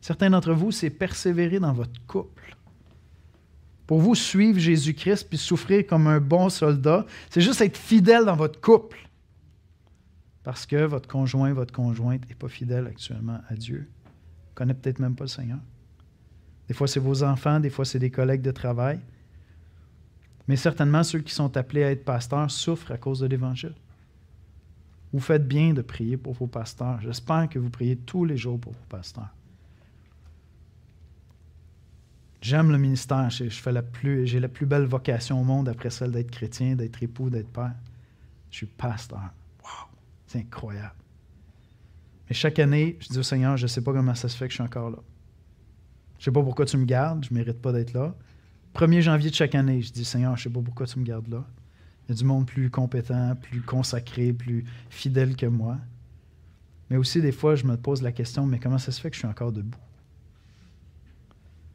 Certains 0.00 0.30
d'entre 0.30 0.52
vous, 0.52 0.72
c'est 0.72 0.90
persévérer 0.90 1.60
dans 1.60 1.72
votre 1.72 2.04
couple. 2.06 2.56
Pour 3.86 4.00
vous, 4.00 4.14
suivre 4.14 4.58
Jésus-Christ 4.58 5.28
puis 5.28 5.36
souffrir 5.36 5.86
comme 5.86 6.06
un 6.06 6.20
bon 6.20 6.48
soldat, 6.48 7.04
c'est 7.28 7.40
juste 7.40 7.60
être 7.60 7.76
fidèle 7.76 8.24
dans 8.24 8.36
votre 8.36 8.60
couple. 8.60 8.98
Parce 10.42 10.64
que 10.64 10.84
votre 10.84 11.08
conjoint, 11.08 11.52
votre 11.52 11.72
conjointe 11.72 12.26
n'est 12.28 12.34
pas 12.34 12.48
fidèle 12.48 12.86
actuellement 12.86 13.40
à 13.48 13.54
Dieu. 13.54 13.88
Ne 14.06 14.54
connaît 14.54 14.74
peut-être 14.74 15.00
même 15.00 15.14
pas 15.14 15.24
le 15.24 15.28
Seigneur. 15.28 15.58
Des 16.68 16.74
fois, 16.74 16.86
c'est 16.86 17.00
vos 17.00 17.22
enfants, 17.24 17.60
des 17.60 17.68
fois, 17.68 17.84
c'est 17.84 17.98
des 17.98 18.10
collègues 18.10 18.42
de 18.42 18.52
travail. 18.52 19.00
Mais 20.46 20.56
certainement, 20.56 21.02
ceux 21.02 21.18
qui 21.18 21.34
sont 21.34 21.56
appelés 21.56 21.84
à 21.84 21.90
être 21.90 22.04
pasteurs 22.04 22.50
souffrent 22.50 22.92
à 22.92 22.96
cause 22.96 23.20
de 23.20 23.26
l'Évangile. 23.26 23.74
Vous 25.12 25.20
faites 25.20 25.46
bien 25.46 25.74
de 25.74 25.82
prier 25.82 26.16
pour 26.16 26.32
vos 26.34 26.46
pasteurs. 26.46 27.00
J'espère 27.02 27.48
que 27.48 27.58
vous 27.58 27.70
priez 27.70 27.96
tous 27.96 28.24
les 28.24 28.36
jours 28.36 28.58
pour 28.58 28.72
vos 28.72 28.86
pasteurs. 28.88 29.34
J'aime 32.40 32.70
le 32.70 32.78
ministère. 32.78 33.28
Je, 33.30 33.48
fais 33.48 33.72
la 33.72 33.82
plus, 33.82 34.26
j'ai 34.26 34.40
la 34.40 34.48
plus 34.48 34.66
belle 34.66 34.86
vocation 34.86 35.40
au 35.40 35.44
monde 35.44 35.68
après 35.68 35.90
celle 35.90 36.12
d'être 36.12 36.30
chrétien, 36.30 36.74
d'être 36.74 37.02
époux, 37.02 37.28
d'être 37.30 37.50
père. 37.50 37.74
Je 38.50 38.56
suis 38.58 38.66
pasteur. 38.66 39.30
Wow! 39.62 39.88
C'est 40.26 40.38
incroyable. 40.38 40.94
Mais 42.28 42.34
chaque 42.34 42.58
année, 42.58 42.96
je 43.00 43.08
dis 43.08 43.18
au 43.18 43.22
Seigneur, 43.22 43.56
je 43.56 43.64
ne 43.64 43.68
sais 43.68 43.82
pas 43.82 43.92
comment 43.92 44.14
ça 44.14 44.28
se 44.28 44.36
fait 44.36 44.46
que 44.46 44.52
je 44.52 44.56
suis 44.56 44.64
encore 44.64 44.90
là. 44.90 44.98
Je 46.18 46.22
ne 46.22 46.24
sais 46.26 46.32
pas 46.32 46.42
pourquoi 46.42 46.64
tu 46.66 46.76
me 46.76 46.84
gardes, 46.84 47.24
je 47.24 47.30
ne 47.32 47.38
mérite 47.38 47.60
pas 47.60 47.72
d'être 47.72 47.92
là. 47.92 48.14
1er 48.74 49.00
janvier 49.00 49.30
de 49.30 49.34
chaque 49.34 49.54
année, 49.54 49.82
je 49.82 49.92
dis 49.92 50.04
Seigneur, 50.04 50.36
je 50.36 50.42
ne 50.42 50.44
sais 50.44 50.54
pas 50.54 50.62
pourquoi 50.62 50.86
tu 50.86 50.98
me 50.98 51.04
gardes 51.04 51.28
là. 51.28 51.44
Il 52.06 52.12
y 52.12 52.14
a 52.14 52.18
du 52.18 52.24
monde 52.24 52.46
plus 52.46 52.70
compétent, 52.70 53.34
plus 53.36 53.60
consacré, 53.60 54.32
plus 54.32 54.64
fidèle 54.90 55.36
que 55.36 55.46
moi. 55.46 55.78
Mais 56.88 56.96
aussi, 56.96 57.20
des 57.20 57.32
fois, 57.32 57.54
je 57.54 57.64
me 57.64 57.76
pose 57.76 58.02
la 58.02 58.12
question, 58.12 58.46
mais 58.46 58.58
comment 58.58 58.78
ça 58.78 58.92
se 58.92 59.00
fait 59.00 59.10
que 59.10 59.14
je 59.14 59.20
suis 59.20 59.28
encore 59.28 59.52
debout? 59.52 59.78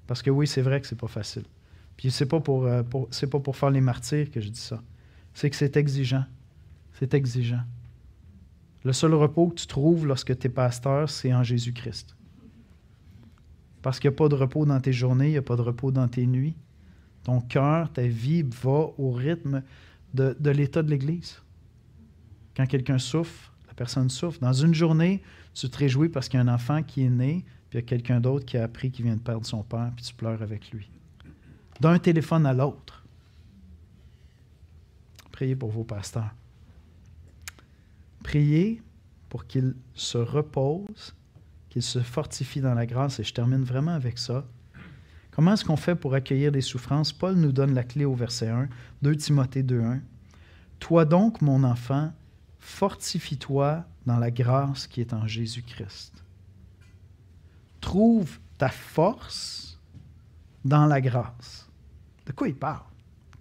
Parce 0.07 0.21
que 0.21 0.29
oui, 0.29 0.47
c'est 0.47 0.61
vrai 0.61 0.81
que 0.81 0.87
c'est 0.87 0.99
pas 0.99 1.07
facile. 1.07 1.43
Puis 1.97 2.11
c'est 2.11 2.25
pas 2.25 2.39
pour, 2.39 2.65
euh, 2.65 2.83
c'est 3.11 3.29
pas 3.29 3.39
pour 3.39 3.55
faire 3.55 3.69
les 3.69 3.81
martyrs 3.81 4.29
que 4.29 4.41
je 4.41 4.49
dis 4.49 4.59
ça. 4.59 4.81
C'est 5.33 5.49
que 5.49 5.55
c'est 5.55 5.77
exigeant. 5.77 6.25
C'est 6.93 7.13
exigeant. 7.13 7.63
Le 8.83 8.93
seul 8.93 9.13
repos 9.13 9.47
que 9.47 9.55
tu 9.55 9.67
trouves 9.67 10.05
lorsque 10.05 10.37
tu 10.37 10.47
es 10.47 10.49
pasteur, 10.49 11.09
c'est 11.09 11.33
en 11.33 11.43
Jésus-Christ. 11.43 12.15
Parce 13.81 13.99
qu'il 13.99 14.09
n'y 14.09 14.15
a 14.15 14.17
pas 14.17 14.29
de 14.29 14.35
repos 14.35 14.65
dans 14.65 14.79
tes 14.79 14.93
journées, 14.93 15.27
il 15.27 15.31
n'y 15.31 15.37
a 15.37 15.41
pas 15.41 15.55
de 15.55 15.61
repos 15.61 15.91
dans 15.91 16.07
tes 16.07 16.25
nuits. 16.25 16.55
Ton 17.23 17.41
cœur, 17.41 17.91
ta 17.91 18.05
vie 18.05 18.43
va 18.43 18.89
au 18.97 19.11
rythme 19.11 19.63
de 20.13 20.49
l'état 20.51 20.83
de 20.83 20.89
l'Église. 20.89 21.41
Quand 22.55 22.65
quelqu'un 22.67 22.99
souffre, 22.99 23.53
la 23.67 23.73
personne 23.73 24.09
souffre. 24.09 24.39
Dans 24.39 24.53
une 24.53 24.73
journée, 24.73 25.21
tu 25.53 25.69
te 25.69 25.77
réjouis 25.77 26.09
parce 26.09 26.29
qu'il 26.29 26.39
y 26.39 26.43
a 26.43 26.45
un 26.45 26.53
enfant 26.53 26.83
qui 26.83 27.03
est 27.03 27.09
né, 27.09 27.45
il 27.75 27.79
y 27.79 27.79
a 27.79 27.81
quelqu'un 27.81 28.21
d'autre 28.21 28.45
qui 28.45 28.57
a 28.57 28.63
appris 28.63 28.89
qu'il 28.89 29.03
vient 29.03 29.17
de 29.17 29.21
perdre 29.21 29.45
son 29.45 29.61
père, 29.61 29.91
puis 29.93 30.05
tu 30.05 30.13
pleures 30.13 30.41
avec 30.41 30.71
lui. 30.71 30.89
D'un 31.81 31.99
téléphone 31.99 32.45
à 32.45 32.53
l'autre. 32.53 33.03
Priez 35.33 35.57
pour 35.57 35.71
vos 35.71 35.83
pasteurs. 35.83 36.33
Priez 38.23 38.81
pour 39.27 39.45
qu'ils 39.45 39.75
se 39.93 40.17
reposent, 40.17 41.13
qu'ils 41.67 41.81
se 41.81 41.99
fortifient 41.99 42.61
dans 42.61 42.75
la 42.75 42.85
grâce. 42.85 43.19
Et 43.19 43.25
je 43.25 43.33
termine 43.33 43.63
vraiment 43.63 43.91
avec 43.91 44.19
ça. 44.19 44.45
Comment 45.31 45.51
est-ce 45.51 45.65
qu'on 45.65 45.75
fait 45.75 45.95
pour 45.95 46.13
accueillir 46.13 46.51
les 46.51 46.61
souffrances? 46.61 47.11
Paul 47.11 47.35
nous 47.35 47.51
donne 47.51 47.73
la 47.73 47.83
clé 47.83 48.05
au 48.05 48.15
verset 48.15 48.47
1, 48.47 48.69
2 49.01 49.15
Timothée 49.17 49.63
2.1. 49.63 49.99
Toi 50.79 51.03
donc, 51.03 51.41
mon 51.41 51.65
enfant, 51.65 52.13
fortifie-toi 52.57 53.83
dans 54.05 54.17
la 54.17 54.31
grâce 54.31 54.87
qui 54.87 55.01
est 55.01 55.11
en 55.11 55.27
Jésus-Christ 55.27 56.24
trouve 57.85 58.39
ta 58.57 58.69
force 58.69 59.79
dans 60.63 60.87
la 60.87 60.99
grâce. 60.99 61.69
De 62.25 62.31
quoi 62.31 62.47
il 62.47 62.55
parle? 62.55 62.81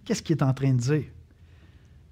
Qu'est-ce 0.03 0.21
qu'il 0.21 0.37
est 0.37 0.43
en 0.43 0.53
train 0.53 0.71
de 0.71 0.79
dire? 0.79 1.05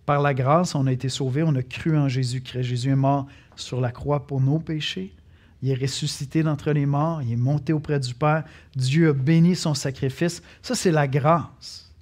Par 0.08 0.20
la 0.20 0.34
grâce, 0.34 0.74
on 0.74 0.88
a 0.88 0.92
été 0.92 1.10
sauvés, 1.10 1.44
on 1.44 1.54
a 1.56 1.62
cru 1.62 1.96
en 1.96 2.10
Jésus-Christ. 2.10 2.64
Jésus 2.64 2.90
est 2.90 2.96
mort 2.96 3.28
sur 3.56 3.80
la 3.80 3.92
croix 3.92 4.26
pour 4.26 4.42
nos 4.42 4.58
péchés. 4.58 5.16
Il 5.62 5.70
est 5.70 5.76
ressuscité 5.76 6.42
d'entre 6.42 6.72
les 6.72 6.88
morts, 6.88 7.22
il 7.22 7.34
est 7.34 7.38
monté 7.38 7.72
auprès 7.72 8.00
du 8.00 8.16
Père. 8.16 8.44
Dieu 8.76 9.10
a 9.10 9.14
béni 9.14 9.56
son 9.56 9.76
sacrifice. 9.76 10.42
Ça, 10.64 10.74
c'est 10.74 10.92
la 10.92 11.08
grâce. 11.08 11.94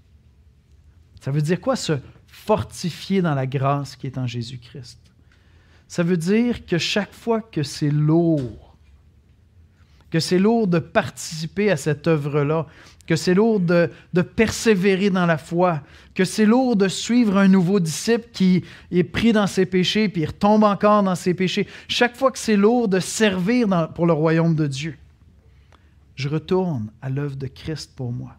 Ça 1.19 1.29
veut 1.29 1.41
dire 1.41 1.59
quoi, 1.59 1.75
se 1.75 1.99
fortifier 2.25 3.21
dans 3.21 3.35
la 3.35 3.45
grâce 3.45 3.97
qui 3.97 4.07
est 4.07 4.17
en 4.17 4.25
Jésus-Christ? 4.25 4.97
Ça 5.89 6.03
veut 6.03 6.17
dire 6.17 6.65
que 6.65 6.77
chaque 6.77 7.13
fois 7.13 7.41
que 7.41 7.63
c'est 7.63 7.91
lourd, 7.91 8.70
que 10.11 10.19
c'est 10.19 10.37
lourd 10.37 10.67
de 10.67 10.79
participer 10.79 11.71
à 11.71 11.77
cette 11.77 12.07
œuvre-là, 12.07 12.67
que 13.07 13.15
c'est 13.15 13.33
lourd 13.33 13.59
de, 13.59 13.89
persévérer 14.35 15.09
dans 15.09 15.25
la 15.25 15.37
foi, 15.37 15.81
que 16.13 16.25
c'est 16.25 16.45
lourd 16.45 16.75
de 16.75 16.87
suivre 16.87 17.37
un 17.37 17.47
nouveau 17.47 17.79
disciple 17.79 18.27
qui 18.31 18.63
est 18.91 19.03
pris 19.03 19.31
dans 19.31 19.47
ses 19.47 19.65
péchés, 19.65 20.09
puis 20.09 20.21
il 20.21 20.27
retombe 20.27 20.63
encore 20.63 21.01
dans 21.01 21.15
ses 21.15 21.33
péchés. 21.33 21.67
Chaque 21.87 22.15
fois 22.15 22.31
que 22.31 22.37
c'est 22.37 22.57
lourd 22.57 22.87
de 22.87 22.99
servir 22.99 23.89
pour 23.95 24.05
le 24.05 24.13
royaume 24.13 24.53
de 24.53 24.67
Dieu, 24.67 24.97
je 26.15 26.29
retourne 26.29 26.91
à 27.01 27.09
l'œuvre 27.09 27.35
de 27.37 27.47
Christ 27.47 27.93
pour 27.95 28.11
moi. 28.11 28.35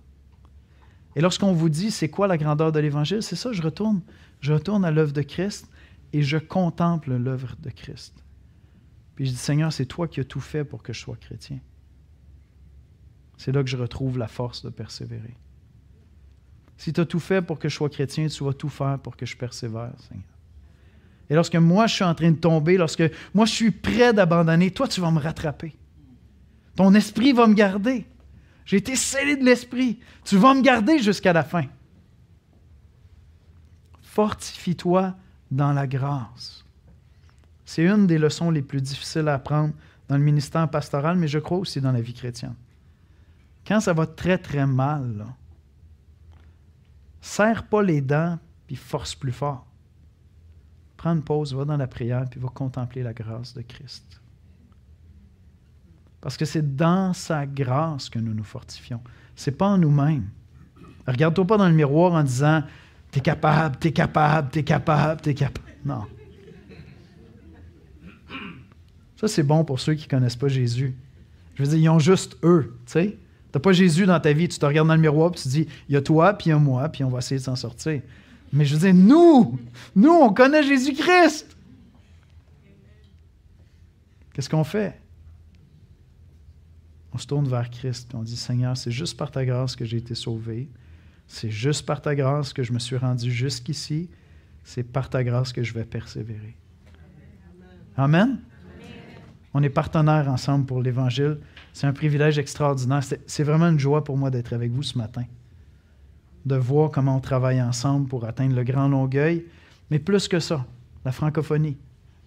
Et 1.16 1.20
lorsqu'on 1.20 1.52
vous 1.52 1.68
dit 1.68 1.90
c'est 1.90 2.08
quoi 2.08 2.26
la 2.26 2.38
grandeur 2.38 2.70
de 2.70 2.78
l'Évangile, 2.78 3.22
c'est 3.22 3.36
ça, 3.36 3.52
je 3.52 3.62
retourne, 3.62 4.00
je 4.40 4.52
retourne 4.52 4.84
à 4.84 4.90
l'œuvre 4.90 5.12
de 5.12 5.22
Christ 5.22 5.68
et 6.12 6.22
je 6.22 6.36
contemple 6.36 7.14
l'œuvre 7.14 7.56
de 7.62 7.70
Christ. 7.70 8.21
Puis 9.22 9.28
je 9.28 9.36
dis, 9.36 9.38
Seigneur, 9.38 9.72
c'est 9.72 9.86
toi 9.86 10.08
qui 10.08 10.18
as 10.18 10.24
tout 10.24 10.40
fait 10.40 10.64
pour 10.64 10.82
que 10.82 10.92
je 10.92 10.98
sois 10.98 11.14
chrétien. 11.14 11.60
C'est 13.36 13.52
là 13.52 13.62
que 13.62 13.70
je 13.70 13.76
retrouve 13.76 14.18
la 14.18 14.26
force 14.26 14.64
de 14.64 14.68
persévérer. 14.68 15.36
Si 16.76 16.92
tu 16.92 17.00
as 17.00 17.06
tout 17.06 17.20
fait 17.20 17.40
pour 17.40 17.60
que 17.60 17.68
je 17.68 17.76
sois 17.76 17.88
chrétien, 17.88 18.26
tu 18.26 18.42
vas 18.42 18.52
tout 18.52 18.68
faire 18.68 18.98
pour 18.98 19.16
que 19.16 19.24
je 19.24 19.36
persévère, 19.36 19.92
Seigneur. 20.08 20.26
Et 21.30 21.36
lorsque 21.36 21.54
moi, 21.54 21.86
je 21.86 21.94
suis 21.94 22.02
en 22.02 22.16
train 22.16 22.32
de 22.32 22.36
tomber, 22.36 22.76
lorsque 22.76 23.04
moi, 23.32 23.46
je 23.46 23.52
suis 23.52 23.70
prêt 23.70 24.12
d'abandonner, 24.12 24.72
toi, 24.72 24.88
tu 24.88 25.00
vas 25.00 25.12
me 25.12 25.20
rattraper. 25.20 25.72
Ton 26.74 26.92
esprit 26.92 27.32
va 27.32 27.46
me 27.46 27.54
garder. 27.54 28.04
J'ai 28.64 28.78
été 28.78 28.96
scellé 28.96 29.36
de 29.36 29.44
l'esprit. 29.44 30.00
Tu 30.24 30.36
vas 30.36 30.52
me 30.52 30.62
garder 30.62 30.98
jusqu'à 30.98 31.32
la 31.32 31.44
fin. 31.44 31.66
Fortifie-toi 34.02 35.14
dans 35.52 35.72
la 35.72 35.86
grâce. 35.86 36.61
C'est 37.72 37.84
une 37.84 38.06
des 38.06 38.18
leçons 38.18 38.50
les 38.50 38.60
plus 38.60 38.82
difficiles 38.82 39.28
à 39.28 39.34
apprendre 39.36 39.72
dans 40.06 40.18
le 40.18 40.22
ministère 40.22 40.68
pastoral, 40.68 41.16
mais 41.16 41.26
je 41.26 41.38
crois 41.38 41.56
aussi 41.56 41.80
dans 41.80 41.90
la 41.90 42.02
vie 42.02 42.12
chrétienne. 42.12 42.54
Quand 43.66 43.80
ça 43.80 43.94
va 43.94 44.04
très, 44.04 44.36
très 44.36 44.66
mal, 44.66 45.24
serre 47.22 47.66
pas 47.66 47.82
les 47.82 48.02
dents 48.02 48.38
puis 48.66 48.76
force 48.76 49.14
plus 49.14 49.32
fort. 49.32 49.66
Prends 50.98 51.14
une 51.14 51.22
pause, 51.22 51.54
va 51.54 51.64
dans 51.64 51.78
la 51.78 51.86
prière 51.86 52.26
puis 52.30 52.38
va 52.38 52.48
contempler 52.48 53.02
la 53.02 53.14
grâce 53.14 53.54
de 53.54 53.62
Christ. 53.62 54.20
Parce 56.20 56.36
que 56.36 56.44
c'est 56.44 56.76
dans 56.76 57.14
sa 57.14 57.46
grâce 57.46 58.10
que 58.10 58.18
nous 58.18 58.34
nous 58.34 58.44
fortifions. 58.44 59.00
Ce 59.34 59.48
n'est 59.48 59.56
pas 59.56 59.68
en 59.68 59.78
nous-mêmes. 59.78 60.28
Regarde-toi 61.08 61.46
pas 61.46 61.56
dans 61.56 61.68
le 61.68 61.74
miroir 61.74 62.12
en 62.12 62.22
disant 62.22 62.64
T'es 63.10 63.20
capable, 63.20 63.76
t'es 63.78 63.92
capable, 63.92 64.50
t'es 64.50 64.62
capable, 64.62 65.22
t'es 65.22 65.32
capable. 65.32 65.66
Non. 65.86 66.06
Ça, 69.22 69.28
c'est 69.28 69.44
bon 69.44 69.64
pour 69.64 69.78
ceux 69.78 69.94
qui 69.94 70.06
ne 70.06 70.10
connaissent 70.10 70.34
pas 70.34 70.48
Jésus. 70.48 70.96
Je 71.54 71.62
veux 71.62 71.68
dire, 71.68 71.78
ils 71.78 71.88
ont 71.88 72.00
juste 72.00 72.36
eux, 72.42 72.76
tu 72.86 72.92
sais. 72.92 73.06
Tu 73.06 73.16
n'as 73.54 73.60
pas 73.60 73.72
Jésus 73.72 74.04
dans 74.04 74.18
ta 74.18 74.32
vie, 74.32 74.48
tu 74.48 74.58
te 74.58 74.66
regardes 74.66 74.88
dans 74.88 74.96
le 74.96 75.00
miroir, 75.00 75.30
puis 75.30 75.42
tu 75.42 75.48
dis, 75.48 75.68
il 75.88 75.92
y 75.92 75.96
a 75.96 76.02
toi, 76.02 76.34
puis 76.34 76.48
il 76.48 76.50
y 76.50 76.52
a 76.52 76.58
moi, 76.58 76.88
puis 76.88 77.04
on 77.04 77.08
va 77.08 77.18
essayer 77.18 77.38
de 77.38 77.44
s'en 77.44 77.54
sortir. 77.54 78.02
Mais 78.52 78.64
je 78.64 78.74
veux 78.74 78.80
dire, 78.80 78.92
nous, 78.92 79.60
nous, 79.94 80.10
on 80.10 80.32
connaît 80.34 80.64
Jésus-Christ. 80.64 81.56
Qu'est-ce 84.34 84.50
qu'on 84.50 84.64
fait? 84.64 85.00
On 87.12 87.18
se 87.18 87.26
tourne 87.28 87.46
vers 87.46 87.70
Christ, 87.70 88.10
on 88.14 88.24
dit, 88.24 88.36
Seigneur, 88.36 88.76
c'est 88.76 88.90
juste 88.90 89.16
par 89.16 89.30
ta 89.30 89.44
grâce 89.44 89.76
que 89.76 89.84
j'ai 89.84 89.98
été 89.98 90.16
sauvé. 90.16 90.68
C'est 91.28 91.50
juste 91.50 91.86
par 91.86 92.02
ta 92.02 92.16
grâce 92.16 92.52
que 92.52 92.64
je 92.64 92.72
me 92.72 92.80
suis 92.80 92.96
rendu 92.96 93.30
jusqu'ici. 93.30 94.10
C'est 94.64 94.82
par 94.82 95.08
ta 95.08 95.22
grâce 95.22 95.52
que 95.52 95.62
je 95.62 95.72
vais 95.74 95.84
persévérer. 95.84 96.56
Amen. 97.96 98.40
On 99.54 99.62
est 99.62 99.68
partenaires 99.68 100.28
ensemble 100.28 100.64
pour 100.64 100.82
l'Évangile. 100.82 101.38
C'est 101.72 101.86
un 101.86 101.92
privilège 101.92 102.38
extraordinaire. 102.38 103.02
C'est 103.26 103.42
vraiment 103.42 103.68
une 103.68 103.78
joie 103.78 104.04
pour 104.04 104.16
moi 104.16 104.30
d'être 104.30 104.52
avec 104.52 104.70
vous 104.72 104.82
ce 104.82 104.96
matin, 104.96 105.24
de 106.46 106.56
voir 106.56 106.90
comment 106.90 107.16
on 107.16 107.20
travaille 107.20 107.60
ensemble 107.60 108.08
pour 108.08 108.24
atteindre 108.24 108.56
le 108.56 108.64
grand 108.64 108.88
Longueuil. 108.88 109.44
Mais 109.90 109.98
plus 109.98 110.28
que 110.28 110.40
ça, 110.40 110.64
la 111.04 111.12
francophonie. 111.12 111.76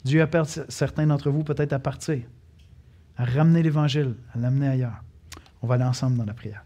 Dieu 0.03 0.21
appelle 0.21 0.45
certains 0.69 1.07
d'entre 1.07 1.31
vous 1.31 1.43
peut-être 1.43 1.73
à 1.73 1.79
partir, 1.79 2.19
à 3.17 3.25
ramener 3.25 3.63
l'Évangile, 3.63 4.13
à 4.33 4.37
l'amener 4.37 4.67
ailleurs. 4.67 5.03
On 5.63 5.67
va 5.67 5.75
aller 5.75 5.83
ensemble 5.83 6.17
dans 6.17 6.25
la 6.25 6.33
prière. 6.35 6.63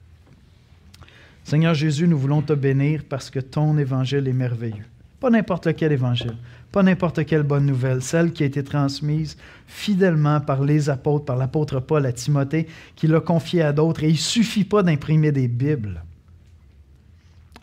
Seigneur 1.45 1.73
Jésus, 1.73 2.07
nous 2.07 2.17
voulons 2.17 2.41
te 2.41 2.53
bénir 2.53 3.03
parce 3.07 3.29
que 3.29 3.39
ton 3.39 3.77
Évangile 3.77 4.27
est 4.27 4.33
merveilleux. 4.33 4.85
Pas 5.19 5.29
n'importe 5.29 5.75
quel 5.75 5.91
Évangile, 5.91 6.37
pas 6.71 6.81
n'importe 6.81 7.25
quelle 7.25 7.43
bonne 7.43 7.65
nouvelle, 7.65 8.01
celle 8.01 8.31
qui 8.31 8.43
a 8.43 8.45
été 8.45 8.63
transmise 8.63 9.37
fidèlement 9.67 10.39
par 10.39 10.63
les 10.63 10.89
apôtres, 10.89 11.25
par 11.25 11.35
l'apôtre 11.35 11.79
Paul 11.79 12.05
à 12.05 12.13
Timothée, 12.13 12.67
qui 12.95 13.07
l'a 13.07 13.19
confiée 13.19 13.63
à 13.63 13.73
d'autres. 13.73 14.03
Et 14.03 14.07
il 14.07 14.13
ne 14.13 14.17
suffit 14.17 14.63
pas 14.63 14.81
d'imprimer 14.81 15.31
des 15.31 15.47
Bibles. 15.47 16.03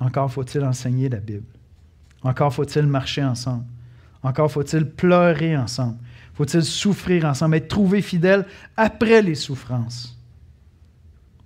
Encore 0.01 0.31
faut-il 0.31 0.63
enseigner 0.65 1.09
la 1.09 1.21
Bible. 1.21 1.47
Encore 2.23 2.53
faut-il 2.53 2.87
marcher 2.87 3.25
ensemble. 3.25 3.65
Encore 4.23 4.51
faut-il 4.51 4.85
pleurer 4.85 5.57
ensemble. 5.57 5.97
Faut-il 6.35 6.63
souffrir 6.63 7.25
ensemble, 7.25 7.57
être 7.57 7.69
trouvé 7.69 8.03
fidèle 8.03 8.45
après 8.77 9.23
les 9.23 9.35
souffrances. 9.35 10.19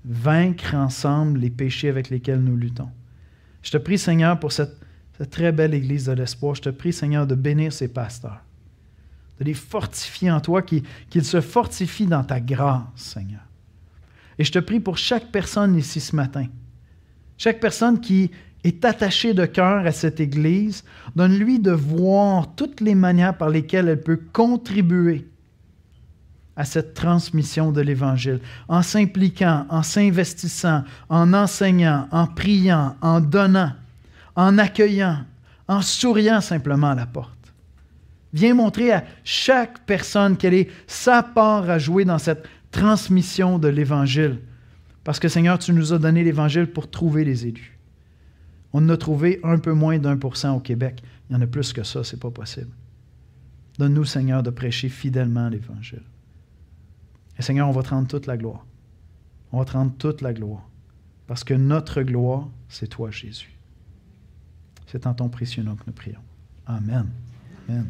Vaincre 0.05 0.75
ensemble 0.75 1.39
les 1.39 1.51
péchés 1.51 1.91
avec 1.91 2.11
lesquels 2.11 2.41
nous 2.41 2.57
luttons. 2.57 2.89
Je 3.63 3.71
te 3.71 3.77
prie, 3.77 3.99
Seigneur, 3.99 4.41
pour 4.41 4.51
cette, 4.51 4.80
très 5.25 5.53
belle 5.53 5.75
Église 5.75 6.07
de 6.07 6.13
l'espoir. 6.13 6.55
Je 6.55 6.63
te 6.63 6.69
prie, 6.71 6.93
Seigneur, 6.93 7.27
de 7.27 7.35
bénir 7.35 7.73
ces 7.73 7.89
pasteurs, 7.89 8.41
de 9.39 9.45
les 9.45 9.55
fortifier 9.55 10.31
en 10.31 10.41
toi, 10.41 10.63
qu'ils 10.63 11.25
se 11.25 11.41
fortifient 11.41 12.07
dans 12.07 12.25
ta 12.25 12.41
grâce, 12.41 12.85
Seigneur. 12.97 13.43
Et 14.39 14.45
je 14.45 14.53
te 14.53 14.59
prie 14.59 14.81
pour 14.81 14.97
chaque 14.97 15.31
personne 15.31 15.77
ici 15.77 16.01
ce 16.01 16.17
matin, 16.17 16.47
chaque 17.37 17.61
personne 17.61 18.01
qui 18.01 18.31
est 18.65 18.85
attachée 18.85 19.35
de 19.35 19.47
cœur 19.47 19.87
à 19.87 19.93
cette 19.93 20.21
Église, 20.21 20.85
donne-lui 21.17 21.59
de 21.59 21.73
voir 21.73 22.55
toutes 22.55 22.81
les 22.81 22.95
manières 22.95 23.37
par 23.37 23.49
lesquelles 23.49 23.89
elle 23.89 24.01
peut 24.01 24.21
contribuer 24.33 25.27
à 26.57 26.65
cette 26.65 26.93
transmission 26.93 27.73
de 27.73 27.81
l'Évangile, 27.81 28.41
en 28.69 28.83
s'impliquant, 28.83 29.67
en 29.71 29.83
s'investissant, 29.83 30.85
en 31.09 31.33
enseignant, 31.33 32.07
en 32.11 32.27
priant, 32.27 32.97
en 33.01 33.21
donnant, 33.21 33.73
en 34.37 34.59
accueillant, 34.59 35.25
en 35.69 35.83
souriant 35.83 36.41
simplement 36.41 36.91
à 36.91 36.95
la 36.95 37.07
porte. 37.07 37.53
Viens 38.33 38.55
montrer 38.55 38.93
à 38.93 39.05
chaque 39.25 39.85
personne 39.87 40.37
quelle 40.37 40.55
est 40.55 40.71
sa 40.87 41.23
part 41.23 41.69
à 41.69 41.79
jouer 41.79 42.05
dans 42.05 42.19
cette 42.19 42.49
transmission 42.71 43.59
de 43.59 43.69
l'Évangile. 43.69 44.39
Parce 45.03 45.19
que 45.19 45.29
Seigneur, 45.29 45.59
tu 45.59 45.73
nous 45.73 45.93
as 45.93 45.99
donné 45.99 46.23
l'Évangile 46.23 46.67
pour 46.67 46.91
trouver 46.91 47.25
les 47.25 47.47
élus. 47.47 47.77
On 48.73 48.85
en 48.85 48.91
a 48.91 48.97
trouvé 48.97 49.41
un 49.43 49.59
peu 49.59 49.73
moins 49.73 49.99
d'un 49.99 50.17
pour 50.17 50.37
cent 50.37 50.57
au 50.57 50.61
Québec. 50.61 51.03
Il 51.29 51.33
y 51.35 51.37
en 51.37 51.43
a 51.43 51.47
plus 51.47 51.73
que 51.73 51.83
ça, 51.83 52.05
ce 52.05 52.15
n'est 52.15 52.21
pas 52.21 52.31
possible. 52.31 52.71
Donne-nous, 53.79 54.05
Seigneur, 54.05 54.43
de 54.43 54.51
prêcher 54.51 54.89
fidèlement 54.89 55.49
l'Évangile. 55.49 56.03
Et 57.39 57.43
Seigneur, 57.43 57.69
on 57.69 57.73
va 57.73 57.83
te 57.83 57.89
rendre 57.89 58.07
toute 58.07 58.27
la 58.27 58.37
gloire. 58.37 58.65
On 59.53 59.59
va 59.59 59.65
te 59.65 59.73
rendre 59.73 59.93
toute 59.99 60.21
la 60.21 60.33
gloire. 60.33 60.69
Parce 61.27 61.43
que 61.43 61.55
notre 61.55 62.03
gloire, 62.03 62.49
c'est 62.69 62.89
toi, 62.89 63.11
Jésus. 63.11 63.51
C'est 64.91 65.07
en 65.07 65.15
ton 65.15 65.29
précieux 65.29 65.63
nom 65.63 65.77
que 65.77 65.85
nous 65.87 65.93
prions. 65.93 66.21
Amen. 66.67 67.09
Amen. 67.69 67.87